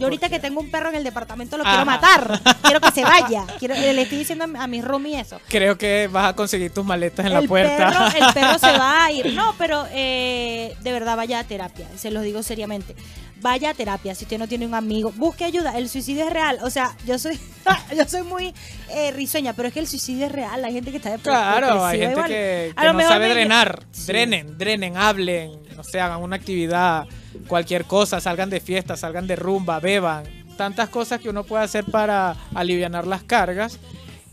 Yo 0.00 0.06
ahorita 0.06 0.28
que 0.28 0.38
tengo 0.40 0.60
un 0.60 0.70
perro 0.70 0.88
en 0.88 0.96
el 0.96 1.04
departamento 1.04 1.56
lo 1.58 1.64
quiero 1.64 1.84
matar, 1.84 2.40
quiero 2.62 2.80
que 2.80 2.90
se 2.90 3.02
vaya, 3.02 3.44
quiero, 3.58 3.74
le 3.74 4.02
estoy 4.02 4.18
diciendo 4.18 4.46
a, 4.58 4.62
a 4.64 4.66
mi 4.66 4.80
roomie 4.80 5.20
eso. 5.20 5.40
Creo 5.48 5.76
que 5.76 6.08
vas 6.10 6.30
a 6.30 6.34
conseguir 6.34 6.72
tus 6.72 6.84
maletas 6.84 7.26
en 7.26 7.34
la 7.34 7.42
puerta. 7.42 7.90
Perro, 7.90 8.26
el 8.26 8.32
perro 8.32 8.58
se 8.58 8.78
va 8.78 9.04
a 9.04 9.12
ir. 9.12 9.34
No, 9.40 9.54
pero 9.56 9.86
eh, 9.92 10.76
de 10.80 10.92
verdad 10.92 11.16
vaya 11.16 11.38
a 11.38 11.44
terapia. 11.44 11.86
Se 11.96 12.10
los 12.10 12.22
digo 12.22 12.42
seriamente. 12.42 12.94
Vaya 13.40 13.70
a 13.70 13.74
terapia. 13.74 14.14
Si 14.14 14.24
usted 14.24 14.38
no 14.38 14.46
tiene 14.48 14.66
un 14.66 14.74
amigo, 14.74 15.12
busque 15.16 15.44
ayuda. 15.44 15.76
El 15.78 15.88
suicidio 15.88 16.26
es 16.26 16.32
real. 16.32 16.58
O 16.62 16.70
sea, 16.70 16.94
yo 17.06 17.18
soy, 17.18 17.38
yo 17.96 18.04
soy 18.06 18.22
muy 18.22 18.54
eh, 18.90 19.10
risueña, 19.12 19.52
pero 19.54 19.68
es 19.68 19.74
que 19.74 19.80
el 19.80 19.86
suicidio 19.88 20.26
es 20.26 20.32
real. 20.32 20.64
Hay 20.64 20.72
gente 20.74 20.90
que 20.90 20.98
está 20.98 21.14
depre- 21.16 21.22
Claro, 21.22 21.84
hay 21.84 21.98
gente 21.98 22.12
igual. 22.12 22.28
que, 22.28 22.72
A 22.76 22.80
que 22.80 22.86
lo 22.86 22.92
no 22.92 22.98
mejor 22.98 23.12
sabe 23.12 23.28
me- 23.28 23.34
drenar. 23.34 23.86
Sí. 23.92 24.06
Drenen, 24.06 24.58
drenen, 24.58 24.96
hablen, 24.96 25.52
no 25.76 25.82
sé, 25.84 26.00
hagan 26.00 26.20
una 26.22 26.36
actividad, 26.36 27.06
cualquier 27.48 27.84
cosa, 27.86 28.20
salgan 28.20 28.50
de 28.50 28.60
fiesta, 28.60 28.96
salgan 28.96 29.26
de 29.26 29.36
rumba, 29.36 29.80
beban. 29.80 30.24
Tantas 30.58 30.90
cosas 30.90 31.20
que 31.20 31.30
uno 31.30 31.44
puede 31.44 31.64
hacer 31.64 31.86
para 31.86 32.36
aliviar 32.54 33.06
las 33.06 33.22
cargas. 33.22 33.78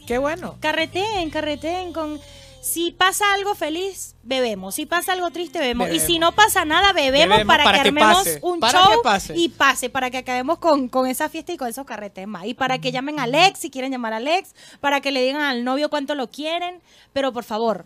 Qué 0.06 0.18
bueno. 0.18 0.58
Carreteen, 0.60 1.30
carreteen 1.30 1.94
con... 1.94 2.20
Si 2.68 2.92
pasa 2.92 3.24
algo 3.34 3.56
feliz, 3.56 4.16
bebemos. 4.24 4.76
Si 4.76 4.86
pasa 4.86 5.14
algo 5.14 5.32
triste, 5.32 5.58
bebemos. 5.60 5.90
Y 5.90 6.02
si 6.02 6.20
no 6.20 6.34
pasa 6.34 6.66
nada, 6.66 6.92
bebemos, 6.92 7.38
Bebemos 7.38 7.46
para, 7.48 7.64
para 7.64 7.78
que 7.78 7.84
que 7.84 7.88
armemos 7.90 8.18
pase, 8.18 8.40
un 8.42 8.60
para 8.60 8.80
show 8.80 8.92
que 8.92 8.98
pase. 9.04 9.38
y 9.38 9.50
pase, 9.50 9.90
para 9.90 10.10
que 10.12 10.18
acabemos 10.18 10.58
con, 10.58 10.90
con 10.90 11.08
esa 11.08 11.30
fiesta 11.30 11.54
y 11.54 11.58
con 11.58 11.70
esos 11.70 11.86
carretes 11.86 12.28
más. 12.28 12.46
Y 12.46 12.54
para 12.54 12.80
que 12.80 12.92
llamen 12.92 13.20
a 13.20 13.24
Alex, 13.24 13.60
si 13.60 13.70
quieren 13.70 13.92
llamar 13.94 14.12
a 14.12 14.18
Alex, 14.18 14.54
para 14.82 15.00
que 15.00 15.12
le 15.12 15.22
digan 15.24 15.42
al 15.42 15.64
novio 15.64 15.90
cuánto 15.90 16.14
lo 16.14 16.30
quieren. 16.30 16.82
Pero 17.14 17.32
por 17.32 17.46
favor, 17.46 17.86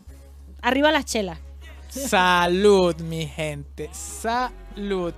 arriba 0.63 0.91
las 0.91 1.05
chelas. 1.05 1.37
Salud, 1.89 2.95
mi 3.01 3.27
gente. 3.27 3.89
Salud. 3.93 5.13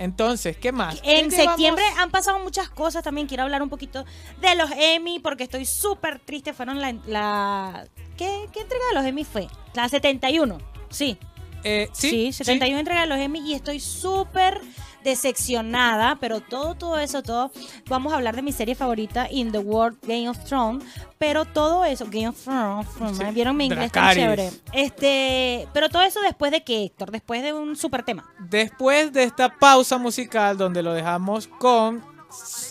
Entonces, 0.00 0.56
¿qué 0.56 0.72
más? 0.72 0.98
¿Qué 1.02 1.20
En 1.20 1.30
septiembre 1.30 1.84
han 1.98 2.10
pasado 2.10 2.38
muchas 2.38 2.70
cosas. 2.70 3.04
También 3.04 3.26
quiero 3.26 3.42
hablar 3.42 3.62
un 3.62 3.68
poquito 3.68 4.06
de 4.40 4.54
los 4.54 4.70
Emmy, 4.74 5.18
porque 5.18 5.44
estoy 5.44 5.66
súper 5.66 6.18
triste. 6.20 6.54
Fueron 6.54 6.80
la. 6.80 6.92
la 7.06 7.86
¿qué, 8.16 8.48
¿Qué 8.50 8.60
entrega 8.60 8.82
de 8.88 8.94
los 8.94 9.04
Emmy 9.04 9.24
fue? 9.24 9.46
La 9.74 9.86
71. 9.90 10.56
Sí. 10.88 11.18
Eh, 11.64 11.90
sí, 11.92 12.08
Sí, 12.08 12.32
sí. 12.32 12.44
71 12.44 12.80
entrega 12.80 13.02
de 13.02 13.08
los 13.08 13.18
Emmy 13.18 13.40
y 13.40 13.52
estoy 13.52 13.78
súper 13.78 14.62
decepcionada, 15.04 16.16
pero 16.20 16.40
todo, 16.40 16.74
todo 16.74 16.98
eso, 16.98 17.22
todo, 17.22 17.50
vamos 17.88 18.12
a 18.12 18.16
hablar 18.16 18.36
de 18.36 18.42
mi 18.42 18.52
serie 18.52 18.74
favorita, 18.74 19.28
In 19.30 19.52
the 19.52 19.58
World, 19.58 19.98
Game 20.02 20.28
of 20.28 20.38
Thrones, 20.44 20.84
pero 21.18 21.44
todo 21.44 21.84
eso, 21.84 22.06
Game 22.06 22.28
of 22.28 22.42
Thrones, 22.42 22.86
Sí, 23.16 23.24
vieron 23.32 23.56
mi 23.56 23.66
inglés 23.66 23.92
tan 23.92 24.14
chévere, 24.14 24.50
este, 24.72 25.68
pero 25.72 25.88
todo 25.88 26.02
eso 26.02 26.20
después 26.20 26.52
de 26.52 26.62
que 26.62 26.84
Héctor, 26.84 27.10
después 27.10 27.42
de 27.42 27.52
un 27.52 27.76
super 27.76 28.02
tema. 28.02 28.28
Después 28.38 29.12
de 29.12 29.24
esta 29.24 29.58
pausa 29.58 29.98
musical 29.98 30.56
donde 30.56 30.82
lo 30.82 30.92
dejamos 30.92 31.46
con 31.46 32.04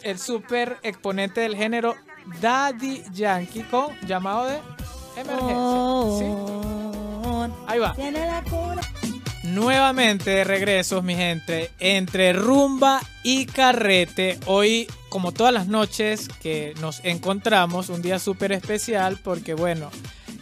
el 0.04 0.20
super 0.20 0.78
exponente 0.84 1.42
del 1.42 1.56
género 1.56 1.96
Daddy 2.42 3.04
Yankee 3.12 3.64
con 3.64 3.88
llamado 4.02 4.46
de 4.46 4.60
emergencia. 5.18 5.56
¿sí? 6.18 6.26
Ahí 7.68 7.80
va. 7.80 7.92
Oh, 7.92 7.96
Tiene 7.96 8.26
la 8.26 8.44
cura. 8.44 8.82
Nuevamente 9.54 10.30
de 10.30 10.44
regresos, 10.44 11.04
mi 11.04 11.16
gente, 11.16 11.72
entre 11.80 12.34
rumba 12.34 13.02
y 13.24 13.46
carrete. 13.48 14.40
Hoy, 14.46 14.88
como 15.10 15.32
todas 15.32 15.52
las 15.52 15.68
noches 15.68 16.28
que 16.42 16.76
nos 16.82 17.04
encontramos, 17.04 17.90
un 17.90 18.02
día 18.02 18.20
súper 18.20 18.52
especial 18.52 19.18
porque, 19.24 19.56
bueno, 19.56 19.90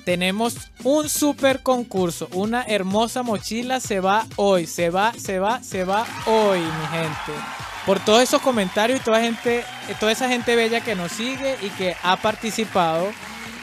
tenemos 0.03 0.57
un 0.83 1.07
súper 1.07 1.63
concurso. 1.63 2.27
Una 2.33 2.63
hermosa 2.63 3.23
mochila 3.23 3.79
se 3.79 4.01
va 4.01 4.25
hoy, 4.35 4.67
se 4.67 4.89
va, 4.89 5.13
se 5.13 5.39
va, 5.39 5.63
se 5.63 5.85
va 5.85 6.05
hoy, 6.25 6.59
mi 6.59 6.87
gente. 6.87 7.31
Por 7.85 7.99
todos 8.03 8.23
esos 8.23 8.41
comentarios 8.41 8.99
y 8.99 9.03
toda, 9.03 9.21
gente, 9.21 9.63
toda 10.01 10.11
esa 10.11 10.27
gente 10.27 10.57
bella 10.57 10.81
que 10.81 10.95
nos 10.95 11.13
sigue 11.13 11.55
y 11.61 11.69
que 11.69 11.95
ha 12.03 12.17
participado. 12.17 13.07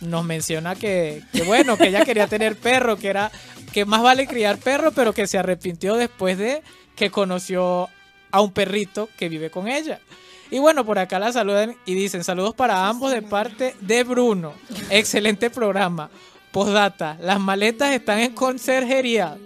nos 0.00 0.24
menciona 0.24 0.74
que, 0.74 1.22
que 1.32 1.42
bueno, 1.42 1.76
que 1.76 1.88
ella 1.88 2.04
quería 2.04 2.26
tener 2.26 2.56
perro, 2.56 2.96
que 2.96 3.08
era 3.08 3.30
que 3.72 3.84
más 3.84 4.02
vale 4.02 4.26
criar 4.26 4.58
perro, 4.58 4.92
pero 4.92 5.12
que 5.12 5.26
se 5.26 5.38
arrepintió 5.38 5.96
después 5.96 6.38
de 6.38 6.62
que 6.96 7.10
conoció 7.10 7.88
a 8.32 8.40
un 8.40 8.50
perrito 8.50 9.08
que 9.16 9.28
vive 9.28 9.50
con 9.50 9.68
ella. 9.68 10.00
Y 10.50 10.58
bueno, 10.58 10.84
por 10.84 10.98
acá 10.98 11.18
la 11.18 11.32
saludan 11.32 11.76
y 11.84 11.94
dicen 11.94 12.24
saludos 12.24 12.54
para 12.54 12.88
ambos 12.88 13.12
de 13.12 13.22
parte 13.22 13.76
de 13.80 14.04
Bruno. 14.04 14.54
Excelente 14.90 15.50
programa. 15.50 16.10
Postdata, 16.52 17.18
las 17.20 17.38
maletas 17.38 17.92
están 17.92 18.20
en 18.20 18.32
conserjería. 18.32 19.36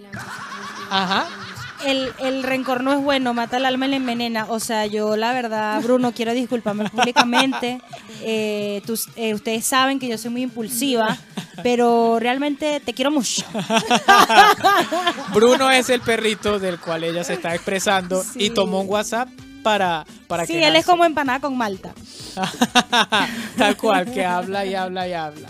Ajá. 0.89 1.40
El, 1.85 2.11
el 2.19 2.43
rencor 2.43 2.83
no 2.83 2.93
es 2.93 2.99
bueno, 3.01 3.33
mata 3.33 3.57
el 3.57 3.65
alma 3.65 3.87
y 3.87 3.89
la 3.91 3.95
envenena. 3.97 4.45
O 4.49 4.59
sea, 4.59 4.85
yo 4.85 5.15
la 5.17 5.33
verdad, 5.33 5.81
Bruno, 5.81 6.11
quiero 6.13 6.33
disculparme 6.33 6.89
públicamente. 6.89 7.79
Eh, 8.21 8.81
tus- 8.85 9.09
eh, 9.15 9.33
ustedes 9.33 9.65
saben 9.65 9.99
que 9.99 10.07
yo 10.07 10.17
soy 10.17 10.29
muy 10.31 10.41
impulsiva, 10.43 11.17
pero 11.63 12.17
realmente 12.19 12.79
te 12.79 12.93
quiero 12.93 13.09
mucho. 13.11 13.43
Bruno 15.33 15.69
es 15.71 15.89
el 15.89 16.01
perrito 16.01 16.59
del 16.59 16.79
cual 16.79 17.03
ella 17.03 17.23
se 17.23 17.33
está 17.33 17.53
expresando 17.55 18.23
y 18.35 18.49
tomó 18.51 18.81
un 18.81 18.89
WhatsApp 18.89 19.29
para, 19.63 20.05
para 20.27 20.45
sí, 20.45 20.53
quejarse. 20.53 20.69
él 20.69 20.75
es 20.77 20.85
como 20.85 21.05
empanada 21.05 21.39
con 21.39 21.57
malta. 21.57 21.93
Tal 23.57 23.77
cual, 23.77 24.11
que 24.11 24.25
habla 24.25 24.65
y 24.65 24.75
habla 24.75 25.07
y 25.07 25.13
habla. 25.13 25.49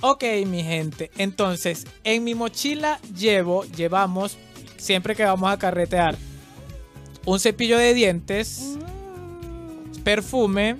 Ok, 0.00 0.22
mi 0.46 0.62
gente. 0.62 1.10
Entonces, 1.18 1.84
en 2.04 2.22
mi 2.22 2.34
mochila 2.36 3.00
llevo, 3.16 3.64
llevamos, 3.64 4.38
siempre 4.78 5.14
que 5.14 5.24
vamos 5.24 5.50
a 5.50 5.58
carretear, 5.58 6.16
un 7.26 7.38
cepillo 7.38 7.76
de 7.78 7.92
dientes, 7.94 8.78
perfume, 10.04 10.76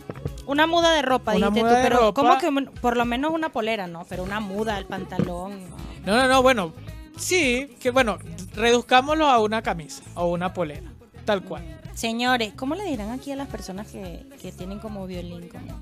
Una 0.47 0.67
muda 0.67 0.93
de 0.95 1.03
ropa, 1.03 1.35
Una 1.37 1.49
dijiste 1.51 1.61
muda 1.61 1.71
tú, 1.71 1.77
de 1.77 1.83
pero 1.83 1.99
ropa. 2.01 2.21
como 2.23 2.39
que 2.39 2.71
por 2.81 2.97
lo 2.97 3.05
menos 3.05 3.33
una 3.33 3.51
polera, 3.51 3.87
¿no? 3.87 4.07
Pero 4.09 4.25
una 4.25 4.41
muda, 4.41 4.79
el 4.79 4.87
pantalón. 4.87 5.69
no. 5.71 5.77
No, 6.07 6.17
no, 6.23 6.27
no, 6.29 6.43
bueno, 6.43 6.73
sí, 7.19 7.77
que 7.81 7.91
bueno, 7.91 8.17
reduzcámoslo 8.55 9.27
a 9.27 9.41
una 9.41 9.61
camisa 9.61 10.03
o 10.15 10.29
una 10.29 10.55
polera, 10.55 10.91
tal 11.27 11.43
cual. 11.43 11.63
Señores, 11.95 12.53
¿cómo 12.57 12.75
le 12.77 12.85
dirán 12.85 13.11
aquí 13.11 13.31
a 13.33 13.37
las 13.37 13.49
personas 13.49 13.89
que, 13.89 14.25
que 14.41 14.53
tienen 14.53 14.79
como 14.79 15.07
violín? 15.07 15.49
Como? 15.49 15.79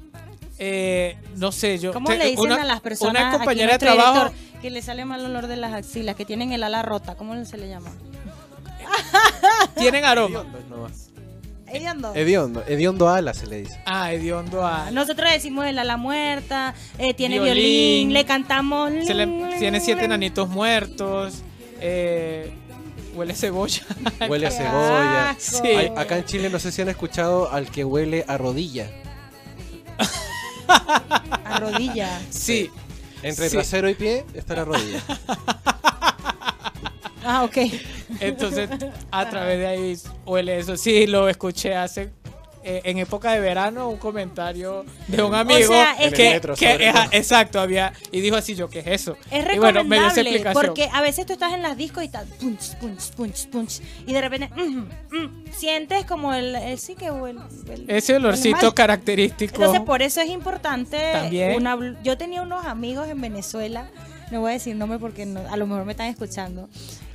Eh, 0.59 1.17
no 1.37 1.53
sé, 1.53 1.79
yo. 1.79 1.93
¿Cómo 1.93 2.09
te- 2.09 2.17
le 2.19 2.27
dicen 2.27 2.41
una- 2.47 2.63
a 2.63 2.65
las 2.65 2.81
personas 2.81 3.21
Una 3.21 3.29
aquí 3.29 3.37
compañera 3.39 3.73
de 3.75 3.79
trabajo. 3.79 4.33
que 4.63 4.71
le 4.71 4.81
sale 4.83 5.05
mal 5.05 5.25
olor 5.25 5.47
de 5.49 5.57
las 5.57 5.75
axilas, 5.75 6.17
que 6.17 6.25
tienen 6.25 6.53
el 6.53 6.63
ala 6.63 6.83
rota? 6.83 7.15
¿Cómo 7.15 7.45
se 7.45 7.59
le 7.59 7.69
llama? 7.69 7.91
Tienen 9.77 10.05
aroma. 10.05 10.45
Hediondo. 11.69 12.15
Hediondo. 12.15 12.65
Hediondo, 12.67 13.09
ala 13.09 13.35
se 13.35 13.47
le 13.47 13.63
dice. 13.63 13.79
Ah, 13.87 14.13
hediondo 14.13 14.65
a. 14.65 14.91
Nosotros 14.93 15.29
decimos 15.31 15.67
el 15.67 15.79
ala 15.79 15.97
muerta, 15.97 16.75
eh, 16.97 17.13
tiene 17.13 17.41
Violín. 17.41 17.55
violín, 17.55 18.13
le 18.13 18.25
cantamos. 18.25 18.93
Se 19.05 19.15
le- 19.15 19.27
tiene 19.59 19.81
siete 19.81 20.05
enanitos 20.07 20.49
muertos. 20.49 21.43
eh, 21.81 22.53
huele 23.15 23.33
a 23.33 23.37
cebolla. 23.37 23.83
Huele 24.29 24.47
a 24.47 24.51
cebolla. 24.51 25.37
Sí. 25.39 25.91
Acá 25.97 26.17
en 26.19 26.25
Chile 26.25 26.49
no 26.49 26.59
sé 26.59 26.71
si 26.73 26.81
han 26.83 26.89
escuchado 26.89 27.51
al 27.51 27.71
que 27.71 27.85
huele 27.85 28.25
a 28.29 28.39
rodilla. 28.39 28.89
A 30.69 31.59
rodilla. 31.61 32.21
Sí. 32.31 32.71
Entre 33.23 33.49
Sí. 33.49 33.57
trasero 33.57 33.89
y 33.89 33.95
pie 33.95 34.25
está 34.35 34.55
la 34.57 34.65
rodilla. 34.65 35.03
Ah, 37.25 37.43
ok. 37.45 37.57
Entonces, 38.21 38.71
a 39.11 39.29
través 39.29 39.59
de 39.59 39.67
ahí 39.67 39.99
huele 40.25 40.59
eso. 40.59 40.77
Sí, 40.77 41.07
lo 41.07 41.29
escuché 41.29 41.75
hace. 41.75 42.13
Eh, 42.67 42.81
en 42.85 42.99
época 42.99 43.33
de 43.33 43.41
verano, 43.41 43.89
un 43.89 43.97
comentario 43.97 44.85
de 45.09 45.23
un 45.23 45.35
amigo 45.35 45.69
sea, 45.69 45.93
es 46.01 46.11
que, 46.13 46.17
que- 46.17 46.23
En 46.23 46.29
el 46.29 46.35
metro, 46.35 46.55
que- 46.57 46.73
sobre 46.73 46.89
ajá, 46.89 47.05
todo. 47.05 47.13
exacto, 47.19 47.61
había, 47.61 47.93
y 48.13 48.21
dijo 48.21 48.37
así 48.37 48.55
yo, 48.55 48.69
¿qué 48.69 48.81
es 48.81 48.87
eso? 48.89 49.17
Es 49.31 49.47
y 49.55 49.59
bueno, 49.59 49.85
me 49.85 49.97
dio 49.99 50.09
esa 50.09 50.21
explicación. 50.21 50.67
porque 50.67 50.89
a 50.93 51.01
veces 51.01 51.25
tú 51.27 51.33
estás 51.35 51.53
en 51.53 51.63
las 51.63 51.77
discos 51.77 52.03
y 52.03 52.07
estás 52.07 52.27
punch, 52.41 52.77
punch, 52.79 53.11
punch, 53.13 53.49
punch 53.49 53.81
y 54.07 54.13
de 54.13 54.21
repente 54.21 54.51
mm, 54.55 55.17
mm, 55.17 55.45
sientes 55.57 56.05
como 56.05 56.35
el, 56.35 56.55
el- 56.57 56.79
sí 56.79 56.95
que 56.97 57.11
huele, 57.11 57.41
huele- 57.67 57.85
Ese 57.89 58.17
olorcito 58.17 58.75
característico. 58.75 59.55
Entonces 59.57 59.81
por 59.83 60.03
eso 60.03 60.21
es 60.21 60.29
importante 60.29 60.99
También. 61.13 61.55
una 61.57 61.79
yo 62.03 62.19
tenía 62.19 62.43
unos 62.43 62.67
amigos 62.67 63.09
en 63.09 63.21
Venezuela, 63.21 63.87
no 64.33 64.41
voy 64.41 64.51
a 64.51 64.55
decir 64.55 64.75
nombre 64.75 64.99
porque 64.99 65.25
no- 65.25 65.41
a 65.49 65.57
lo 65.57 65.67
mejor 65.67 65.85
me 65.85 65.93
están 65.93 66.09
escuchando, 66.09 66.69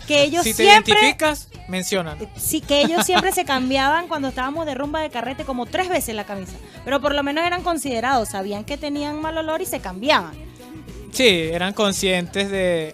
que 0.07 0.23
ellos 0.23 0.43
si 0.43 0.53
te 0.53 0.63
siempre 0.63 0.93
identificas, 0.93 1.49
mencionan. 1.67 2.17
Sí, 2.37 2.61
que 2.61 2.81
ellos 2.81 3.05
siempre 3.05 3.31
se 3.31 3.45
cambiaban 3.45 4.07
cuando 4.07 4.27
estábamos 4.27 4.65
de 4.65 4.75
rumba 4.75 5.01
de 5.01 5.09
carrete 5.09 5.43
como 5.43 5.65
tres 5.65 5.89
veces 5.89 6.15
la 6.15 6.25
camisa. 6.25 6.53
Pero 6.83 7.01
por 7.01 7.13
lo 7.13 7.23
menos 7.23 7.45
eran 7.45 7.63
considerados, 7.63 8.29
sabían 8.29 8.63
que 8.63 8.77
tenían 8.77 9.21
mal 9.21 9.37
olor 9.37 9.61
y 9.61 9.65
se 9.65 9.79
cambiaban. 9.79 10.33
Sí, 11.11 11.27
eran 11.27 11.73
conscientes 11.73 12.49
de... 12.49 12.93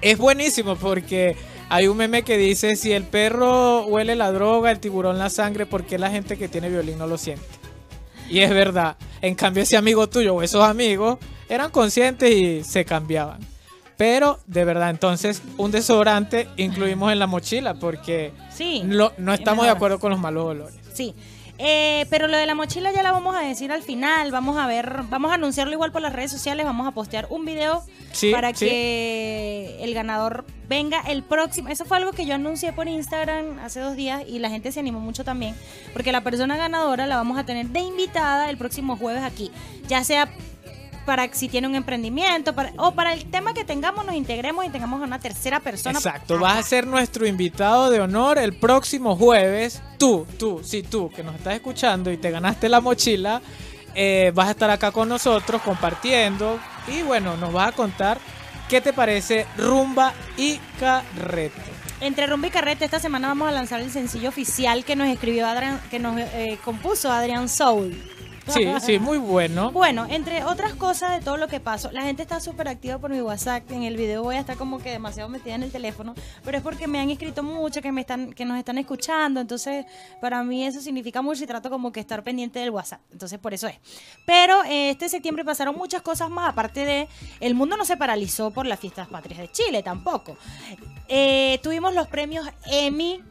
Es 0.00 0.16
buenísimo 0.16 0.76
porque 0.76 1.36
hay 1.68 1.86
un 1.86 1.96
meme 1.96 2.22
que 2.22 2.36
dice, 2.36 2.76
si 2.76 2.92
el 2.92 3.04
perro 3.04 3.84
huele 3.86 4.16
la 4.16 4.32
droga, 4.32 4.70
el 4.70 4.78
tiburón 4.78 5.18
la 5.18 5.28
sangre, 5.28 5.66
¿por 5.66 5.84
qué 5.84 5.98
la 5.98 6.10
gente 6.10 6.38
que 6.38 6.48
tiene 6.48 6.68
violín 6.68 6.98
no 6.98 7.06
lo 7.06 7.18
siente? 7.18 7.44
Y 8.30 8.40
es 8.40 8.50
verdad. 8.50 8.96
En 9.20 9.34
cambio, 9.34 9.62
ese 9.62 9.76
amigo 9.76 10.08
tuyo 10.08 10.34
o 10.34 10.42
esos 10.42 10.64
amigos 10.64 11.18
eran 11.48 11.70
conscientes 11.70 12.30
y 12.30 12.64
se 12.64 12.84
cambiaban. 12.84 13.40
Pero, 13.98 14.38
de 14.46 14.64
verdad, 14.64 14.88
entonces, 14.90 15.42
un 15.58 15.70
desodorante 15.72 16.48
incluimos 16.56 17.12
en 17.12 17.18
la 17.18 17.26
mochila 17.26 17.74
porque 17.74 18.32
Sí. 18.50 18.82
lo- 18.86 19.12
no 19.18 19.34
es 19.34 19.40
estamos 19.40 19.64
de 19.66 19.70
acuerdo 19.72 19.98
con 19.98 20.10
los 20.10 20.20
malos 20.20 20.46
olores. 20.46 20.74
Sí. 20.94 21.14
Eh, 21.60 22.06
pero 22.08 22.28
lo 22.28 22.36
de 22.38 22.46
la 22.46 22.54
mochila 22.54 22.92
ya 22.92 23.02
la 23.02 23.10
vamos 23.10 23.34
a 23.34 23.40
decir 23.40 23.72
al 23.72 23.82
final. 23.82 24.30
Vamos 24.30 24.56
a 24.56 24.68
ver, 24.68 25.02
vamos 25.10 25.32
a 25.32 25.34
anunciarlo 25.34 25.72
igual 25.72 25.90
por 25.90 26.00
las 26.00 26.12
redes 26.12 26.30
sociales. 26.30 26.64
Vamos 26.64 26.86
a 26.86 26.92
postear 26.92 27.26
un 27.30 27.44
video 27.44 27.82
Sí, 28.12 28.30
para 28.30 28.54
sí. 28.54 28.66
que 28.66 29.78
el 29.80 29.92
ganador 29.92 30.44
venga 30.68 31.00
el 31.08 31.24
próximo. 31.24 31.68
Eso 31.68 31.84
fue 31.84 31.96
algo 31.96 32.12
que 32.12 32.24
yo 32.26 32.36
anuncié 32.36 32.72
por 32.72 32.86
Instagram 32.86 33.58
hace 33.58 33.80
dos 33.80 33.96
días 33.96 34.22
y 34.28 34.38
la 34.38 34.50
gente 34.50 34.70
se 34.70 34.78
animó 34.78 35.00
mucho 35.00 35.24
también. 35.24 35.56
Porque 35.92 36.12
la 36.12 36.20
persona 36.20 36.56
ganadora 36.56 37.08
la 37.08 37.16
vamos 37.16 37.36
a 37.36 37.44
tener 37.44 37.66
de 37.70 37.80
invitada 37.80 38.48
el 38.50 38.56
próximo 38.56 38.96
jueves 38.96 39.24
aquí. 39.24 39.50
Ya 39.88 40.04
sea 40.04 40.28
para 41.08 41.32
si 41.32 41.48
tiene 41.48 41.66
un 41.66 41.74
emprendimiento 41.74 42.54
para, 42.54 42.70
o 42.76 42.92
para 42.92 43.14
el 43.14 43.24
tema 43.30 43.54
que 43.54 43.64
tengamos, 43.64 44.04
nos 44.04 44.14
integremos 44.14 44.66
y 44.66 44.68
tengamos 44.68 45.00
a 45.00 45.04
una 45.04 45.18
tercera 45.18 45.58
persona. 45.58 45.98
Exacto, 45.98 46.38
vas 46.38 46.58
a 46.58 46.62
ser 46.62 46.86
nuestro 46.86 47.26
invitado 47.26 47.88
de 47.88 47.98
honor 47.98 48.36
el 48.36 48.52
próximo 48.52 49.16
jueves. 49.16 49.80
Tú, 49.96 50.26
tú, 50.38 50.60
sí, 50.62 50.82
tú, 50.82 51.08
que 51.08 51.22
nos 51.22 51.34
estás 51.36 51.54
escuchando 51.54 52.12
y 52.12 52.18
te 52.18 52.30
ganaste 52.30 52.68
la 52.68 52.82
mochila, 52.82 53.40
eh, 53.94 54.32
vas 54.34 54.48
a 54.48 54.50
estar 54.50 54.68
acá 54.68 54.90
con 54.90 55.08
nosotros 55.08 55.62
compartiendo 55.62 56.60
y 56.86 57.00
bueno, 57.00 57.38
nos 57.38 57.54
vas 57.54 57.70
a 57.70 57.72
contar 57.72 58.18
qué 58.68 58.82
te 58.82 58.92
parece 58.92 59.46
rumba 59.56 60.12
y 60.36 60.58
carrete. 60.78 61.62
entre 62.02 62.26
rumba 62.26 62.48
y 62.48 62.50
carrete, 62.50 62.84
esta 62.84 63.00
semana 63.00 63.28
vamos 63.28 63.48
a 63.48 63.52
lanzar 63.52 63.80
el 63.80 63.90
sencillo 63.90 64.28
oficial 64.28 64.84
que 64.84 64.94
nos 64.94 65.08
escribió 65.08 65.46
Adrián, 65.46 65.80
que 65.90 66.00
nos 66.00 66.18
eh, 66.18 66.58
compuso 66.62 67.10
Adrián 67.10 67.48
Soul. 67.48 67.98
Sí, 68.48 68.66
sí, 68.80 68.98
muy 69.00 69.18
bueno. 69.18 69.70
Bueno, 69.72 70.06
entre 70.08 70.44
otras 70.44 70.74
cosas 70.74 71.18
de 71.18 71.24
todo 71.24 71.36
lo 71.36 71.48
que 71.48 71.60
pasó, 71.60 71.90
la 71.92 72.02
gente 72.02 72.22
está 72.22 72.40
súper 72.40 72.68
activa 72.68 72.98
por 72.98 73.10
mi 73.10 73.20
WhatsApp. 73.20 73.70
En 73.70 73.82
el 73.82 73.96
video 73.96 74.22
voy 74.22 74.36
a 74.36 74.40
estar 74.40 74.56
como 74.56 74.78
que 74.78 74.90
demasiado 74.90 75.28
metida 75.28 75.54
en 75.54 75.62
el 75.62 75.70
teléfono, 75.70 76.14
pero 76.44 76.58
es 76.58 76.62
porque 76.62 76.86
me 76.86 77.00
han 77.00 77.10
escrito 77.10 77.42
mucho, 77.42 77.80
que 77.80 77.92
me 77.92 78.00
están, 78.00 78.32
que 78.32 78.44
nos 78.44 78.58
están 78.58 78.78
escuchando. 78.78 79.40
Entonces, 79.40 79.86
para 80.20 80.42
mí 80.42 80.64
eso 80.64 80.80
significa 80.80 81.22
mucho 81.22 81.44
y 81.44 81.46
trato 81.46 81.70
como 81.70 81.92
que 81.92 82.00
estar 82.00 82.22
pendiente 82.22 82.58
del 82.58 82.70
WhatsApp. 82.70 83.00
Entonces, 83.12 83.38
por 83.38 83.54
eso 83.54 83.66
es. 83.66 83.76
Pero 84.26 84.64
eh, 84.64 84.90
este 84.90 85.08
septiembre 85.08 85.44
pasaron 85.44 85.76
muchas 85.76 86.02
cosas 86.02 86.30
más, 86.30 86.50
aparte 86.50 86.84
de 86.84 87.08
el 87.40 87.54
mundo 87.54 87.76
no 87.76 87.84
se 87.84 87.96
paralizó 87.96 88.50
por 88.50 88.66
las 88.66 88.78
fiestas 88.78 89.08
patrias 89.08 89.40
de 89.40 89.50
Chile 89.50 89.82
tampoco. 89.82 90.36
Eh, 91.08 91.58
tuvimos 91.62 91.94
los 91.94 92.06
premios 92.08 92.46
Emmy 92.66 93.22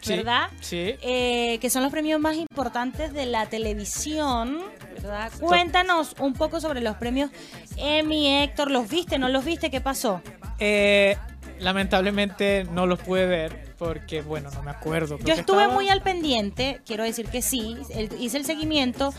Sí, 0.00 0.16
¿verdad? 0.16 0.48
Sí. 0.60 0.94
Eh, 1.02 1.58
que 1.60 1.70
son 1.70 1.82
los 1.82 1.92
premios 1.92 2.20
más 2.20 2.36
importantes 2.36 3.12
de 3.12 3.26
la 3.26 3.46
televisión, 3.46 4.60
¿verdad? 4.94 5.30
Cuéntanos 5.40 6.14
un 6.18 6.34
poco 6.34 6.60
sobre 6.60 6.80
los 6.80 6.96
premios 6.96 7.30
Emmy, 7.76 8.42
Héctor, 8.42 8.70
¿los 8.70 8.88
viste, 8.88 9.18
no 9.18 9.28
los 9.28 9.44
viste? 9.44 9.70
¿Qué 9.70 9.80
pasó? 9.80 10.22
Eh, 10.58 11.16
lamentablemente 11.58 12.64
no 12.72 12.86
los 12.86 13.00
pude 13.00 13.26
ver 13.26 13.67
porque, 13.78 14.22
bueno, 14.22 14.50
no 14.50 14.62
me 14.62 14.70
acuerdo. 14.70 15.16
creo 15.16 15.28
Yo 15.28 15.34
que 15.34 15.40
estuve 15.40 15.62
estaba- 15.62 15.74
muy 15.74 15.88
al 15.88 16.02
pendiente, 16.02 16.80
quiero 16.86 17.04
decir 17.04 17.26
que 17.28 17.42
sí, 17.42 17.76
el- 17.90 18.10
hice 18.20 18.36
el 18.38 18.44
seguimiento, 18.44 19.14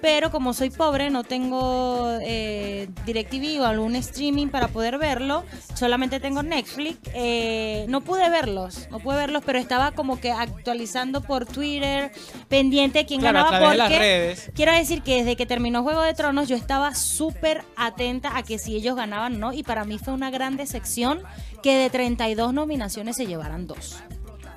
pero 0.00 0.30
como 0.30 0.52
soy 0.52 0.68
pobre, 0.68 1.08
no 1.08 1.24
tengo 1.24 2.10
eh, 2.20 2.88
DirecTV 3.06 3.62
o 3.62 3.64
algún 3.64 3.96
streaming 3.96 4.48
para 4.48 4.68
poder 4.68 4.98
verlo, 4.98 5.44
solamente 5.74 6.20
tengo 6.20 6.42
Netflix, 6.42 6.98
eh, 7.14 7.86
no 7.88 8.02
pude 8.02 8.28
verlos, 8.28 8.86
no 8.90 8.98
pude 8.98 9.16
verlos, 9.16 9.42
pero 9.46 9.58
estaba 9.58 9.92
como 9.92 10.20
que 10.20 10.30
actualizando 10.30 11.22
por 11.22 11.46
Twitter, 11.46 12.12
pendiente 12.48 12.98
de 13.00 13.06
quién 13.06 13.20
Claro, 13.20 13.38
ganaba 13.38 13.56
través 13.58 13.70
de 13.70 13.76
las 13.78 13.86
porque 13.88 13.98
redes. 13.98 14.50
quiero 14.54 14.72
decir 14.72 15.02
que 15.02 15.16
desde 15.18 15.36
que 15.36 15.46
terminó 15.46 15.82
Juego 15.82 16.02
de 16.02 16.12
Tronos 16.12 16.48
yo 16.48 16.56
estaba 16.56 16.94
súper 16.94 17.64
atenta 17.76 18.36
a 18.36 18.42
que 18.42 18.58
si 18.58 18.76
ellos 18.76 18.96
ganaban 18.96 19.40
no, 19.40 19.54
y 19.54 19.62
para 19.62 19.84
mí 19.84 19.98
fue 19.98 20.12
una 20.12 20.30
gran 20.30 20.58
decepción 20.58 21.22
que 21.62 21.76
de 21.78 21.88
32 21.88 22.52
nominaciones 22.52 23.16
se 23.16 23.26
llevaran 23.26 23.66
dos. 23.66 23.93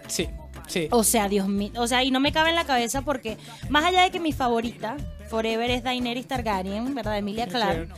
Sí, 0.08 0.30
sí. 0.68 0.88
O 0.92 1.04
sea, 1.04 1.30
Dios 1.30 1.48
mío. 1.48 1.72
O 1.78 1.88
sea, 1.88 2.04
y 2.04 2.12
no 2.12 2.20
me 2.20 2.32
cabe 2.32 2.50
en 2.50 2.56
la 2.56 2.66
cabeza 2.66 3.02
porque, 3.04 3.38
más 3.70 3.84
allá 3.86 4.02
de 4.04 4.12
que 4.12 4.20
mi 4.20 4.32
favorita, 4.34 4.98
Forever, 5.30 5.70
es 5.72 5.84
Daenerys 5.84 6.28
Targaryen, 6.28 6.96
¿verdad? 6.96 7.18
Emilia 7.18 7.48
Clarke. 7.48 7.90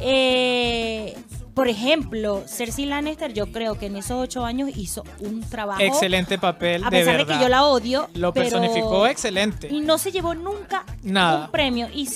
eh, 0.00 1.16
por 1.54 1.68
ejemplo, 1.68 2.42
Cersei 2.48 2.84
Lannister, 2.84 3.32
yo 3.32 3.46
creo 3.52 3.78
que 3.78 3.86
en 3.86 3.96
esos 3.96 4.20
ocho 4.20 4.44
años 4.44 4.70
hizo 4.76 5.04
un 5.20 5.40
trabajo. 5.42 5.80
Excelente 5.80 6.36
papel, 6.36 6.82
A 6.84 6.90
pesar 6.90 7.16
de, 7.18 7.26
que 7.26 7.38
yo 7.40 7.48
la 7.48 7.64
odio. 7.64 8.08
Lo 8.14 8.32
pero- 8.32 8.44
personificó 8.50 9.06
excelente. 9.06 9.68
Y 9.70 9.80
no 9.80 9.96
se 9.98 10.10
llevó 10.10 10.34
nunca 10.34 10.84
Nada. 11.04 11.44
un 11.46 11.50
premio. 11.52 11.88
Y 11.94 12.08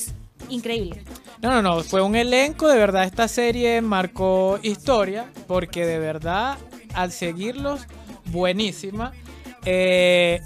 increíble. 0.49 1.05
No, 1.41 1.51
no, 1.51 1.63
no, 1.63 1.85
fue 1.85 2.03
un 2.03 2.17
elenco, 2.17 2.67
de 2.69 2.79
verdad 2.79 3.05
esta 3.05 3.29
serie 3.29 3.81
marcó 3.81 4.59
historia, 4.65 5.27
porque 5.47 5.87
de 5.87 6.01
verdad 6.01 6.59
al 6.95 7.13
seguirlos, 7.13 7.83
buenísima. 8.27 9.13
Eh, 9.71 10.41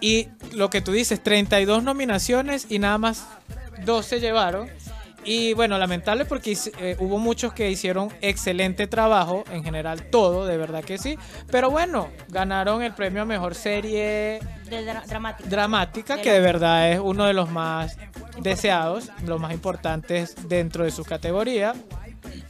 y 0.00 0.28
lo 0.52 0.70
que 0.70 0.80
tú 0.80 0.92
dices, 0.92 1.20
32 1.20 1.82
nominaciones 1.82 2.66
y 2.70 2.78
nada 2.78 2.96
más 2.98 3.26
2 3.84 4.06
se 4.06 4.20
llevaron. 4.20 4.68
Y 5.24 5.52
bueno, 5.54 5.76
lamentable 5.78 6.24
porque 6.24 6.56
eh, 6.78 6.96
hubo 7.00 7.18
muchos 7.18 7.52
que 7.52 7.68
hicieron 7.70 8.08
excelente 8.20 8.86
trabajo, 8.86 9.42
en 9.50 9.64
general 9.64 10.04
todo, 10.04 10.46
de 10.46 10.56
verdad 10.56 10.84
que 10.84 10.96
sí. 10.96 11.18
Pero 11.50 11.70
bueno, 11.70 12.08
ganaron 12.28 12.82
el 12.82 12.94
premio 12.94 13.22
a 13.22 13.24
Mejor 13.24 13.54
Serie 13.56 14.38
De 14.70 14.86
dra- 14.86 15.04
dramática. 15.06 15.48
dramática, 15.50 16.16
De 16.16 16.22
que 16.22 16.32
de 16.32 16.40
verdad 16.40 16.92
es 16.92 17.00
uno 17.00 17.24
de 17.26 17.34
los 17.34 17.50
más 17.50 17.98
deseados, 18.40 19.10
los 19.26 19.40
más 19.40 19.52
importantes 19.52 20.36
dentro 20.48 20.84
de 20.84 20.92
su 20.92 21.04
categoría. 21.04 21.74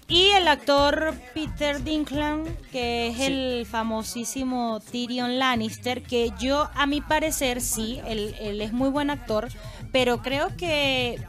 Y 0.09 0.31
el 0.31 0.48
actor 0.48 1.14
Peter 1.35 1.83
Dinklage, 1.85 2.57
que 2.72 3.09
es 3.09 3.16
Sí. 3.16 3.24
el 3.24 3.66
famosísimo 3.66 4.81
Tyrion 4.81 5.38
Lannister, 5.38 6.02
que 6.02 6.33
yo, 6.40 6.68
a 6.74 6.87
mi 6.87 7.00
parecer, 7.00 7.61
sí, 7.61 8.00
él, 8.07 8.35
él 8.40 8.61
es 8.62 8.72
muy 8.72 8.88
buen 8.88 9.11
actor, 9.11 9.48
pero 9.92 10.22
creo 10.22 10.48
que 10.57 11.20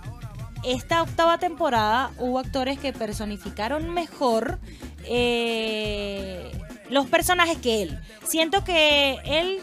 esta 0.63 1.01
octava 1.01 1.37
temporada 1.37 2.11
hubo 2.17 2.39
actores 2.39 2.79
que 2.79 2.93
personificaron 2.93 3.89
mejor 3.93 4.59
eh, 5.05 6.51
los 6.89 7.07
personajes 7.07 7.57
que 7.57 7.83
él. 7.83 7.99
Siento 8.27 8.63
que 8.63 9.17
él 9.25 9.59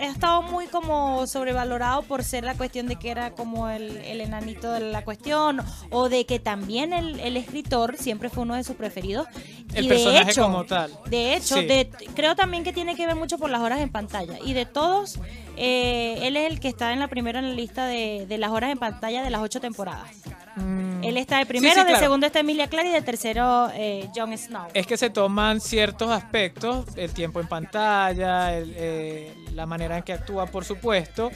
ha 0.00 0.04
estado 0.06 0.42
muy 0.42 0.66
como 0.66 1.26
sobrevalorado 1.26 2.02
por 2.02 2.22
ser 2.24 2.44
la 2.44 2.54
cuestión 2.54 2.86
de 2.86 2.96
que 2.96 3.10
era 3.10 3.32
como 3.32 3.68
el, 3.68 3.96
el 3.98 4.20
enanito 4.20 4.70
de 4.72 4.80
la 4.80 5.04
cuestión 5.04 5.60
o 5.90 6.08
de 6.08 6.24
que 6.26 6.38
también 6.38 6.92
el, 6.92 7.18
el 7.20 7.36
escritor 7.36 7.96
siempre 7.98 8.28
fue 8.28 8.42
uno 8.44 8.54
de 8.54 8.64
sus 8.64 8.76
preferidos. 8.76 9.26
El 9.74 9.86
y 9.86 9.88
de 9.88 9.94
personaje 9.94 10.30
hecho, 10.30 10.42
como 10.42 10.64
tal. 10.64 10.90
De 11.06 11.34
hecho, 11.34 11.56
Sí. 11.56 11.66
de- 11.66 11.90
creo 12.14 12.34
también 12.36 12.62
que 12.64 12.72
tiene 12.72 12.94
que 12.94 13.06
ver 13.06 13.16
mucho 13.16 13.38
por 13.38 13.50
las 13.50 13.60
horas 13.62 13.80
en 13.80 13.90
pantalla. 13.90 14.38
Y 14.44 14.52
de 14.52 14.66
todos, 14.66 15.18
eh, 15.56 16.18
él 16.22 16.36
es 16.36 16.50
el 16.50 16.58
que 16.60 16.68
está 16.68 16.92
en 16.92 16.98
la 17.00 17.08
primera 17.08 17.38
en 17.38 17.48
la 17.50 17.54
lista 17.54 17.86
de, 17.86 18.26
de 18.28 18.38
las 18.38 18.50
horas 18.50 18.70
en 18.72 18.78
pantalla 18.78 19.22
de 19.22 19.30
las 19.30 19.40
ocho 19.40 19.60
temporadas. 19.60 20.10
Mm, 20.56 21.02
Él 21.04 21.16
está 21.16 21.38
de 21.38 21.46
primero, 21.46 21.72
sí, 21.74 21.80
de 21.80 21.86
claro. 21.86 22.00
segundo 22.00 22.26
está 22.26 22.40
Emilia 22.40 22.66
Clarke 22.68 22.90
y 22.90 22.92
de 22.92 23.00
tercero 23.02 23.70
eh, 23.74 24.08
Jon 24.14 24.36
Snow. 24.36 24.66
Es 24.74 24.86
que 24.86 24.96
se 24.98 25.08
toman 25.08 25.60
ciertos 25.62 26.10
aspectos, 26.10 26.84
el 26.96 27.10
tiempo 27.12 27.40
en 27.40 27.46
pantalla, 27.48 28.54
el, 28.56 28.74
eh, 28.76 29.34
la 29.54 29.64
manera 29.66 29.96
en 29.96 30.02
que 30.02 30.12
actúa, 30.12 30.44
por 30.46 30.64
supuesto. 30.66 31.30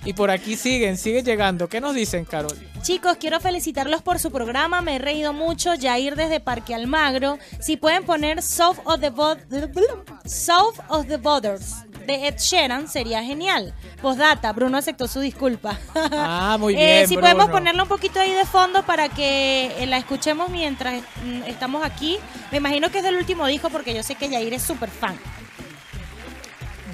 Y 0.06 0.14
por 0.14 0.32
aquí 0.32 0.56
siguen, 0.56 0.98
siguen 0.98 1.26
llegando. 1.26 1.68
¿Qué 1.68 1.82
nos 1.82 1.94
dicen, 1.94 2.24
Carol? 2.26 2.58
Chicos, 2.82 3.18
quiero 3.20 3.40
felicitarlos 3.42 4.02
por 4.02 4.18
su 4.20 4.32
programa. 4.32 4.82
Me 4.82 4.96
he 4.96 5.00
reído 5.00 5.34
mucho. 5.34 5.74
Yair 5.76 6.16
desde 6.16 6.40
Parque 6.40 6.74
Almagro. 6.74 7.38
Si 7.60 7.76
pueden 7.78 8.06
poner 8.06 8.42
South 8.42 8.78
of 8.86 9.02
the, 9.02 9.10
Bo- 9.10 9.36
South 10.26 10.80
of 10.88 11.08
the 11.08 11.18
Borders 11.18 11.76
de 12.08 12.28
Ed 12.28 12.38
Sheeran, 12.38 12.88
sería 12.88 13.22
genial. 13.24 13.74
Postdata, 14.02 14.52
Bruno 14.54 14.78
aceptó 14.78 15.08
su 15.08 15.20
disculpa. 15.20 15.78
Ah, 15.94 16.56
muy 16.60 16.74
Eh, 16.74 16.78
bien, 16.78 17.08
si 17.08 17.16
podemos 17.16 17.46
Bruno. 17.46 17.60
ponerla 17.60 17.84
un 17.84 17.90
poquito 17.90 18.20
ahí 18.20 18.32
de 18.34 18.46
fondo 18.46 18.84
para 18.84 19.10
que 19.10 19.74
eh, 19.78 19.86
la 19.86 19.98
escuchemos 19.98 20.50
mientras 20.50 21.04
mm, 21.26 21.44
estamos 21.46 21.86
aquí. 21.86 22.18
Me 22.52 22.58
imagino 22.58 22.90
que 22.90 23.00
es 23.00 23.04
del 23.04 23.18
último 23.18 23.46
disco 23.46 23.70
porque 23.70 23.94
yo 23.94 24.02
sé 24.02 24.16
que 24.16 24.30
Yair 24.30 24.54
es 24.54 24.64
súper 24.64 24.90
fan. 24.90 25.20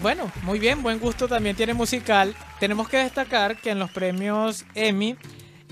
Bueno, 0.06 0.32
muy 0.44 0.60
bien, 0.60 0.84
buen 0.84 1.00
gusto 1.00 1.28
también 1.28 1.56
tiene 1.56 1.74
musical. 1.74 2.36
Tenemos 2.60 2.88
que 2.88 2.98
destacar 2.98 3.58
que 3.58 3.72
en 3.72 3.80
los 3.80 3.90
premios 3.90 4.64
Emmy, 4.76 5.16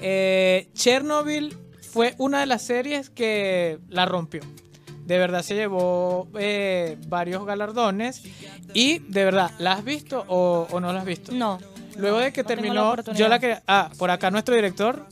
eh, 0.01 0.71
Chernobyl 0.73 1.55
fue 1.91 2.15
una 2.17 2.39
de 2.39 2.47
las 2.47 2.63
series 2.63 3.11
que 3.11 3.77
la 3.89 4.07
rompió. 4.07 4.41
De 5.05 5.19
verdad 5.19 5.43
se 5.43 5.53
llevó 5.53 6.29
eh, 6.39 6.97
varios 7.09 7.45
galardones 7.45 8.23
y 8.73 8.97
de 8.97 9.23
verdad, 9.23 9.51
¿la 9.59 9.73
has 9.73 9.83
visto 9.83 10.25
o, 10.27 10.67
o 10.71 10.79
no 10.79 10.91
la 10.91 11.01
has 11.01 11.05
visto? 11.05 11.31
No. 11.31 11.59
Luego 11.95 12.17
de 12.17 12.33
que 12.33 12.41
no 12.41 12.47
tengo 12.47 12.73
la 12.73 12.95
terminó, 12.95 13.13
yo 13.13 13.27
la 13.27 13.37
que... 13.37 13.59
Ah, 13.67 13.91
por 13.99 14.09
acá 14.09 14.31
nuestro 14.31 14.55
director 14.55 15.05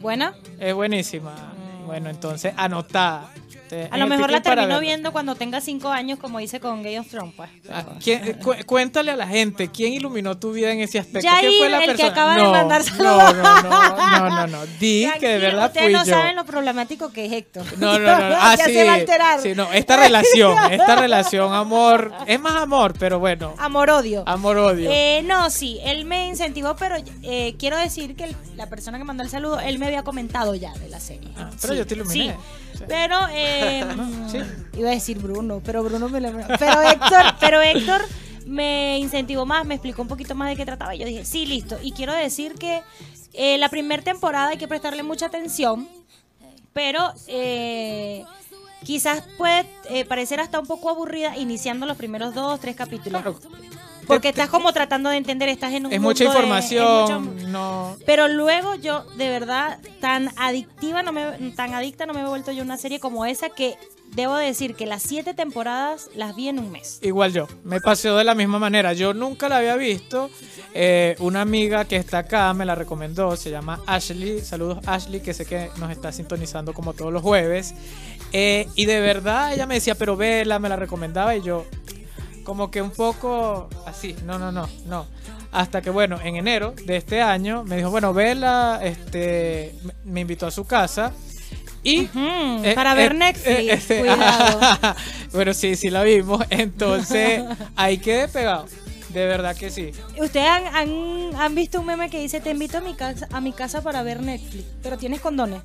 ¿Buena? 0.00 0.34
es 0.58 0.74
buenísima. 0.74 1.54
Bueno, 1.86 2.10
entonces 2.10 2.54
anotada. 2.56 3.30
Te- 3.68 3.88
A 3.90 3.96
lo 3.98 4.06
mejor 4.06 4.30
la 4.30 4.40
termino 4.42 4.80
viendo 4.80 5.12
cuando 5.12 5.34
tenga 5.34 5.60
cinco 5.60 5.88
años, 5.90 6.18
como 6.18 6.40
hice 6.40 6.58
con 6.60 6.82
Game 6.82 6.98
of 7.00 7.08
Thrones, 7.08 7.34
pues. 7.36 7.50
Ah, 7.70 7.84
¿quién- 8.02 8.34
cu- 8.42 8.54
cuéntale 8.66 9.10
a 9.10 9.16
la 9.16 9.26
gente, 9.26 9.68
¿quién 9.70 9.92
iluminó 9.92 10.36
tu 10.38 10.52
vida 10.52 10.72
en 10.72 10.80
ese 10.80 10.98
aspecto? 10.98 11.20
Yair, 11.28 11.40
¿Quién 11.40 11.58
fue 11.58 11.68
la 11.68 11.84
el 11.84 11.96
que 11.96 12.02
acaba 12.04 12.36
de 12.36 12.42
no, 12.42 12.50
mandar 12.52 12.80
no, 12.80 12.86
saludos. 12.86 13.34
no, 13.36 13.62
no, 13.62 14.20
no, 14.20 14.30
no, 14.30 14.46
no. 14.46 14.66
Di 14.80 15.06
que 15.20 15.28
de 15.28 15.38
verdad 15.38 15.66
ustedes 15.66 15.86
fui 15.86 15.92
no 15.92 16.04
yo. 16.04 16.12
saben 16.14 16.36
lo 16.36 16.44
problemático 16.44 17.12
que 17.12 17.26
es 17.26 17.32
Héctor. 17.32 17.64
No, 17.78 17.98
no, 17.98 18.18
no. 18.18 18.36
Ah, 18.40 18.54
Ya 18.56 18.64
sí. 18.66 18.72
se 18.72 18.84
va 18.84 18.92
a 18.92 18.94
alterar. 18.94 19.40
Sí, 19.42 19.52
no, 19.54 19.72
esta 19.72 19.96
relación, 19.96 20.56
esta 20.72 20.96
relación, 20.96 21.52
amor, 21.52 22.12
es 22.26 22.40
más 22.40 22.56
amor, 22.56 22.94
pero 22.98 23.18
bueno, 23.18 23.54
Amor-odio. 23.58 24.22
amor-odio. 24.26 24.90
Eh, 24.90 25.22
no, 25.24 25.50
sí, 25.50 25.78
él 25.84 26.04
me 26.04 26.28
incentivó, 26.28 26.76
pero 26.76 26.96
eh, 27.22 27.54
quiero 27.58 27.76
decir 27.76 28.16
que 28.16 28.24
el- 28.24 28.36
la 28.56 28.68
persona 28.68 28.96
que 28.98 29.04
mandó 29.04 29.22
el 29.22 29.28
saludo, 29.30 29.60
él 29.60 29.78
me 29.78 29.86
había 29.86 30.02
comentado 30.02 30.54
ya 30.54 30.72
de 30.74 30.88
la 30.88 31.00
serie. 31.00 31.30
Ah, 31.36 31.50
pero 31.60 31.72
Sí, 31.74 31.78
yo 31.78 31.86
te 31.86 31.94
iluminé. 31.94 32.32
sí. 32.34 32.38
Pero, 32.86 33.16
eh, 33.30 33.84
Sí. 34.30 34.38
iba 34.78 34.90
a 34.90 34.92
decir 34.92 35.18
Bruno, 35.18 35.60
pero 35.64 35.82
Bruno 35.82 36.08
me 36.08 36.20
lo... 36.20 36.30
Pero 36.58 36.82
Héctor, 36.82 37.34
pero 37.40 37.60
Héctor 37.62 38.02
me 38.46 38.98
incentivó 38.98 39.44
más, 39.46 39.64
me 39.66 39.74
explicó 39.74 40.02
un 40.02 40.08
poquito 40.08 40.34
más 40.34 40.48
de 40.50 40.56
qué 40.56 40.64
trataba 40.64 40.94
y 40.94 40.98
yo 40.98 41.06
dije, 41.06 41.24
sí, 41.24 41.46
listo. 41.46 41.78
Y 41.82 41.92
quiero 41.92 42.12
decir 42.12 42.54
que 42.54 42.82
eh, 43.34 43.58
la 43.58 43.68
primera 43.68 44.02
temporada 44.02 44.48
hay 44.48 44.56
que 44.58 44.68
prestarle 44.68 45.02
mucha 45.02 45.26
atención, 45.26 45.88
pero 46.72 47.12
eh, 47.26 48.24
quizás 48.84 49.22
puede 49.36 49.66
eh, 49.90 50.04
parecer 50.04 50.40
hasta 50.40 50.58
un 50.60 50.66
poco 50.66 50.88
aburrida 50.88 51.36
iniciando 51.36 51.84
los 51.86 51.96
primeros 51.96 52.34
dos, 52.34 52.58
tres 52.60 52.76
capítulos. 52.76 53.22
Claro. 53.22 53.38
Porque 54.08 54.30
estás 54.30 54.48
como 54.48 54.72
tratando 54.72 55.10
de 55.10 55.16
entender, 55.18 55.48
estás 55.48 55.72
en 55.74 55.86
un 55.86 55.92
Es 55.92 56.00
mundo 56.00 56.08
mucha 56.10 56.24
de- 56.24 56.30
es 56.30 56.34
información, 56.36 57.24
mucho- 57.34 57.48
no... 57.48 57.96
Pero 58.06 58.26
luego 58.26 58.74
yo, 58.74 59.04
de 59.16 59.28
verdad, 59.28 59.78
tan 60.00 60.30
adictiva, 60.36 61.02
no 61.04 61.12
me, 61.12 61.52
tan 61.54 61.74
adicta 61.74 62.06
no 62.06 62.14
me 62.14 62.22
he 62.22 62.26
vuelto 62.26 62.50
yo 62.50 62.62
una 62.64 62.76
serie 62.78 62.98
como 62.98 63.24
esa 63.26 63.50
que 63.50 63.76
debo 64.14 64.34
decir 64.36 64.74
que 64.74 64.86
las 64.86 65.02
siete 65.02 65.34
temporadas 65.34 66.08
las 66.16 66.34
vi 66.34 66.48
en 66.48 66.58
un 66.58 66.70
mes. 66.72 66.98
Igual 67.02 67.32
yo, 67.34 67.46
me 67.64 67.78
pasó 67.80 68.16
de 68.16 68.24
la 68.24 68.34
misma 68.34 68.58
manera. 68.58 68.94
Yo 68.94 69.12
nunca 69.12 69.48
la 69.50 69.58
había 69.58 69.76
visto. 69.76 70.30
Eh, 70.72 71.14
una 71.18 71.42
amiga 71.42 71.84
que 71.84 71.96
está 71.96 72.18
acá 72.18 72.52
me 72.54 72.64
la 72.64 72.74
recomendó, 72.74 73.36
se 73.36 73.50
llama 73.50 73.82
Ashley. 73.86 74.40
Saludos 74.40 74.78
Ashley, 74.86 75.20
que 75.20 75.34
sé 75.34 75.44
que 75.44 75.70
nos 75.76 75.90
está 75.90 76.10
sintonizando 76.12 76.72
como 76.72 76.94
todos 76.94 77.12
los 77.12 77.20
jueves. 77.22 77.74
Eh, 78.32 78.66
y 78.74 78.86
de 78.86 79.00
verdad 79.00 79.52
ella 79.52 79.66
me 79.66 79.74
decía, 79.74 79.94
pero 79.94 80.16
vela, 80.16 80.58
me 80.58 80.70
la 80.70 80.76
recomendaba 80.76 81.36
y 81.36 81.42
yo 81.42 81.66
como 82.48 82.70
que 82.70 82.80
un 82.80 82.92
poco 82.92 83.68
así, 83.84 84.16
no, 84.24 84.38
no, 84.38 84.50
no, 84.50 84.66
no. 84.86 85.04
Hasta 85.52 85.82
que 85.82 85.90
bueno, 85.90 86.18
en 86.24 86.36
enero 86.36 86.72
de 86.86 86.96
este 86.96 87.20
año 87.20 87.62
me 87.62 87.76
dijo, 87.76 87.90
bueno, 87.90 88.14
vela, 88.14 88.80
este, 88.82 89.74
me- 90.06 90.22
invitó 90.22 90.46
a 90.46 90.50
su 90.50 90.64
casa. 90.64 91.12
Y 91.82 92.08
eh, 92.16 92.72
para 92.74 92.94
ver 92.94 93.12
eh, 93.12 93.16
Netflix, 93.16 93.46
eh, 93.58 93.70
este, 93.70 93.98
cuidado. 94.00 94.60
bueno, 95.34 95.52
sí, 95.52 95.76
sí 95.76 95.90
la 95.90 96.02
vimos. 96.04 96.42
Entonces, 96.50 97.42
ahí 97.76 97.98
quedé 97.98 98.28
pegado. 98.28 98.64
De 99.10 99.26
verdad 99.26 99.54
que 99.54 99.68
sí. 99.68 99.90
Ustedes 100.18 100.48
han, 100.48 100.74
han, 100.74 101.36
han 101.36 101.54
visto 101.54 101.80
un 101.80 101.86
meme 101.86 102.08
que 102.08 102.18
dice, 102.18 102.40
te 102.40 102.48
invito 102.52 102.78
a 102.78 102.80
mi 102.80 102.94
casa, 102.94 103.28
a 103.30 103.42
mi 103.42 103.52
casa 103.52 103.82
para 103.82 104.02
ver 104.02 104.22
Netflix, 104.22 104.64
pero 104.82 104.96
tienes 104.96 105.20
condones. 105.20 105.60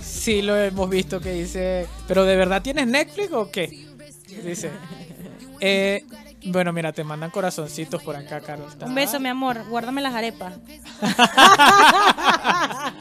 sí 0.00 0.42
lo 0.42 0.56
hemos 0.56 0.90
visto 0.90 1.20
que 1.20 1.30
dice, 1.32 1.86
pero 2.08 2.24
¿de 2.24 2.34
verdad 2.34 2.60
tienes 2.60 2.88
Netflix 2.88 3.32
o 3.32 3.48
qué? 3.52 3.87
Dice. 4.44 4.70
Eh, 5.60 6.04
bueno, 6.46 6.72
mira, 6.72 6.92
te 6.92 7.04
mandan 7.04 7.30
corazoncitos 7.30 8.02
por 8.02 8.16
acá, 8.16 8.40
Carlos. 8.40 8.76
Un 8.80 8.94
beso, 8.94 9.18
mi 9.20 9.28
amor. 9.28 9.64
Guárdame 9.68 10.00
las 10.00 10.14
arepas. 10.14 10.54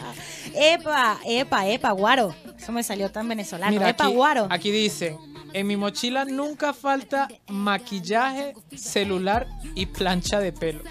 epa, 0.54 1.20
epa, 1.26 1.68
epa, 1.68 1.92
guaro. 1.92 2.36
Eso 2.58 2.72
me 2.72 2.84
salió 2.84 3.12
tan 3.12 3.28
venezolano. 3.28 3.72
Mira, 3.72 3.90
epa, 3.90 4.06
aquí, 4.06 4.14
guaro. 4.14 4.48
aquí 4.50 4.72
dice, 4.72 5.18
en 5.54 5.68
mi 5.68 5.78
mochila 5.78 6.26
nunca 6.26 6.74
falta 6.74 7.28
maquillaje, 7.48 8.54
celular 8.76 9.48
y 9.76 9.86
plancha 9.86 10.40
de 10.40 10.52
pelo. 10.52 10.82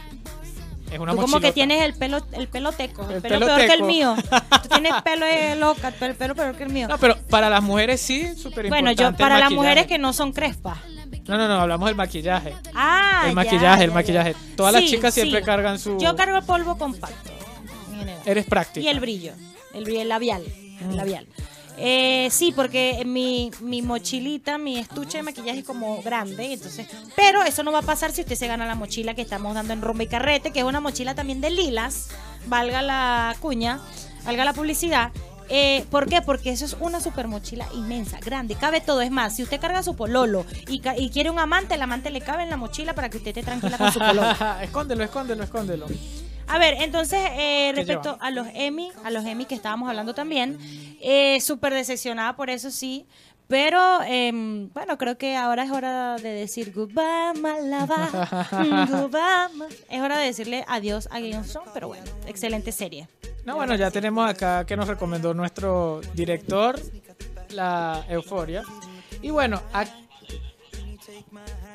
Es 0.91 0.99
una 0.99 1.13
Tú 1.13 1.19
como 1.19 1.41
que 1.41 1.53
tienes 1.53 1.83
el 1.83 1.95
pelo, 1.95 2.25
el 2.33 2.49
pelo 2.49 2.73
teco, 2.73 3.03
el, 3.09 3.17
El 3.17 3.23
pelo, 3.23 3.41
pelo 3.41 3.47
peor 3.47 3.67
que 3.67 3.75
el 3.75 3.83
mío. 3.83 4.17
Tú 4.63 4.69
tienes 4.69 4.93
pelo 5.03 5.27
eh, 5.27 5.57
loca, 5.57 5.89
el 5.89 6.15
pelo 6.15 6.35
peor 6.35 6.57
que 6.57 6.63
el 6.65 6.71
mío. 6.71 6.89
No, 6.89 6.99
pero 6.99 7.17
para 7.29 7.51
las 7.51 7.63
mujeres 7.63 8.01
sí, 8.01 8.37
súper 8.37 8.69
bueno, 8.69 8.91
yo 8.93 9.09
importante 9.09 9.23
para 9.23 9.39
las 9.39 9.51
mujeres 9.51 9.87
que 9.87 9.99
no 9.99 10.13
son 10.13 10.33
crespas. 10.33 10.79
No, 11.27 11.37
no, 11.37 11.49
no, 11.49 11.55
hablamos 11.61 11.87
del 11.89 11.97
maquillaje. 11.97 12.55
Ah, 12.75 13.23
el 13.25 13.31
ya, 13.31 13.35
maquillaje, 13.35 13.85
el 13.85 13.93
maquillaje. 13.93 14.33
ya. 14.33 14.57
Todas 14.57 14.73
las 14.73 14.85
chicas 14.85 15.13
siempre 15.13 15.41
sí. 15.41 15.45
cargan 15.45 15.79
su... 15.79 15.99
Yo 15.99 16.15
cargo 16.15 16.37
el 16.37 16.45
polvo 16.45 16.79
compacto. 16.79 17.31
Eres 18.25 18.47
práctica. 18.47 18.85
Y 18.85 18.89
el 18.89 19.01
brillo, 19.01 19.33
el, 19.75 19.85
brillo, 19.85 20.03
el 20.03 20.09
labial, 20.09 20.43
el 20.81 20.87
Mm. 20.87 21.56
Eh, 21.79 22.29
sí, 22.31 22.53
porque 22.57 23.03
mi, 23.05 23.51
mi 23.61 23.83
mochilita, 23.83 24.57
mi 24.57 24.79
estuche 24.79 25.19
de 25.19 25.23
maquillaje 25.25 25.59
es 25.59 25.65
como 25.65 26.03
grande, 26.03 26.53
entonces, 26.55 26.87
pero 27.15 27.43
eso 27.43 27.63
no 27.63 27.71
va 27.73 27.81
a 27.81 27.83
pasar 27.83 28.13
si 28.13 28.23
usted 28.23 28.35
se 28.35 28.47
gana 28.47 28.65
la 28.67 28.75
mochila 28.75 29.15
que 29.15 29.21
estamos 29.23 29.55
dando 29.55 29.75
en 29.75 29.83
Rumba 29.83 30.05
y 30.05 30.07
Carrete, 30.07 30.53
que 30.53 30.61
es 30.61 30.65
una 30.65 30.81
mochila 30.81 31.15
también 31.15 31.41
de 31.43 31.51
lilas, 31.51 32.09
valga 32.47 32.81
la 32.81 33.37
cuña, 33.41 33.81
valga 34.25 34.45
la 34.47 34.55
publicidad. 34.55 35.11
Eh, 35.49 35.85
¿Por 35.91 36.09
qué? 36.09 36.23
Porque 36.23 36.51
eso 36.51 36.65
es 36.65 36.77
una 36.81 36.99
super 37.01 37.29
mochila 37.29 37.69
inmensa, 37.73 38.19
grande, 38.21 38.57
cabe 38.57 38.81
todo. 38.81 39.01
Es 39.03 39.13
más, 39.13 39.37
si 39.37 39.45
usted 39.45 39.61
carga 39.61 39.83
su 39.85 39.95
pololo 39.95 40.45
y, 40.67 40.81
ca- 40.81 40.99
y 40.99 41.11
quiere 41.11 41.31
un 41.31 41.39
amante, 41.39 41.75
el 41.75 41.83
amante 41.83 42.11
le 42.11 42.21
cabe 42.21 42.43
en 42.43 42.51
la 42.51 42.57
mochila 42.57 42.95
para 42.95 43.11
que 43.11 43.19
usted 43.19 43.29
esté 43.29 43.43
tranquila 43.45 43.79
con 43.79 43.93
su 43.93 44.01
pololo. 44.01 44.33
escóndelo, 44.63 45.05
escóndelo, 45.05 45.45
escóndelo. 45.45 45.87
A 46.49 46.59
ver, 46.59 46.75
entonces, 46.81 47.19
eh, 47.33 47.71
¿Qué 47.71 47.73
respecto 47.77 48.13
lleva? 48.15 48.25
a 48.27 48.31
los 48.31 48.47
Emmy, 48.55 48.91
a 49.05 49.11
los 49.11 49.25
Emmy 49.25 49.45
que 49.47 49.55
estábamos 49.55 49.89
hablando 49.89 50.15
también, 50.15 50.59
eh, 51.01 51.41
súper 51.41 51.75
decepcionada 51.75 52.37
por 52.37 52.51
eso 52.51 52.71
sí, 52.71 53.07
pero 53.49 54.03
em, 54.05 54.71
bueno, 54.73 54.97
creo 54.97 55.19
que 55.19 55.37
ahora 55.37 55.65
es 55.65 55.71
hora 55.71 56.17
de 56.17 56.31
decir 56.31 56.73
goodbye, 56.73 57.41
Malava, 57.41 58.09
goodbye. 58.91 59.57
ma-". 59.57 59.67
Es 59.91 60.01
hora 60.01 60.19
de 60.19 60.27
decirle 60.27 60.65
adiós 60.69 61.09
a 61.11 61.19
Game 61.21 61.37
of 61.39 61.49
Thrones, 61.51 61.71
pero 61.75 61.89
bueno, 61.89 62.05
excelente 62.27 62.71
serie. 62.73 63.09
No, 63.45 63.55
bueno, 63.57 63.75
ya 63.77 63.91
tenemos 63.91 64.29
acá 64.29 64.65
que 64.67 64.77
nos 64.77 64.89
recomendó 64.89 65.35
nuestro 65.35 66.01
director, 66.15 66.81
la 67.51 68.05
Euforia. 68.09 68.63
Y 69.23 69.31
bueno, 69.31 69.63
ac- 69.73 69.93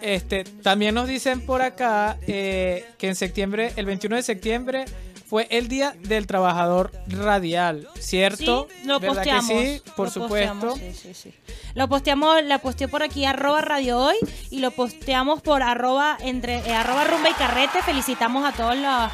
este, 0.02 0.44
también 0.44 0.96
nos 0.96 1.08
dicen 1.08 1.42
por 1.42 1.62
acá 1.62 2.18
eh, 2.28 2.86
que 2.98 3.08
en 3.08 3.16
septiembre, 3.16 3.74
el 3.76 3.86
21 3.86 4.16
de 4.18 4.24
septiembre, 4.24 4.86
fue 5.32 5.48
el 5.50 5.70
Día 5.70 5.96
del 5.98 6.28
Trabajador 6.28 6.92
Radial, 7.08 7.88
¿cierto? 7.98 8.68
Sí, 8.70 8.86
lo 8.86 9.00
¿Verdad 9.00 9.16
posteamos. 9.16 9.50
que 9.50 9.78
sí? 9.78 9.92
Por 9.96 10.08
lo 10.08 10.12
supuesto. 10.12 10.68
posteamos, 10.72 10.98
sí. 10.98 11.34
Lo 11.74 11.88
posteamos, 11.88 12.44
la 12.44 12.60
posteó 12.60 12.90
por 12.90 13.02
aquí 13.02 13.24
arroba 13.24 13.62
radio 13.62 13.98
hoy 13.98 14.18
y 14.50 14.60
lo 14.60 14.72
posteamos 14.72 15.42
por 15.42 15.64
arroba 15.64 16.18
entre 16.20 16.58
eh, 16.58 16.74
arroba 16.74 17.06
rumba 17.06 17.30
y 17.30 17.34
carrete. 17.34 17.82
Felicitamos 17.82 18.44
a 18.44 18.52
todas 18.52 18.78
las 18.78 19.10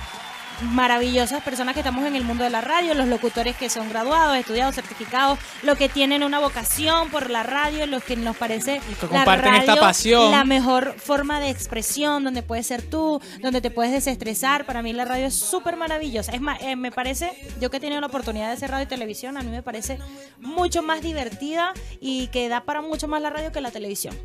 maravillosas 0.62 1.42
personas 1.44 1.74
que 1.74 1.82
estamos 1.82 2.06
en 2.06 2.16
el 2.16 2.24
mundo 2.24 2.44
de 2.44 2.50
la 2.50 2.62
radio, 2.62 2.94
los 2.94 3.08
locutores 3.08 3.56
que 3.56 3.70
son 3.70 3.90
graduados, 3.90 4.38
estudiados, 4.38 4.76
certificados, 4.76 5.40
los 5.64 5.78
que 5.78 5.90
tienen 5.90 6.24
una 6.24 6.40
vocación 6.40 7.10
por 7.10 7.30
la 7.30 7.44
radio, 7.44 7.86
los 7.86 8.04
que 8.04 8.16
nos 8.16 8.36
parece 8.36 8.80
que 8.80 9.08
la 9.08 9.20
comparten 9.20 9.56
esta 9.56 9.72
radio 9.74 9.82
pasión. 9.82 10.32
la 10.32 10.44
mejor 10.44 10.96
forma 10.98 11.40
de 11.40 11.50
expresión, 11.50 12.24
donde 12.24 12.42
puedes 12.44 12.68
ser 12.68 12.82
tú, 12.82 13.22
donde 13.42 13.62
te 13.62 13.72
puedes 13.72 13.92
desestresar. 13.92 14.66
Para 14.66 14.82
mí 14.82 14.94
la 14.94 15.06
radio 15.06 15.28
es 15.28 15.36
súper 15.36 15.76
maravillosa. 15.78 16.32
Es 16.32 16.42
más, 16.42 16.62
eh, 16.62 16.76
me 16.76 16.92
parece, 16.92 17.32
yo 17.60 17.70
que 17.70 17.78
he 17.78 17.80
tenido 17.80 18.02
la 18.02 18.08
oportunidad 18.08 18.48
de 18.48 18.54
hacer 18.54 18.72
radio 18.72 18.86
y 18.86 18.88
televisión, 18.88 19.38
a 19.38 19.44
mí 19.44 19.52
me 19.52 19.64
parece 19.64 20.00
mucho 20.40 20.82
más 20.82 21.02
divertida 21.02 21.74
y 22.00 22.28
que 22.28 22.50
da 22.50 22.62
para 22.62 22.82
mucho 22.82 23.08
más 23.08 23.22
la 23.22 23.30
radio 23.30 23.52
que 23.52 23.62
la 23.62 23.72
televisión. 23.72 24.16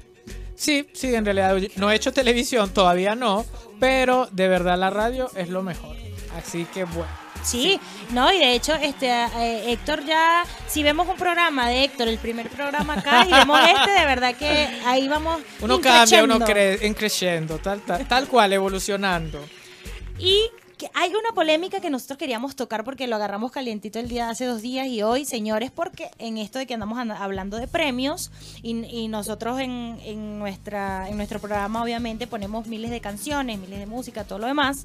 Sí, 0.55 0.87
sí, 0.93 1.15
en 1.15 1.25
realidad 1.25 1.57
no 1.77 1.91
he 1.91 1.97
hecho 1.97 2.13
televisión, 2.13 2.71
todavía 2.71 3.15
no, 3.17 3.45
pero 3.81 4.29
de 4.31 4.49
verdad 4.49 4.79
la 4.79 4.91
radio 4.91 5.31
es 5.35 5.49
lo 5.49 5.63
mejor. 5.63 6.02
Así 6.37 6.65
que 6.67 6.85
bueno. 6.85 7.11
Sí, 7.43 7.81
no, 8.11 8.33
y 8.33 8.39
de 8.39 8.55
hecho, 8.55 8.73
este 8.75 9.09
eh, 9.11 9.73
Héctor 9.73 10.05
ya, 10.05 10.45
si 10.69 10.85
vemos 10.85 11.09
un 11.09 11.17
programa 11.17 11.69
de 11.69 11.85
Héctor, 11.85 12.07
el 12.07 12.19
primer 12.19 12.49
programa 12.49 12.95
acá, 12.95 13.27
y 13.29 13.33
vemos 13.33 13.59
este, 13.79 13.91
de 13.91 14.07
verdad 14.07 14.35
que 14.37 14.69
ahí 14.87 15.09
vamos. 15.09 15.41
Uno 15.61 15.81
cambia, 15.81 16.23
uno 16.23 16.37
increciendo. 16.37 16.47
cre 16.79 16.87
en 16.87 16.95
creciendo, 16.95 17.59
tal, 17.59 17.81
tal, 17.81 18.07
tal 18.07 18.29
cual, 18.29 18.53
evolucionando. 18.53 19.45
Y 20.21 20.41
hay 20.95 21.11
una 21.15 21.31
polémica 21.35 21.81
que 21.81 21.91
nosotros 21.91 22.17
queríamos 22.19 22.55
tocar 22.57 22.85
porque 22.85 23.07
lo 23.09 23.17
agarramos 23.17 23.51
calientito 23.53 23.99
el 23.99 24.09
día 24.09 24.29
hace 24.31 24.45
dos 24.47 24.63
días 24.63 24.87
y 24.87 25.03
hoy, 25.03 25.25
señores, 25.25 25.71
porque 25.73 26.11
en 26.19 26.39
esto 26.39 26.59
de 26.61 26.67
que 26.67 26.75
andamos 26.75 26.99
anda- 26.99 27.23
hablando 27.23 27.57
de 27.57 27.67
premios 27.69 28.31
y, 28.63 28.85
y 28.85 29.09
nosotros 29.09 29.59
en, 29.61 29.99
en 30.05 30.39
nuestra, 30.39 31.09
en 31.09 31.17
nuestro 31.17 31.41
programa 31.41 31.83
obviamente 31.83 32.27
ponemos 32.29 32.67
miles 32.67 32.91
de 32.93 33.01
canciones, 33.01 33.59
miles 33.59 33.79
de 33.81 33.87
música, 33.87 34.23
todo 34.25 34.39
lo 34.41 34.47
demás. 34.47 34.85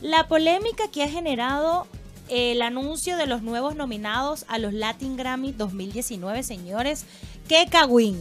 La 0.00 0.28
polémica 0.28 0.88
que 0.92 1.02
ha 1.02 1.08
generado 1.08 1.86
el 2.28 2.62
anuncio 2.62 3.16
de 3.16 3.26
los 3.26 3.42
nuevos 3.42 3.74
nominados 3.74 4.44
a 4.48 4.58
los 4.58 4.72
Latin 4.72 5.16
Grammy 5.16 5.52
2019, 5.52 6.42
señores. 6.42 7.04
¡Qué 7.48 7.66
cagüín! 7.68 8.20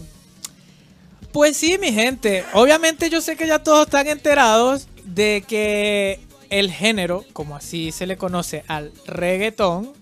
Pues 1.32 1.57
sí, 1.57 1.78
mi 1.78 1.91
gente. 1.91 2.43
Obviamente 2.53 3.09
yo 3.09 3.21
sé 3.21 3.36
que 3.36 3.47
ya 3.47 3.61
todos 3.61 3.86
están 3.86 4.07
enterados 4.07 4.88
de 5.03 5.43
que 5.47 6.19
el 6.49 6.71
género, 6.71 7.25
como 7.34 7.55
así 7.55 7.91
se 7.91 8.07
le 8.07 8.17
conoce 8.17 8.63
al 8.67 8.91
reggaetón, 9.05 9.93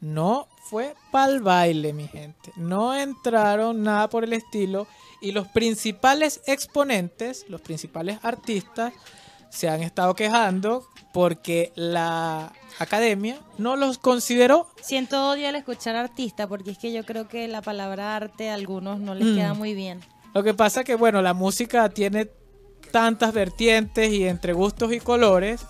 no 0.00 0.46
fue 0.70 0.94
pa'l 1.10 1.40
baile, 1.40 1.92
mi 1.92 2.06
gente. 2.06 2.52
No 2.56 2.94
entraron 2.94 3.82
nada 3.82 4.08
por 4.08 4.22
el 4.22 4.34
estilo. 4.34 4.86
Y 5.20 5.32
los 5.32 5.48
principales 5.48 6.42
exponentes, 6.46 7.44
los 7.48 7.60
principales 7.60 8.20
artistas, 8.22 8.92
se 9.50 9.68
han 9.68 9.82
estado 9.82 10.14
quejando 10.14 10.86
porque 11.18 11.72
la 11.74 12.52
academia 12.78 13.40
no 13.58 13.74
los 13.74 13.98
consideró 13.98 14.68
Siento 14.80 15.30
odio 15.30 15.48
al 15.48 15.56
escuchar 15.56 15.96
artista 15.96 16.46
porque 16.46 16.70
es 16.70 16.78
que 16.78 16.92
yo 16.92 17.04
creo 17.04 17.26
que 17.26 17.48
la 17.48 17.60
palabra 17.60 18.14
arte 18.14 18.50
a 18.50 18.54
algunos 18.54 19.00
no 19.00 19.16
les 19.16 19.26
Mm. 19.26 19.34
queda 19.34 19.54
muy 19.54 19.74
bien. 19.74 19.98
Lo 20.32 20.44
que 20.44 20.54
pasa 20.54 20.84
que, 20.84 20.94
bueno, 20.94 21.20
la 21.20 21.34
música 21.34 21.88
tiene 21.88 22.28
tantas 22.92 23.32
vertientes 23.34 24.12
y 24.12 24.28
entre 24.28 24.52
gustos 24.52 24.92
y 24.92 25.00
colores, 25.00 25.66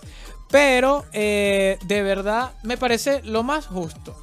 pero 0.51 1.07
eh, 1.15 1.79
de 1.87 2.03
verdad 2.03 2.53
me 2.63 2.77
parece 2.77 3.23
lo 3.23 3.43
más 3.43 3.65
justo. 3.69 4.15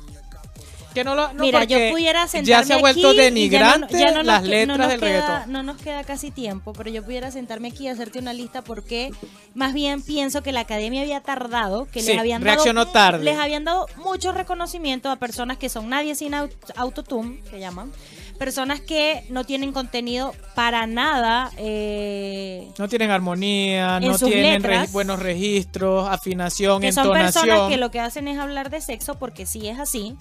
Que 0.95 1.03
no 1.03 1.13
lo, 1.13 1.31
no 1.33 1.43
Mira, 1.43 1.63
yo 1.65 1.77
pudiera 1.91 2.27
sentarme 2.27 2.47
ya 2.49 2.63
se 2.63 2.73
ha 2.73 2.77
vuelto 2.77 3.01
ya 3.01 3.07
no- 3.17 3.21
denigrante 3.23 3.99
ya 3.99 4.11
no 4.11 4.23
las 4.23 4.43
letras 4.43 4.89
del 4.89 4.99
queda- 4.99 5.21
reggaetón. 5.27 5.51
No 5.51 5.61
nos 5.61 5.77
queda 5.79 6.03
casi 6.03 6.31
tiempo, 6.31 6.73
pero 6.73 6.89
yo 6.89 7.03
pudiera 7.03 7.29
sentarme 7.29 7.67
aquí 7.67 7.83
y 7.83 7.87
hacerte 7.89 8.17
una 8.17 8.33
lista 8.33 8.63
porque 8.63 9.11
más 9.53 9.73
bien 9.73 10.01
pienso 10.01 10.41
que 10.41 10.51
la 10.53 10.61
academia 10.61 11.01
había 11.01 11.21
tardado, 11.21 11.85
que 11.91 11.99
Sí, 12.01 12.07
les 12.11 12.19
habían 12.19 12.41
reaccionó 12.41 12.81
dado, 12.85 12.93
tarde. 12.93 13.23
les 13.23 13.37
habían 13.37 13.63
dado 13.65 13.85
mucho 13.97 14.31
reconocimiento 14.31 15.11
a 15.11 15.17
personas 15.17 15.57
que 15.57 15.69
son 15.69 15.89
nadie 15.89 16.15
sin 16.15 16.33
au- 16.33 16.49
autotune, 16.77 17.41
que 17.51 17.59
llaman, 17.59 17.91
personas 18.39 18.79
que 18.81 19.25
no 19.29 19.43
tienen 19.43 19.71
contenido 19.73 20.33
para 20.55 20.87
nada. 20.87 21.51
eh, 21.57 22.69
No 22.77 22.87
tienen 22.87 23.11
armonía, 23.11 23.99
no 23.99 24.17
tienen 24.17 24.61
letras. 24.61 24.87
re- 24.87 24.93
buenos 24.93 25.19
registros, 25.19 26.07
afinación, 26.09 26.81
que 26.81 26.91
son 26.91 27.11
personas 27.11 27.35
entonación. 27.35 27.69
que 27.69 27.77
lo 27.77 27.91
que 27.91 27.99
hacen 27.99 28.27
es 28.27 28.37
hablar 28.39 28.69
de 28.69 28.81
sexo 28.81 29.15
porque 29.15 29.45
sí 29.45 29.67
es 29.67 29.79
así. 29.79 30.15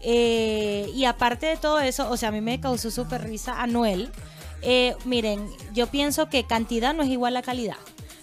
Eh, 0.00 0.90
y 0.94 1.04
aparte 1.04 1.46
de 1.46 1.56
todo 1.56 1.80
eso, 1.80 2.10
o 2.10 2.16
sea, 2.16 2.28
a 2.28 2.32
mí 2.32 2.40
me 2.40 2.60
causó 2.60 2.90
súper 2.90 3.24
risa 3.24 3.60
Anuel. 3.60 4.10
Eh, 4.62 4.96
miren, 5.04 5.48
yo 5.72 5.86
pienso 5.86 6.28
que 6.28 6.44
cantidad 6.44 6.94
no 6.94 7.02
es 7.02 7.08
igual 7.08 7.36
a 7.36 7.42
calidad. 7.42 7.76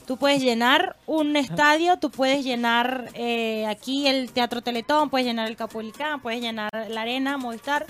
Tú 0.05 0.17
puedes 0.17 0.41
llenar 0.41 0.97
un 1.07 1.35
estadio, 1.35 1.97
tú 1.97 2.11
puedes 2.11 2.43
llenar 2.43 3.09
eh, 3.15 3.65
aquí 3.65 4.07
el 4.07 4.31
Teatro 4.31 4.61
Teletón, 4.61 5.09
puedes 5.09 5.25
llenar 5.25 5.47
el 5.47 5.55
Capolicán, 5.55 6.21
puedes 6.21 6.41
llenar 6.41 6.69
la 6.89 7.01
Arena, 7.01 7.37
Movistar, 7.37 7.87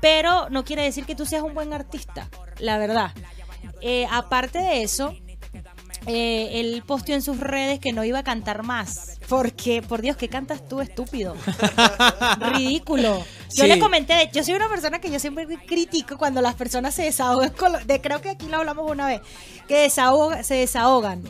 pero 0.00 0.48
no 0.48 0.64
quiere 0.64 0.82
decir 0.82 1.04
que 1.04 1.14
tú 1.14 1.26
seas 1.26 1.42
un 1.42 1.52
buen 1.52 1.74
artista, 1.74 2.28
la 2.58 2.78
verdad. 2.78 3.12
Eh, 3.82 4.06
aparte 4.10 4.60
de 4.60 4.82
eso, 4.82 5.14
eh, 6.06 6.60
él 6.60 6.82
posteó 6.86 7.14
en 7.14 7.22
sus 7.22 7.38
redes 7.40 7.78
que 7.80 7.92
no 7.92 8.04
iba 8.04 8.18
a 8.20 8.24
cantar 8.24 8.62
más. 8.62 9.18
Porque, 9.28 9.82
por 9.82 10.02
Dios, 10.02 10.16
¿qué 10.16 10.28
cantas 10.28 10.66
tú, 10.68 10.80
estúpido? 10.80 11.34
Ridículo. 12.54 13.18
Yo 13.54 13.64
Sí. 13.64 13.66
le 13.68 13.78
comenté, 13.78 14.30
yo 14.32 14.42
soy 14.42 14.54
una 14.54 14.68
persona 14.68 14.98
que 15.00 15.10
yo 15.10 15.18
siempre 15.18 15.46
critico 15.66 16.16
cuando 16.18 16.40
las 16.40 16.54
personas 16.54 16.94
se 16.94 17.02
desahogan. 17.02 17.50
con 17.50 17.72
lo- 17.72 17.80
de, 17.80 18.00
creo 18.00 18.20
que 18.20 18.30
aquí 18.30 18.46
lo 18.46 18.58
hablamos 18.58 18.90
una 18.90 19.06
vez, 19.06 19.20
que 19.68 19.86
desahoga- 19.88 20.42
se 20.42 20.54
desahogan. 20.54 21.22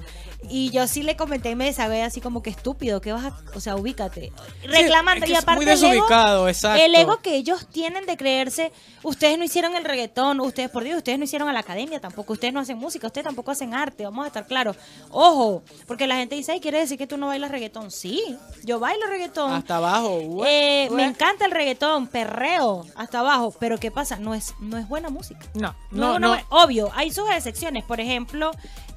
Y 0.50 0.70
yo 0.70 0.86
sí 0.88 1.02
le 1.02 1.16
comenté 1.16 1.50
y 1.50 1.54
me 1.54 1.66
desahogué 1.66 2.02
así 2.02 2.20
como 2.20 2.42
que 2.42 2.50
estúpido, 2.50 3.00
que 3.00 3.12
vas 3.12 3.24
a, 3.26 3.40
o 3.54 3.60
sea, 3.60 3.76
ubícate. 3.76 4.32
Reclamando. 4.64 5.24
es 5.24 5.28
que 5.28 5.32
y 5.32 5.36
es 5.36 5.42
aparte 5.42 5.64
muy 5.64 5.72
el 5.72 5.78
ego- 5.78 5.88
desubicado, 5.92 6.48
exacto. 6.48 6.82
el 6.82 6.94
ego 6.94 7.18
que 7.22 7.36
ellos 7.36 7.66
tienen 7.70 8.06
de 8.06 8.16
creerse, 8.16 8.72
ustedes 9.02 9.38
no 9.38 9.44
hicieron 9.44 9.76
el 9.76 9.84
reggaetón, 9.84 10.40
ustedes, 10.40 10.68
por 10.70 10.82
Dios, 10.84 10.96
ustedes 10.98 11.18
no 11.18 11.24
hicieron 11.24 11.48
a 11.48 11.52
la 11.52 11.60
academia 11.60 12.00
tampoco, 12.00 12.32
ustedes 12.32 12.52
no 12.52 12.60
hacen 12.60 12.76
música, 12.76 13.06
ustedes 13.06 13.24
tampoco 13.24 13.50
hacen 13.52 13.72
arte, 13.72 14.04
vamos 14.04 14.24
a 14.24 14.26
estar 14.28 14.46
claros. 14.46 14.76
Ojo, 15.10 15.62
porque 15.86 16.06
la 16.06 16.16
gente 16.16 16.34
dice, 16.34 16.52
ay, 16.52 16.60
quiere 16.60 16.78
decir 16.80 16.98
que 16.98 17.06
tú 17.06 17.16
no 17.16 17.28
bailas 17.28 17.50
reggaetón. 17.50 17.90
Sí, 17.90 18.22
yo 18.64 18.80
bailo 18.80 19.06
reggaetón. 19.06 19.52
Hasta 19.52 19.76
abajo. 19.76 20.18
Eh, 20.44 20.88
me 20.90 21.04
encanta 21.04 21.44
el 21.44 21.52
reggaetón, 21.52 22.08
perreo 22.08 22.84
hasta 22.96 23.20
abajo, 23.20 23.54
pero 23.60 23.78
¿qué 23.78 23.90
pasa? 23.90 24.16
No 24.16 24.34
es, 24.34 24.54
no 24.60 24.76
es 24.76 24.88
buena 24.88 25.08
música. 25.08 25.40
No, 25.54 25.74
No, 25.92 26.18
no, 26.18 26.18
no, 26.18 26.36
no. 26.36 26.42
obvio, 26.50 26.90
hay 26.94 27.10
sus 27.12 27.30
excepciones. 27.30 27.84
Por 27.84 28.00
ejemplo, 28.00 28.50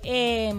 eh, 0.03 0.53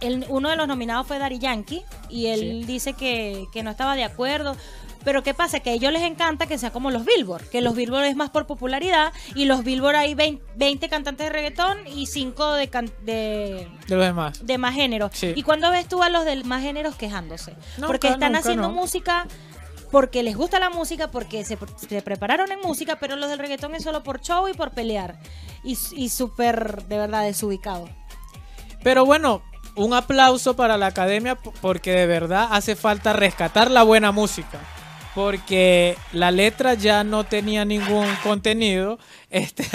el- 0.00 0.26
uno 0.28 0.48
de 0.50 0.56
los 0.56 0.68
nominados 0.68 1.06
fue 1.06 1.18
Dari 1.18 1.38
Yankee 1.38 1.82
y 2.08 2.26
él 2.26 2.40
Sí. 2.40 2.64
dice 2.64 2.92
que, 2.94 3.46
que 3.52 3.62
no 3.62 3.70
estaba 3.70 3.94
de 3.96 4.04
acuerdo. 4.04 4.56
Pero 5.04 5.22
¿qué 5.22 5.34
pasa? 5.34 5.60
Que 5.60 5.70
a 5.70 5.72
ellos 5.72 5.92
les 5.92 6.02
encanta 6.02 6.48
que 6.48 6.58
sea 6.58 6.72
como 6.72 6.90
los 6.90 7.04
Billboard, 7.04 7.48
que 7.48 7.60
los 7.60 7.76
Billboard 7.76 8.06
es 8.06 8.16
más 8.16 8.30
por 8.30 8.46
popularidad 8.48 9.12
y 9.36 9.44
los 9.44 9.62
Billboard 9.62 9.94
hay 9.94 10.14
20, 10.16 10.42
20 10.56 10.88
cantantes 10.88 11.26
de 11.26 11.32
reggaetón 11.32 11.78
y 11.86 12.06
5 12.06 12.54
de, 12.54 12.68
can- 12.68 12.90
de, 13.04 13.68
De 13.86 13.94
los 13.96 14.04
demás. 14.04 14.44
de 14.44 14.58
más 14.58 14.74
género. 14.74 15.08
Sí. 15.12 15.32
¿Y 15.36 15.44
cuando 15.44 15.70
ves 15.70 15.86
tú 15.86 16.02
a 16.02 16.08
los 16.08 16.24
de 16.24 16.42
más 16.42 16.60
géneros 16.62 16.96
quejándose? 16.96 17.54
Porque 17.86 18.08
están 18.08 18.32
nunca, 18.32 18.40
haciendo 18.40 18.66
no. 18.68 18.74
música 18.74 19.28
porque 19.92 20.24
les 20.24 20.36
gusta 20.36 20.58
la 20.58 20.70
música, 20.70 21.12
porque 21.12 21.44
se, 21.44 21.56
se 21.88 22.02
prepararon 22.02 22.50
en 22.50 22.58
música, 22.60 22.96
pero 22.98 23.14
los 23.14 23.30
del 23.30 23.38
reggaetón 23.38 23.76
es 23.76 23.84
solo 23.84 24.02
por 24.02 24.20
show 24.20 24.48
y 24.48 24.54
por 24.54 24.72
pelear. 24.72 25.20
Y, 25.62 25.78
y 25.92 26.08
súper, 26.08 26.82
de 26.86 26.98
verdad, 26.98 27.22
desubicado. 27.22 27.88
Pero 28.82 29.06
bueno, 29.06 29.42
un 29.76 29.94
aplauso 29.94 30.56
para 30.56 30.76
la 30.76 30.86
academia 30.86 31.36
porque 31.60 31.92
de 31.92 32.06
verdad 32.06 32.48
hace 32.50 32.76
falta 32.76 33.12
rescatar 33.12 33.70
la 33.70 33.82
buena 33.82 34.12
música. 34.12 34.58
Porque 35.14 35.96
la 36.12 36.30
letra 36.30 36.74
ya 36.74 37.02
no 37.02 37.24
tenía 37.24 37.64
ningún 37.64 38.06
contenido. 38.22 38.98
Este, 39.30 39.66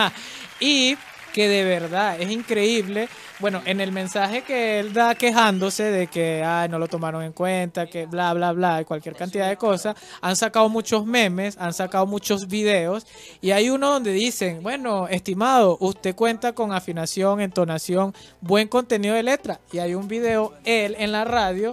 y 0.60 0.96
que 1.38 1.46
de 1.46 1.62
verdad 1.62 2.20
es 2.20 2.32
increíble. 2.32 3.08
Bueno, 3.38 3.62
en 3.64 3.80
el 3.80 3.92
mensaje 3.92 4.42
que 4.42 4.80
él 4.80 4.92
da 4.92 5.14
quejándose 5.14 5.84
de 5.84 6.08
que 6.08 6.42
ay, 6.44 6.68
no 6.68 6.80
lo 6.80 6.88
tomaron 6.88 7.22
en 7.22 7.32
cuenta, 7.32 7.86
que 7.86 8.06
bla, 8.06 8.34
bla, 8.34 8.50
bla, 8.50 8.80
y 8.80 8.84
cualquier 8.84 9.14
cantidad 9.14 9.48
de 9.48 9.56
cosas, 9.56 9.94
han 10.20 10.34
sacado 10.34 10.68
muchos 10.68 11.06
memes, 11.06 11.56
han 11.56 11.72
sacado 11.72 12.06
muchos 12.06 12.48
videos. 12.48 13.06
Y 13.40 13.52
hay 13.52 13.70
uno 13.70 13.88
donde 13.88 14.10
dicen, 14.10 14.64
bueno, 14.64 15.06
estimado, 15.06 15.76
usted 15.78 16.16
cuenta 16.16 16.54
con 16.54 16.72
afinación, 16.72 17.40
entonación, 17.40 18.12
buen 18.40 18.66
contenido 18.66 19.14
de 19.14 19.22
letra. 19.22 19.60
Y 19.70 19.78
hay 19.78 19.94
un 19.94 20.08
video, 20.08 20.54
él 20.64 20.96
en 20.98 21.12
la 21.12 21.24
radio, 21.24 21.72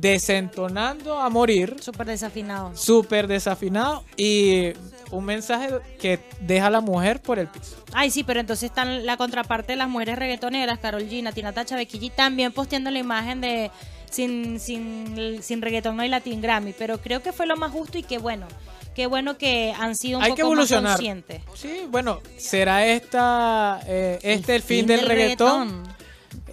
desentonando 0.00 1.18
a 1.18 1.30
morir, 1.30 1.76
Súper 1.80 2.06
desafinado. 2.06 2.72
súper 2.74 3.26
desafinado 3.26 4.04
y 4.18 4.72
un 5.12 5.24
mensaje 5.24 5.68
que 6.00 6.18
deja 6.40 6.66
a 6.66 6.70
la 6.70 6.80
mujer 6.80 7.20
por 7.20 7.38
el 7.38 7.46
piso. 7.46 7.76
Ay, 7.92 8.10
sí, 8.10 8.24
pero 8.24 8.40
entonces 8.40 8.70
están 8.70 9.06
la 9.06 9.16
contraparte 9.16 9.72
de 9.72 9.76
las 9.76 9.88
mujeres 9.88 10.18
reggaetoneras, 10.18 10.78
Carol 10.78 11.02
G, 11.02 11.32
Tina 11.32 11.52
Tacha, 11.52 11.76
Becky 11.76 12.00
G, 12.00 12.12
también 12.12 12.50
posteando 12.52 12.90
la 12.90 12.98
imagen 12.98 13.40
de 13.40 13.70
sin, 14.10 14.60
sin, 14.60 15.42
sin 15.42 15.62
reggaetón 15.62 15.96
no 15.96 16.02
hay 16.02 16.08
Latin 16.08 16.40
Grammy. 16.40 16.74
Pero 16.76 17.00
creo 17.00 17.22
que 17.22 17.32
fue 17.32 17.46
lo 17.46 17.56
más 17.56 17.70
justo 17.70 17.98
y 17.98 18.02
qué 18.02 18.18
bueno. 18.18 18.46
Qué 18.94 19.06
bueno 19.06 19.38
que 19.38 19.72
han 19.78 19.96
sido 19.96 20.18
un 20.18 20.24
Hay 20.24 20.32
poco 20.32 20.50
que 20.50 20.56
más 20.56 20.70
conscientes. 20.70 21.42
Sí, 21.54 21.86
bueno, 21.88 22.20
será 22.36 22.86
esta 22.86 23.80
eh, 23.86 24.18
este 24.22 24.56
el, 24.56 24.62
fin, 24.62 24.86
del, 24.86 25.06
reggaetón. 25.06 25.82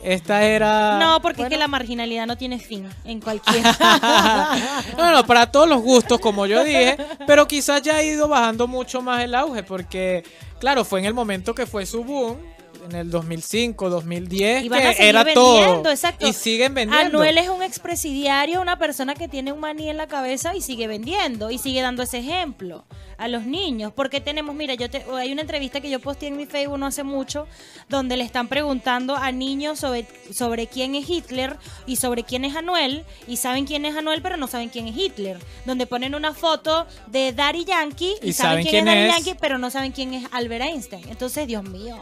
Esta 0.03 0.43
era 0.43 0.97
No, 0.99 1.21
porque 1.21 1.41
es 1.41 1.45
bueno. 1.45 1.49
que 1.49 1.57
la 1.57 1.67
marginalidad 1.67 2.25
no 2.25 2.37
tiene 2.37 2.59
fin 2.59 2.87
en 3.03 3.19
cualquier. 3.19 3.63
no, 4.97 5.11
no, 5.11 5.25
para 5.25 5.51
todos 5.51 5.67
los 5.67 5.81
gustos, 5.81 6.19
como 6.19 6.45
yo 6.45 6.63
dije, 6.63 6.97
pero 7.27 7.47
quizás 7.47 7.81
ya 7.81 7.97
ha 7.97 8.03
ido 8.03 8.27
bajando 8.27 8.67
mucho 8.67 9.01
más 9.01 9.23
el 9.23 9.35
auge, 9.35 9.63
porque, 9.63 10.23
claro, 10.59 10.85
fue 10.85 10.99
en 10.99 11.05
el 11.05 11.13
momento 11.13 11.53
que 11.53 11.65
fue 11.65 11.85
su 11.85 12.03
boom, 12.03 12.37
en 12.85 12.95
el 12.95 13.09
2005, 13.11 13.89
2010, 13.89 14.63
Y 14.63 14.69
van 14.69 14.85
a 14.87 14.93
que 14.93 15.09
era 15.09 15.23
vendiendo, 15.23 15.81
todo. 15.83 15.91
exacto. 15.91 16.27
Y 16.27 16.33
siguen 16.33 16.73
vendiendo. 16.73 17.19
Anuel 17.19 17.37
es 17.37 17.49
un 17.49 17.61
expresidiario, 17.63 18.61
una 18.61 18.77
persona 18.77 19.15
que 19.15 19.27
tiene 19.27 19.51
un 19.51 19.59
maní 19.59 19.89
en 19.89 19.97
la 19.97 20.07
cabeza 20.07 20.55
y 20.55 20.61
sigue 20.61 20.87
vendiendo 20.87 21.51
y 21.51 21.57
sigue 21.57 21.81
dando 21.81 22.03
ese 22.03 22.19
ejemplo 22.19 22.85
a 23.17 23.27
los 23.27 23.45
niños. 23.45 23.91
Porque 23.93 24.21
tenemos, 24.21 24.55
mira, 24.55 24.73
yo 24.75 24.89
te, 24.89 25.05
hay 25.13 25.31
una 25.31 25.41
entrevista 25.41 25.81
que 25.81 25.89
yo 25.89 25.99
posteé 25.99 26.29
en 26.29 26.37
mi 26.37 26.45
Facebook 26.45 26.77
no 26.77 26.85
hace 26.85 27.03
mucho 27.03 27.47
donde 27.89 28.15
le 28.17 28.23
están 28.23 28.47
preguntando 28.47 29.15
a 29.15 29.31
niños 29.31 29.79
sobre, 29.79 30.07
sobre 30.33 30.67
quién 30.67 30.95
es 30.95 31.09
Hitler 31.09 31.57
y 31.85 31.97
sobre 31.97 32.23
quién 32.23 32.45
es 32.45 32.55
Anuel 32.55 33.03
y 33.27 33.37
saben 33.37 33.65
quién 33.65 33.85
es 33.85 33.95
Anuel 33.95 34.21
pero 34.21 34.37
no 34.37 34.47
saben 34.47 34.69
quién 34.69 34.87
es 34.87 34.95
Hitler. 34.95 35.39
Donde 35.65 35.85
ponen 35.85 36.15
una 36.15 36.33
foto 36.33 36.87
de 37.07 37.33
Daddy 37.33 37.65
Yankee 37.65 38.15
y, 38.21 38.29
Y 38.29 38.33
saben, 38.33 38.63
quién, 38.63 38.85
quién 38.85 38.87
es 38.87 39.09
Daddy. 39.09 39.23
Yankee 39.25 39.37
pero 39.39 39.57
no 39.57 39.69
saben 39.69 39.91
quién 39.91 40.13
es 40.13 40.25
Albert 40.31 40.63
Einstein. 40.65 41.07
Entonces, 41.09 41.47
Dios 41.47 41.63
mío. 41.63 41.97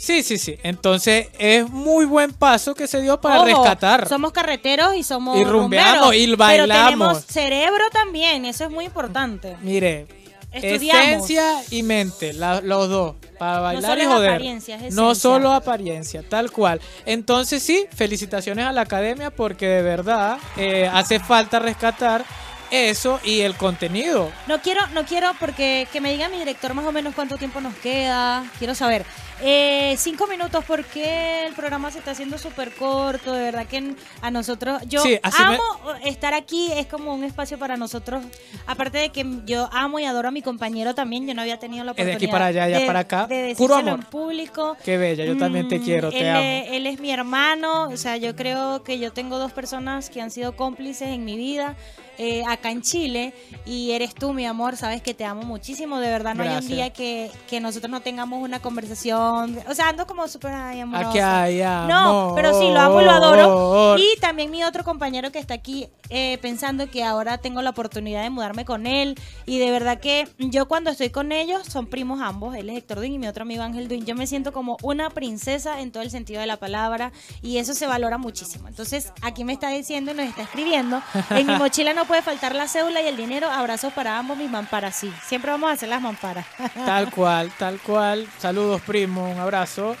Sí, 0.00 0.22
sí, 0.22 0.38
sí. 0.38 0.56
Entonces, 0.62 1.28
es 1.38 1.68
muy 1.68 2.06
buen 2.06 2.32
paso 2.32 2.74
que 2.74 2.86
se 2.86 3.02
dio 3.02 3.20
para 3.20 3.36
Ojo, 3.42 3.44
rescatar. 3.46 4.08
Somos 4.08 4.32
carreteros 4.32 4.94
y 4.96 5.02
somos 5.02 5.38
Y 5.38 5.44
rumbeamos, 5.44 6.14
y 6.14 6.24
Pero 6.24 6.36
bailamos. 6.38 6.84
tenemos 6.86 7.24
cerebro 7.26 7.84
también, 7.92 8.46
eso 8.46 8.64
es 8.64 8.70
muy 8.70 8.86
importante. 8.86 9.56
Mire, 9.60 10.06
Estudiamos. 10.52 11.02
esencia 11.30 11.62
y 11.70 11.82
mente, 11.82 12.32
la- 12.32 12.60
los 12.62 12.88
dos, 12.88 13.14
para 13.38 13.60
bailar 13.60 13.90
solo 13.92 14.00
y 14.02 14.06
es 14.06 14.08
joder. 14.12 14.86
es 14.86 14.94
no 14.94 15.14
solo 15.14 15.52
apariencia, 15.52 16.22
tal 16.28 16.50
cual. 16.50 16.80
Entonces 17.06 17.62
sí, 17.62 17.84
felicitaciones 17.94 18.64
a 18.64 18.72
la 18.72 18.80
academia 18.80 19.30
porque 19.30 19.66
de 19.68 19.82
verdad 19.82 20.38
eh, 20.56 20.90
hace 20.92 21.20
falta 21.20 21.58
rescatar 21.60 22.24
eso 22.70 23.20
y 23.22 23.40
el 23.40 23.54
contenido. 23.56 24.30
No 24.46 24.60
quiero, 24.60 24.86
no 24.88 25.04
quiero 25.04 25.32
porque 25.38 25.86
que 25.92 26.00
me 26.00 26.10
diga 26.12 26.28
mi 26.28 26.38
director 26.38 26.72
más 26.74 26.86
o 26.86 26.92
menos 26.92 27.14
cuánto 27.14 27.36
tiempo 27.36 27.60
nos 27.60 27.74
queda. 27.76 28.44
Quiero 28.58 28.74
saber. 28.74 29.04
Eh, 29.42 29.94
cinco 29.96 30.26
minutos 30.26 30.64
porque 30.66 31.46
el 31.46 31.54
programa 31.54 31.90
se 31.90 31.98
está 31.98 32.10
haciendo 32.10 32.36
súper 32.36 32.74
corto. 32.74 33.32
De 33.32 33.42
verdad 33.44 33.66
que 33.66 33.94
a 34.20 34.30
nosotros, 34.30 34.82
yo 34.86 35.02
Sí, 35.02 35.18
así 35.22 35.42
me- 35.42 35.54
amo 35.54 35.62
estar 36.04 36.34
aquí. 36.34 36.70
Es 36.72 36.86
como 36.86 37.14
un 37.14 37.24
espacio 37.24 37.58
para 37.58 37.76
nosotros. 37.78 38.22
Aparte 38.66 38.98
de 38.98 39.08
que 39.10 39.24
yo 39.46 39.68
amo 39.72 39.98
y 39.98 40.04
adoro 40.04 40.28
a 40.28 40.30
mi 40.30 40.42
compañero 40.42 40.94
también. 40.94 41.26
Yo 41.26 41.34
no 41.34 41.40
había 41.42 41.58
tenido 41.58 41.84
la 41.84 41.92
Es 41.92 41.96
de 41.96 42.02
oportunidad 42.02 42.16
aquí 42.24 42.26
para 42.32 42.46
allá, 42.46 42.64
allá 42.64 42.78
de- 42.80 42.86
para 42.86 42.98
acá. 43.00 43.26
de 43.26 43.54
Puro 43.56 43.76
amor. 43.76 43.94
en 44.00 44.02
público. 44.02 44.76
Qué 44.84 44.98
bella, 44.98 45.24
yo 45.24 45.36
también 45.38 45.68
te 45.68 45.78
Mm, 45.78 45.82
quiero, 45.84 46.10
te 46.10 46.20
él, 46.20 46.28
amo. 46.28 46.74
él 46.76 46.86
es 46.86 47.00
mi 47.00 47.10
hermano, 47.10 47.88
o 47.88 47.96
sea, 47.96 48.16
yo 48.18 48.36
creo 48.36 48.82
que 48.82 48.98
yo 48.98 49.12
tengo 49.12 49.38
dos 49.38 49.52
personas 49.52 50.10
que 50.10 50.20
han 50.20 50.30
sido 50.30 50.54
cómplices 50.54 51.08
en 51.08 51.24
mi 51.24 51.36
vida 51.36 51.76
eh, 52.22 52.42
acá 52.46 52.70
en 52.70 52.82
Chile 52.82 53.32
y 53.64 53.92
eres 53.92 54.14
tú, 54.14 54.34
mi 54.34 54.44
amor, 54.44 54.76
sabes 54.76 55.00
que 55.00 55.14
te 55.14 55.24
amo 55.24 55.40
muchísimo, 55.42 55.98
de 56.00 56.10
verdad 56.10 56.34
no 56.34 56.42
hay 56.42 56.48
un 56.50 56.54
Gracias. 56.56 56.72
día 56.76 56.90
que, 56.92 57.30
que 57.48 57.60
nosotros 57.60 57.90
no 57.90 58.00
tengamos 58.02 58.42
una 58.42 58.60
conversación, 58.60 59.29
o 59.68 59.74
sea, 59.74 59.88
ando 59.88 60.06
como 60.06 60.26
súper 60.28 60.52
ay, 60.52 60.80
amorosa. 60.80 61.08
Aquí 61.10 61.18
hay 61.18 61.58
No, 61.88 61.96
amor. 61.96 62.34
pero 62.34 62.58
sí, 62.58 62.70
lo 62.70 62.80
amo 62.80 63.00
y 63.00 63.04
lo 63.04 63.10
adoro. 63.10 63.96
Y 63.98 64.18
también 64.20 64.50
mi 64.50 64.64
otro 64.64 64.84
compañero 64.84 65.30
que 65.32 65.38
está 65.38 65.54
aquí 65.54 65.88
eh, 66.08 66.38
pensando 66.42 66.90
que 66.90 67.04
ahora 67.04 67.38
tengo 67.38 67.62
la 67.62 67.70
oportunidad 67.70 68.22
de 68.22 68.30
mudarme 68.30 68.64
con 68.64 68.86
él. 68.86 69.18
Y 69.46 69.58
de 69.58 69.70
verdad 69.70 70.00
que 70.00 70.28
yo 70.38 70.66
cuando 70.66 70.90
estoy 70.90 71.10
con 71.10 71.32
ellos, 71.32 71.66
son 71.66 71.86
primos 71.86 72.20
ambos, 72.20 72.54
él 72.56 72.68
es 72.70 72.78
Héctor 72.78 72.98
Duin 72.98 73.14
y 73.14 73.18
mi 73.18 73.26
otro 73.28 73.42
amigo 73.42 73.62
Ángel 73.62 73.88
Duin, 73.88 74.04
yo 74.06 74.14
me 74.14 74.26
siento 74.26 74.52
como 74.52 74.76
una 74.82 75.10
princesa 75.10 75.80
en 75.80 75.92
todo 75.92 76.02
el 76.02 76.10
sentido 76.10 76.40
de 76.40 76.46
la 76.46 76.56
palabra 76.56 77.12
y 77.42 77.58
eso 77.58 77.74
se 77.74 77.86
valora 77.86 78.18
muchísimo. 78.18 78.68
Entonces, 78.68 79.12
aquí 79.22 79.44
me 79.44 79.52
está 79.52 79.68
diciendo 79.70 80.12
y 80.12 80.14
nos 80.14 80.26
está 80.26 80.42
escribiendo, 80.42 81.02
en 81.30 81.46
mi 81.46 81.54
mochila 81.56 81.94
no 81.94 82.04
puede 82.06 82.22
faltar 82.22 82.54
la 82.54 82.66
cédula 82.68 83.00
y 83.02 83.06
el 83.06 83.16
dinero. 83.16 83.48
Abrazos 83.50 83.92
para 83.92 84.18
ambos, 84.18 84.36
mis 84.36 84.50
mamparas, 84.50 84.96
sí. 84.96 85.12
Siempre 85.26 85.50
vamos 85.50 85.70
a 85.70 85.74
hacer 85.74 85.88
las 85.88 86.00
mamparas. 86.00 86.46
Tal 86.74 87.10
cual, 87.10 87.50
tal 87.58 87.78
cual. 87.80 88.26
Saludos, 88.38 88.80
primo, 88.82 89.19
un 89.22 89.38
abrazo. 89.38 89.96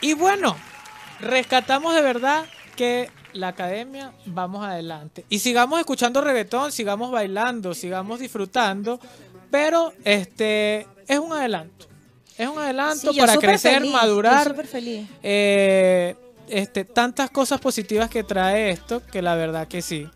Y 0.00 0.14
bueno, 0.14 0.56
rescatamos 1.20 1.94
de 1.94 2.02
verdad 2.02 2.44
que 2.76 3.10
la 3.32 3.48
academia, 3.48 4.12
vamos 4.26 4.64
adelante. 4.66 5.24
Y 5.28 5.38
sigamos 5.38 5.78
escuchando 5.78 6.20
reggaetón, 6.20 6.72
sigamos 6.72 7.10
bailando, 7.12 7.74
sigamos 7.74 8.18
disfrutando, 8.20 8.98
pero 9.50 9.92
este 10.04 10.86
es 11.06 11.18
un 11.18 11.32
adelanto. 11.32 11.86
Es 12.36 12.48
un 12.48 12.58
adelanto 12.58 13.12
Sí, 13.12 13.20
para 13.20 13.36
crecer, 13.36 13.80
feliz, 13.80 13.92
madurar. 13.92 14.48
súper 14.48 14.66
feliz. 14.66 15.08
eh, 15.22 16.16
este, 16.48 16.84
tantas 16.84 17.30
cosas 17.30 17.60
positivas 17.60 18.10
que 18.10 18.24
trae 18.24 18.70
esto, 18.70 19.02
que 19.12 19.22
la 19.22 19.36
verdad 19.36 19.68
que 19.68 19.82
sí. 19.82 20.08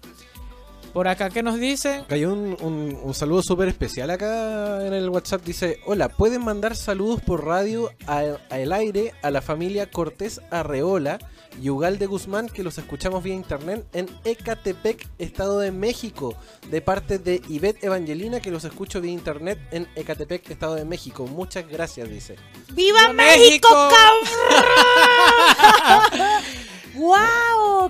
Por 0.94 1.08
acá 1.08 1.28
que 1.28 1.42
nos 1.42 1.58
dicen, 1.58 2.04
Cayó 2.08 2.32
un, 2.32 2.56
un- 2.60 2.96
un 3.02 3.14
saludo 3.14 3.42
súper 3.42 3.66
especial 3.68 4.10
acá 4.10 4.86
en 4.86 4.94
el 4.94 5.08
WhatsApp. 5.10 5.42
Dice, 5.44 5.80
hola, 5.86 6.08
¿pueden 6.08 6.42
mandar 6.44 6.76
saludos 6.76 7.20
por 7.20 7.44
radio 7.44 7.90
a- 8.06 8.36
al 8.48 8.72
aire 8.72 9.12
a 9.22 9.30
la 9.32 9.42
familia 9.42 9.90
Cortés 9.90 10.40
Arreola 10.52 11.18
y 11.60 11.68
Ugalde 11.70 12.06
Guzmán 12.06 12.48
que 12.48 12.62
los 12.62 12.78
escuchamos 12.78 13.22
vía 13.24 13.34
internet 13.34 13.84
en 13.92 14.08
Ecatepec, 14.24 15.06
Estado 15.18 15.58
de 15.58 15.72
México? 15.72 16.36
De 16.70 16.80
parte 16.80 17.18
de 17.18 17.42
Ivette 17.48 17.82
Evangelina 17.82 18.38
que 18.40 18.52
los 18.52 18.62
escucho 18.64 19.00
vía 19.00 19.10
internet 19.12 19.58
en 19.72 19.88
Ecatepec, 19.96 20.48
Estado 20.48 20.76
de 20.76 20.84
México. 20.84 21.26
Muchas 21.26 21.68
gracias, 21.68 22.08
dice. 22.08 22.36
¡Viva 22.72 23.00
¡Viva 23.08 23.12
México, 23.14 23.68
México! 23.68 23.88
cabrón! 25.90 26.28
¡Wow! 26.94 27.14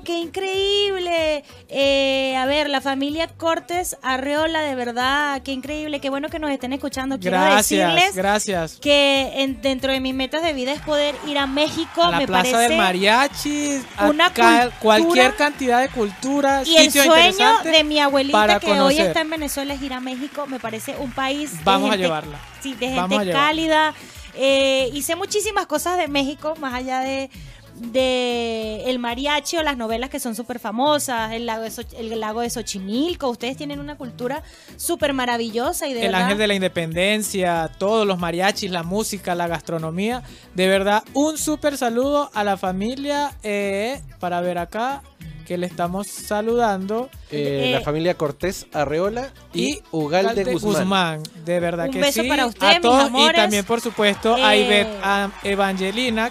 ¡Qué 0.03 0.19
increíble! 0.19 1.45
Eh, 1.69 2.37
a 2.37 2.47
ver, 2.47 2.69
la 2.71 2.81
familia 2.81 3.29
Cortés 3.29 3.97
Arreola, 4.03 4.63
de 4.63 4.75
verdad, 4.75 5.43
qué 5.43 5.53
increíble, 5.53 6.01
qué 6.01 6.11
bueno 6.11 6.29
que 6.29 6.39
nos 6.39 6.51
estén 6.51 6.73
escuchando. 6.73 7.19
Quiero 7.19 7.37
gracias, 7.39 7.95
decirles 7.95 8.17
gracias. 8.17 8.79
que 8.81 9.31
en- 9.43 9.61
dentro 9.63 9.93
de 9.93 10.01
mis 10.01 10.15
metas 10.15 10.43
de 10.43 10.53
vida 10.53 10.73
es 10.73 10.81
poder 10.81 11.15
ir 11.27 11.39
a 11.39 11.47
México, 11.47 12.03
A 12.03 12.11
la 12.11 12.19
me 12.19 12.27
Plaza 12.27 12.53
parece. 12.53 12.69
del 12.71 12.77
Mariachi, 12.79 13.81
una 14.09 14.29
cultura 14.29 14.71
cualquier 14.81 15.35
cantidad 15.37 15.81
de 15.81 15.89
cultura, 15.89 16.63
y 16.65 16.77
el 16.77 16.91
sueño 16.91 17.63
de 17.63 17.85
mi 17.85 17.99
abuelita 18.01 18.59
que 18.61 18.73
hoy 18.81 18.99
está 18.99 19.21
en 19.21 19.31
Venezuela 19.31 19.75
es 19.75 19.83
ir 19.83 19.93
a 19.93 20.01
México. 20.01 20.47
Me 20.47 20.59
parece 20.61 20.97
un 20.99 21.13
país. 21.13 21.53
de 21.59 21.65
Vamos 21.65 21.91
a 21.91 21.97
llevarla. 21.97 22.39
Sí, 22.61 22.75
de 22.75 22.89
gente 22.89 23.31
cálida. 23.33 23.95
Eh, 24.37 24.91
hice 24.93 25.15
muchísimas 25.15 25.67
cosas 25.67 25.97
de 25.97 26.09
México, 26.09 26.55
más 26.59 26.75
allá 26.75 27.01
de, 27.01 27.31
de 27.77 28.85
el 28.87 28.99
mariachi 28.99 29.57
o 29.57 29.63
las 29.63 29.77
novelas 29.77 30.11
que 30.11 30.21
son 30.21 30.35
súper 30.35 30.59
famosas, 30.59 31.33
el 31.33 31.47
lago, 31.47 31.63
de 31.65 31.73
el 31.99 32.21
lago 32.21 32.41
de 32.41 32.51
Xochimilco. 32.51 33.29
Ustedes 33.29 33.57
tienen 33.57 33.81
una 33.81 33.97
cultura 33.97 34.43
súper 34.77 35.13
maravillosa 35.13 35.87
y 35.89 35.95
de 35.95 36.01
el 36.01 36.07
verdad. 36.07 36.23
ángel 36.23 36.39
de 36.39 36.47
la 36.47 36.55
independencia, 36.55 37.71
todos 37.79 38.07
los 38.07 38.19
mariachis, 38.19 38.71
la 38.71 38.83
música, 38.83 39.35
la 39.35 39.49
gastronomía. 39.49 40.23
De 40.55 40.69
verdad, 40.69 41.03
un 41.15 41.37
súper 41.39 41.77
saludo 41.77 42.31
a 42.35 42.45
la 42.45 42.57
familia 42.57 43.33
eh, 43.43 44.01
para 44.21 44.41
ver 44.41 44.59
acá 44.59 45.03
que 45.47 45.59
le 45.59 45.67
estamos 45.67 46.07
saludando. 46.07 47.11
Eh, 47.31 47.65
Eh, 47.67 47.71
la 47.73 47.81
familia 47.83 48.15
Cortés 48.15 48.67
Arreola 48.73 49.31
y, 49.53 49.63
Y 49.75 49.83
Ugalde 49.91 50.43
Ugalde 50.43 50.55
Guzmán. 50.55 51.23
De 51.45 51.61
verdad 51.61 51.87
Un 51.87 51.93
que 51.93 52.01
beso 52.01 52.23
sí. 52.23 52.29
para 52.29 52.47
ustedes, 52.47 52.77
a 52.77 52.81
todos 52.81 52.97
mis 52.97 53.07
amores. 53.09 53.33
y 53.33 53.37
también, 53.37 53.65
por 53.67 53.81
supuesto, 53.83 54.37
a 54.37 54.57
Ivette 54.57 54.89
a 55.03 55.31
Evangelina. 55.43 56.31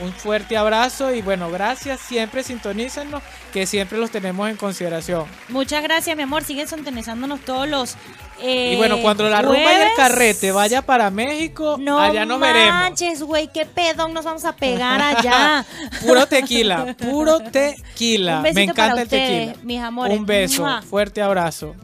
Un 0.00 0.12
fuerte 0.12 0.56
abrazo 0.56 1.14
y 1.14 1.22
bueno, 1.22 1.50
gracias. 1.50 2.00
Siempre 2.00 2.42
sintonícennos, 2.42 3.22
que 3.52 3.64
siempre 3.66 3.96
los 3.98 4.10
tenemos 4.10 4.50
en 4.50 4.56
consideración. 4.56 5.24
Muchas 5.48 5.82
gracias, 5.84 6.16
mi 6.16 6.24
amor. 6.24 6.42
Siguen 6.42 6.66
sintonizándonos 6.66 7.40
todos 7.40 7.68
los. 7.68 7.94
eh, 8.42 8.72
y 8.74 8.76
bueno, 8.76 8.98
cuando 9.02 9.28
la 9.28 9.40
rumba 9.40 9.58
y 9.58 9.60
el 9.62 9.66
jueves. 9.66 9.92
carrete 9.96 10.50
vaya 10.50 10.82
para 10.82 11.10
México, 11.10 11.76
No 11.78 12.00
allá 12.00 12.24
nos 12.26 12.40
veremos. 12.40 12.74
manches, 12.74 13.22
güey, 13.22 13.48
qué 13.52 13.66
pedón 13.66 14.12
nos 14.12 14.24
vamos 14.24 14.44
a 14.44 14.56
pegar 14.56 15.00
allá. 15.00 15.64
Puro 16.04 16.26
tequila, 16.26 16.96
puro 16.98 17.38
tequila. 17.38 18.38
Un 18.38 18.52
Me 18.54 18.62
encanta 18.64 18.86
para 18.90 19.02
el 19.02 19.08
tequila. 19.08 19.54
mis 19.62 19.80
amores. 19.80 20.18
Un 20.18 20.26
beso, 20.26 20.62
¡Mua! 20.62 20.82
fuerte 20.82 21.22
abrazo. 21.22 21.76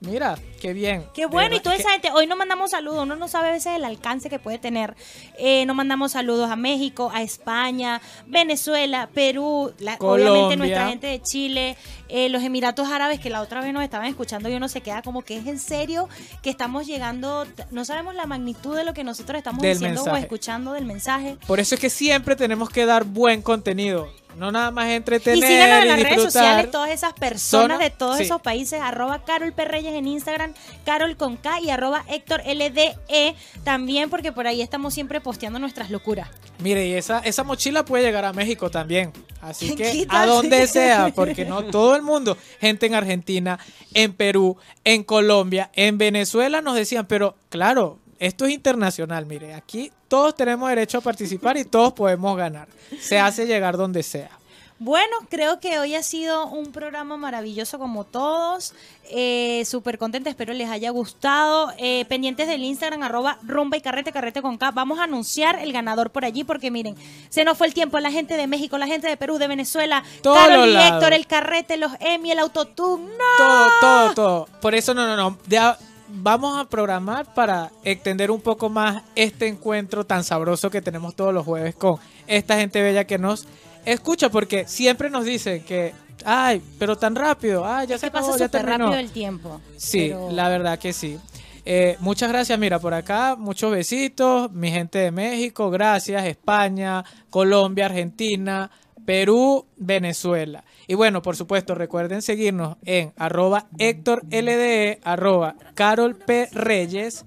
Mira, 0.00 0.36
qué 0.62 0.72
bien. 0.72 1.04
Qué 1.12 1.26
bueno, 1.26 1.56
y 1.56 1.60
toda 1.60 1.74
que- 1.74 1.82
esa 1.82 1.90
gente, 1.90 2.10
hoy 2.14 2.28
no 2.28 2.36
mandamos 2.36 2.70
saludos, 2.70 3.02
uno 3.02 3.16
no 3.16 3.26
sabe 3.26 3.48
a 3.48 3.50
veces 3.52 3.74
el 3.74 3.84
alcance 3.84 4.30
que 4.30 4.38
puede 4.38 4.58
tener. 4.58 4.94
Eh, 5.36 5.66
no 5.66 5.74
mandamos 5.74 6.12
saludos 6.12 6.48
a 6.50 6.54
México, 6.56 7.10
a 7.12 7.22
España, 7.22 8.00
Venezuela, 8.26 9.08
Perú, 9.12 9.72
la- 9.80 9.96
obviamente 9.98 10.56
nuestra 10.56 10.88
gente 10.88 11.06
de 11.08 11.20
Chile, 11.20 11.76
eh, 12.08 12.28
los 12.28 12.42
Emiratos 12.44 12.88
Árabes 12.88 13.18
que 13.18 13.28
la 13.28 13.40
otra 13.42 13.60
vez 13.60 13.72
nos 13.72 13.82
estaban 13.82 14.06
escuchando 14.06 14.48
y 14.48 14.54
uno 14.54 14.68
se 14.68 14.80
queda 14.82 15.02
como 15.02 15.22
que 15.22 15.36
es 15.36 15.46
en 15.46 15.58
serio 15.58 16.08
que 16.42 16.50
estamos 16.50 16.86
llegando, 16.86 17.44
no 17.72 17.84
sabemos 17.84 18.14
la 18.14 18.26
magnitud 18.26 18.76
de 18.76 18.84
lo 18.84 18.94
que 18.94 19.02
nosotros 19.02 19.36
estamos 19.38 19.62
Del 19.62 19.72
diciendo 19.78 20.04
o 20.04 20.16
escuchando 20.16 20.72
del 20.74 20.84
mensaje. 20.86 21.36
Por 21.46 21.58
eso 21.58 21.74
es 21.74 21.80
que 21.80 21.90
siempre 21.90 22.36
tenemos 22.36 22.70
que 22.70 22.86
dar 22.86 23.04
buen 23.04 23.42
contenido. 23.42 24.08
No 24.36 24.50
nada 24.50 24.70
más 24.70 24.88
entretener 24.88 25.38
Y 25.38 25.42
síganos 25.42 25.82
en 25.82 25.88
las 25.88 26.02
redes 26.02 26.22
sociales, 26.22 26.70
todas 26.70 26.90
esas 26.90 27.12
personas 27.12 27.76
Zona- 27.76 27.78
de 27.78 27.90
todos 27.90 28.18
sí. 28.18 28.24
esos 28.24 28.40
países, 28.40 28.80
arroba 28.80 29.24
Carol 29.24 29.54
en 29.56 30.06
Instagram, 30.06 30.54
Carol 30.84 31.16
con 31.16 31.36
K 31.36 31.60
y 31.60 31.70
arroba 31.70 32.04
Héctor 32.08 32.42
LDE 32.46 33.34
también, 33.64 34.10
porque 34.10 34.32
por 34.32 34.46
ahí 34.46 34.62
estamos 34.62 34.94
siempre 34.94 35.20
posteando 35.20 35.58
nuestras 35.58 35.90
locuras. 35.90 36.28
Mire, 36.58 36.86
y 36.86 36.92
esa, 36.94 37.18
esa 37.20 37.44
mochila 37.44 37.84
puede 37.84 38.04
llegar 38.04 38.24
a 38.24 38.32
México 38.32 38.70
también. 38.70 39.12
Así 39.40 39.74
que 39.74 39.82
¿Qué 39.92 40.06
a 40.08 40.26
donde 40.26 40.66
sea, 40.68 41.12
porque 41.14 41.44
no 41.44 41.64
todo 41.64 41.96
el 41.96 42.02
mundo, 42.02 42.36
gente 42.60 42.86
en 42.86 42.94
Argentina, 42.94 43.58
en 43.92 44.12
Perú, 44.12 44.56
en 44.84 45.02
Colombia, 45.02 45.70
en 45.74 45.98
Venezuela 45.98 46.62
nos 46.62 46.76
decían, 46.76 47.06
pero 47.06 47.36
claro, 47.48 47.98
esto 48.22 48.46
es 48.46 48.52
internacional, 48.52 49.26
mire, 49.26 49.52
aquí 49.52 49.90
todos 50.06 50.36
tenemos 50.36 50.68
derecho 50.68 50.98
a 50.98 51.00
participar 51.00 51.56
y 51.56 51.64
todos 51.64 51.92
podemos 51.92 52.36
ganar. 52.36 52.68
Se 53.00 53.18
hace 53.18 53.46
llegar 53.46 53.76
donde 53.76 54.04
sea. 54.04 54.30
Bueno, 54.78 55.16
creo 55.28 55.58
que 55.58 55.78
hoy 55.80 55.94
ha 55.94 56.02
sido 56.02 56.46
un 56.46 56.70
programa 56.70 57.16
maravilloso 57.16 57.80
como 57.80 58.04
todos. 58.04 58.74
Eh, 59.10 59.64
Súper 59.64 59.98
contenta, 59.98 60.30
espero 60.30 60.52
les 60.54 60.68
haya 60.70 60.90
gustado. 60.90 61.72
Eh, 61.78 62.04
pendientes 62.08 62.46
del 62.46 62.62
Instagram, 62.62 63.02
arroba 63.02 63.38
rumba 63.42 63.76
y 63.76 63.80
carrete, 63.80 64.12
carrete 64.12 64.40
con 64.40 64.56
K. 64.56 64.70
Vamos 64.70 65.00
a 65.00 65.04
anunciar 65.04 65.58
el 65.58 65.72
ganador 65.72 66.10
por 66.10 66.24
allí 66.24 66.44
porque 66.44 66.70
miren, 66.70 66.96
se 67.28 67.44
nos 67.44 67.58
fue 67.58 67.66
el 67.68 67.74
tiempo. 67.74 67.98
La 67.98 68.10
gente 68.10 68.36
de 68.36 68.46
México, 68.46 68.78
la 68.78 68.86
gente 68.86 69.08
de 69.08 69.16
Perú, 69.16 69.38
de 69.38 69.48
Venezuela, 69.48 70.02
Todos 70.22 70.38
Carol 70.38 70.68
y. 70.68 70.76
Héctor, 70.76 71.12
el 71.12 71.26
carrete, 71.26 71.76
los 71.76 71.92
Emi, 72.00 72.32
el 72.32 72.40
autotune. 72.40 73.04
¡No! 73.04 73.36
Todo, 73.38 73.68
todo, 73.80 74.14
todo. 74.14 74.48
Por 74.60 74.74
eso 74.74 74.94
no, 74.94 75.06
no, 75.06 75.16
no. 75.16 75.38
Ya 75.46 75.78
vamos 76.12 76.58
a 76.58 76.68
programar 76.68 77.32
para 77.34 77.70
extender 77.84 78.30
un 78.30 78.40
poco 78.40 78.68
más 78.68 79.02
este 79.14 79.46
encuentro 79.48 80.04
tan 80.04 80.24
sabroso 80.24 80.70
que 80.70 80.82
tenemos 80.82 81.14
todos 81.16 81.32
los 81.34 81.44
jueves 81.44 81.74
con 81.74 81.96
esta 82.26 82.56
gente 82.58 82.82
bella 82.82 83.04
que 83.04 83.18
nos 83.18 83.46
escucha, 83.84 84.28
porque 84.30 84.66
siempre 84.68 85.10
nos 85.10 85.24
dicen 85.24 85.64
que, 85.64 85.92
ay, 86.24 86.62
pero 86.78 86.96
tan 86.96 87.14
rápido, 87.16 87.66
ay, 87.66 87.86
ya 87.88 87.96
Es 87.96 88.00
se 88.00 88.06
que 88.08 88.10
pasa 88.12 88.26
acabó, 88.26 88.38
ya 88.38 88.48
terminó. 88.48 88.78
rápido 88.86 89.00
el 89.00 89.10
tiempo. 89.10 89.60
Sí, 89.76 90.08
Pero- 90.10 90.30
la 90.30 90.48
verdad 90.48 90.78
que 90.78 90.92
sí. 90.92 91.18
Eh, 91.64 91.96
muchas 92.00 92.28
gracias, 92.28 92.58
mira, 92.58 92.78
por 92.80 92.92
acá, 92.92 93.36
muchos 93.38 93.70
besitos, 93.70 94.50
mi 94.52 94.70
gente 94.70 94.98
de 94.98 95.10
México, 95.12 95.70
gracias, 95.70 96.24
España, 96.26 97.04
Colombia, 97.30 97.86
Argentina, 97.86 98.68
Perú, 99.04 99.66
Venezuela. 99.76 100.64
Y 100.86 100.94
bueno, 100.94 101.22
por 101.22 101.36
supuesto, 101.36 101.74
recuerden 101.74 102.22
seguirnos 102.22 102.76
en 102.84 103.12
arroba 103.16 103.66
Héctor 103.78 104.22
LDE, 104.30 105.00
arroba 105.04 105.54
Carol 105.74 106.16
P. 106.16 106.48
Reyes 106.52 107.24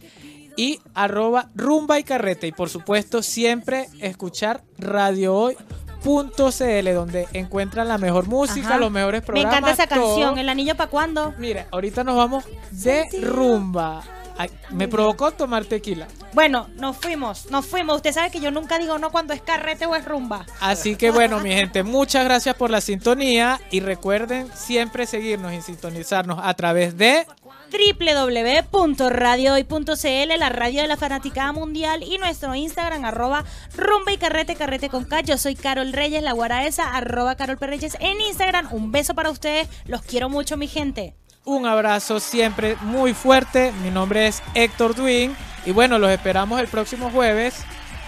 y 0.58 0.80
arroba 0.94 1.50
Rumba 1.56 2.00
y 2.00 2.04
Carrete. 2.04 2.48
Y 2.48 2.52
por 2.52 2.70
supuesto, 2.70 3.22
siempre 3.22 3.88
escuchar 4.02 4.64
Radio 4.78 5.36
Hoy. 5.36 5.58
.cl 6.06 6.94
donde 6.94 7.28
encuentran 7.34 7.88
la 7.88 7.98
mejor 7.98 8.28
música, 8.28 8.68
Ajá. 8.68 8.78
los 8.78 8.92
mejores 8.92 9.22
Me 9.22 9.26
programas. 9.26 9.54
encanta 9.58 9.72
esa 9.72 9.88
todo. 9.88 10.06
canción, 10.16 10.38
¿El 10.38 10.50
anillo 10.50 10.76
para 10.76 10.92
cuándo? 10.92 11.34
Mire, 11.40 11.66
ahorita 11.72 12.04
nos 12.04 12.16
vamos 12.16 12.44
de 12.70 13.06
rumba. 13.24 14.04
Ay, 14.38 14.50
me 14.70 14.88
provocó 14.88 15.32
tomar 15.32 15.66
tequila. 15.66 16.08
Bueno, 16.34 16.68
nos 16.76 16.98
fuimos, 16.98 17.50
nos 17.50 17.66
fuimos. 17.66 17.98
Usted 17.98 18.12
sabe 18.12 18.32
que 18.32 18.42
yo 18.42 18.52
nunca 18.52 18.78
digo 18.78 18.98
no 18.98 19.12
cuando 19.12 19.34
es 19.34 19.42
carrete 19.42 19.86
o 19.86 19.96
es 19.96 20.04
rumba. 20.04 20.46
Así 20.60 20.96
que 20.96 21.12
bueno, 21.12 21.40
mi 21.40 21.52
gente, 21.52 21.84
muchas 21.84 22.26
gracias 22.26 22.56
por 22.56 22.70
la 22.70 22.82
sintonía 22.82 23.62
y 23.72 23.80
recuerden 23.80 24.50
siempre 24.54 25.06
seguirnos 25.06 25.54
y 25.54 25.62
sintonizarnos 25.62 26.40
a 26.42 26.54
través 26.54 26.98
de 26.98 27.26
www.radiohoy.cl, 27.72 30.40
la 30.40 30.50
radio 30.50 30.82
de 30.82 30.88
la 30.88 30.98
fanaticada 30.98 31.52
mundial 31.52 32.04
y 32.04 32.18
nuestro 32.18 32.56
Instagram, 32.56 33.06
arroba 33.06 33.44
rumba 33.76 34.12
y 34.12 34.18
carrete, 34.18 34.56
carrete 34.56 34.90
con 34.90 35.06
K. 35.06 35.22
Yo 35.22 35.38
soy 35.38 35.56
Carol 35.56 35.94
Reyes, 35.94 36.24
la 36.24 36.34
guaraesa, 36.34 36.96
arroba 36.96 37.36
Carol 37.36 37.58
P. 37.58 37.68
Reyes 37.68 37.98
en 38.00 38.20
Instagram. 38.22 38.70
Un 38.72 38.92
beso 38.92 39.14
para 39.16 39.32
ustedes, 39.32 39.68
los 39.86 40.02
quiero 40.02 40.30
mucho, 40.30 40.58
mi 40.58 40.68
gente. 40.68 41.16
Un 41.46 41.66
abrazo 41.66 42.20
siempre 42.20 42.76
muy 42.82 43.14
fuerte. 43.14 43.72
Mi 43.84 43.92
nombre 43.92 44.28
es 44.28 44.42
Héctor 44.54 44.96
Duin 44.96 45.36
y 45.66 45.72
bueno, 45.72 45.98
los 46.00 46.10
esperamos 46.12 46.60
el 46.60 46.68
próximo 46.68 47.10
jueves 47.10 47.56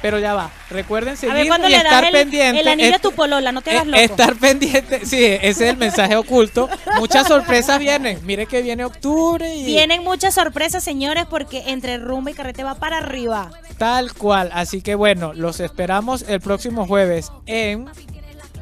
Pero 0.01 0.19
ya 0.19 0.35
va. 0.35 0.51
Recuerden 0.69 1.13
ver 1.13 1.17
seguirnos 1.17 1.47
cuándo 1.47 1.69
y 1.69 1.73
estar 1.73 2.05
el, 2.05 2.11
pendiente. 2.11 2.61
el 2.61 2.67
anillo 2.67 2.95
a 2.95 2.99
tu 2.99 3.11
polola, 3.13 3.51
no 3.51 3.61
te 3.61 3.71
hagas 3.71 3.83
eh, 3.83 3.89
loco. 3.89 4.03
Estar 4.03 4.35
pendiente, 4.35 5.05
sí, 5.05 5.23
ese 5.25 5.47
es 5.49 5.61
el 5.61 5.77
mensaje 5.77 6.15
oculto. 6.15 6.69
Muchas 6.99 7.27
sorpresas 7.27 7.79
vienen. 7.79 8.19
Mire 8.23 8.45
que 8.45 8.61
viene 8.61 8.85
octubre 8.85 9.55
y 9.55 9.65
Vienen 9.65 10.03
muchas 10.03 10.35
sorpresas, 10.35 10.83
señores, 10.83 11.25
porque 11.27 11.63
entre 11.67 11.97
rumba 11.97 12.29
y 12.29 12.33
carrete 12.35 12.63
va 12.63 12.75
para 12.75 12.97
arriba. 12.97 13.49
tal 13.79 14.13
cual. 14.13 14.51
Así 14.53 14.81
que 14.81 14.93
bueno, 14.93 15.33
los 15.33 15.59
esperamos 15.59 16.25
el 16.27 16.41
próximo 16.41 16.85
jueves 16.85 17.31
en 17.47 17.87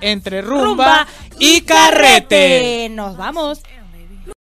Entre 0.01 0.41
Rumba, 0.41 1.07
y 1.39 1.61
Carrete. 1.61 2.87
Nos 2.91 3.17
vamos. 3.17 3.61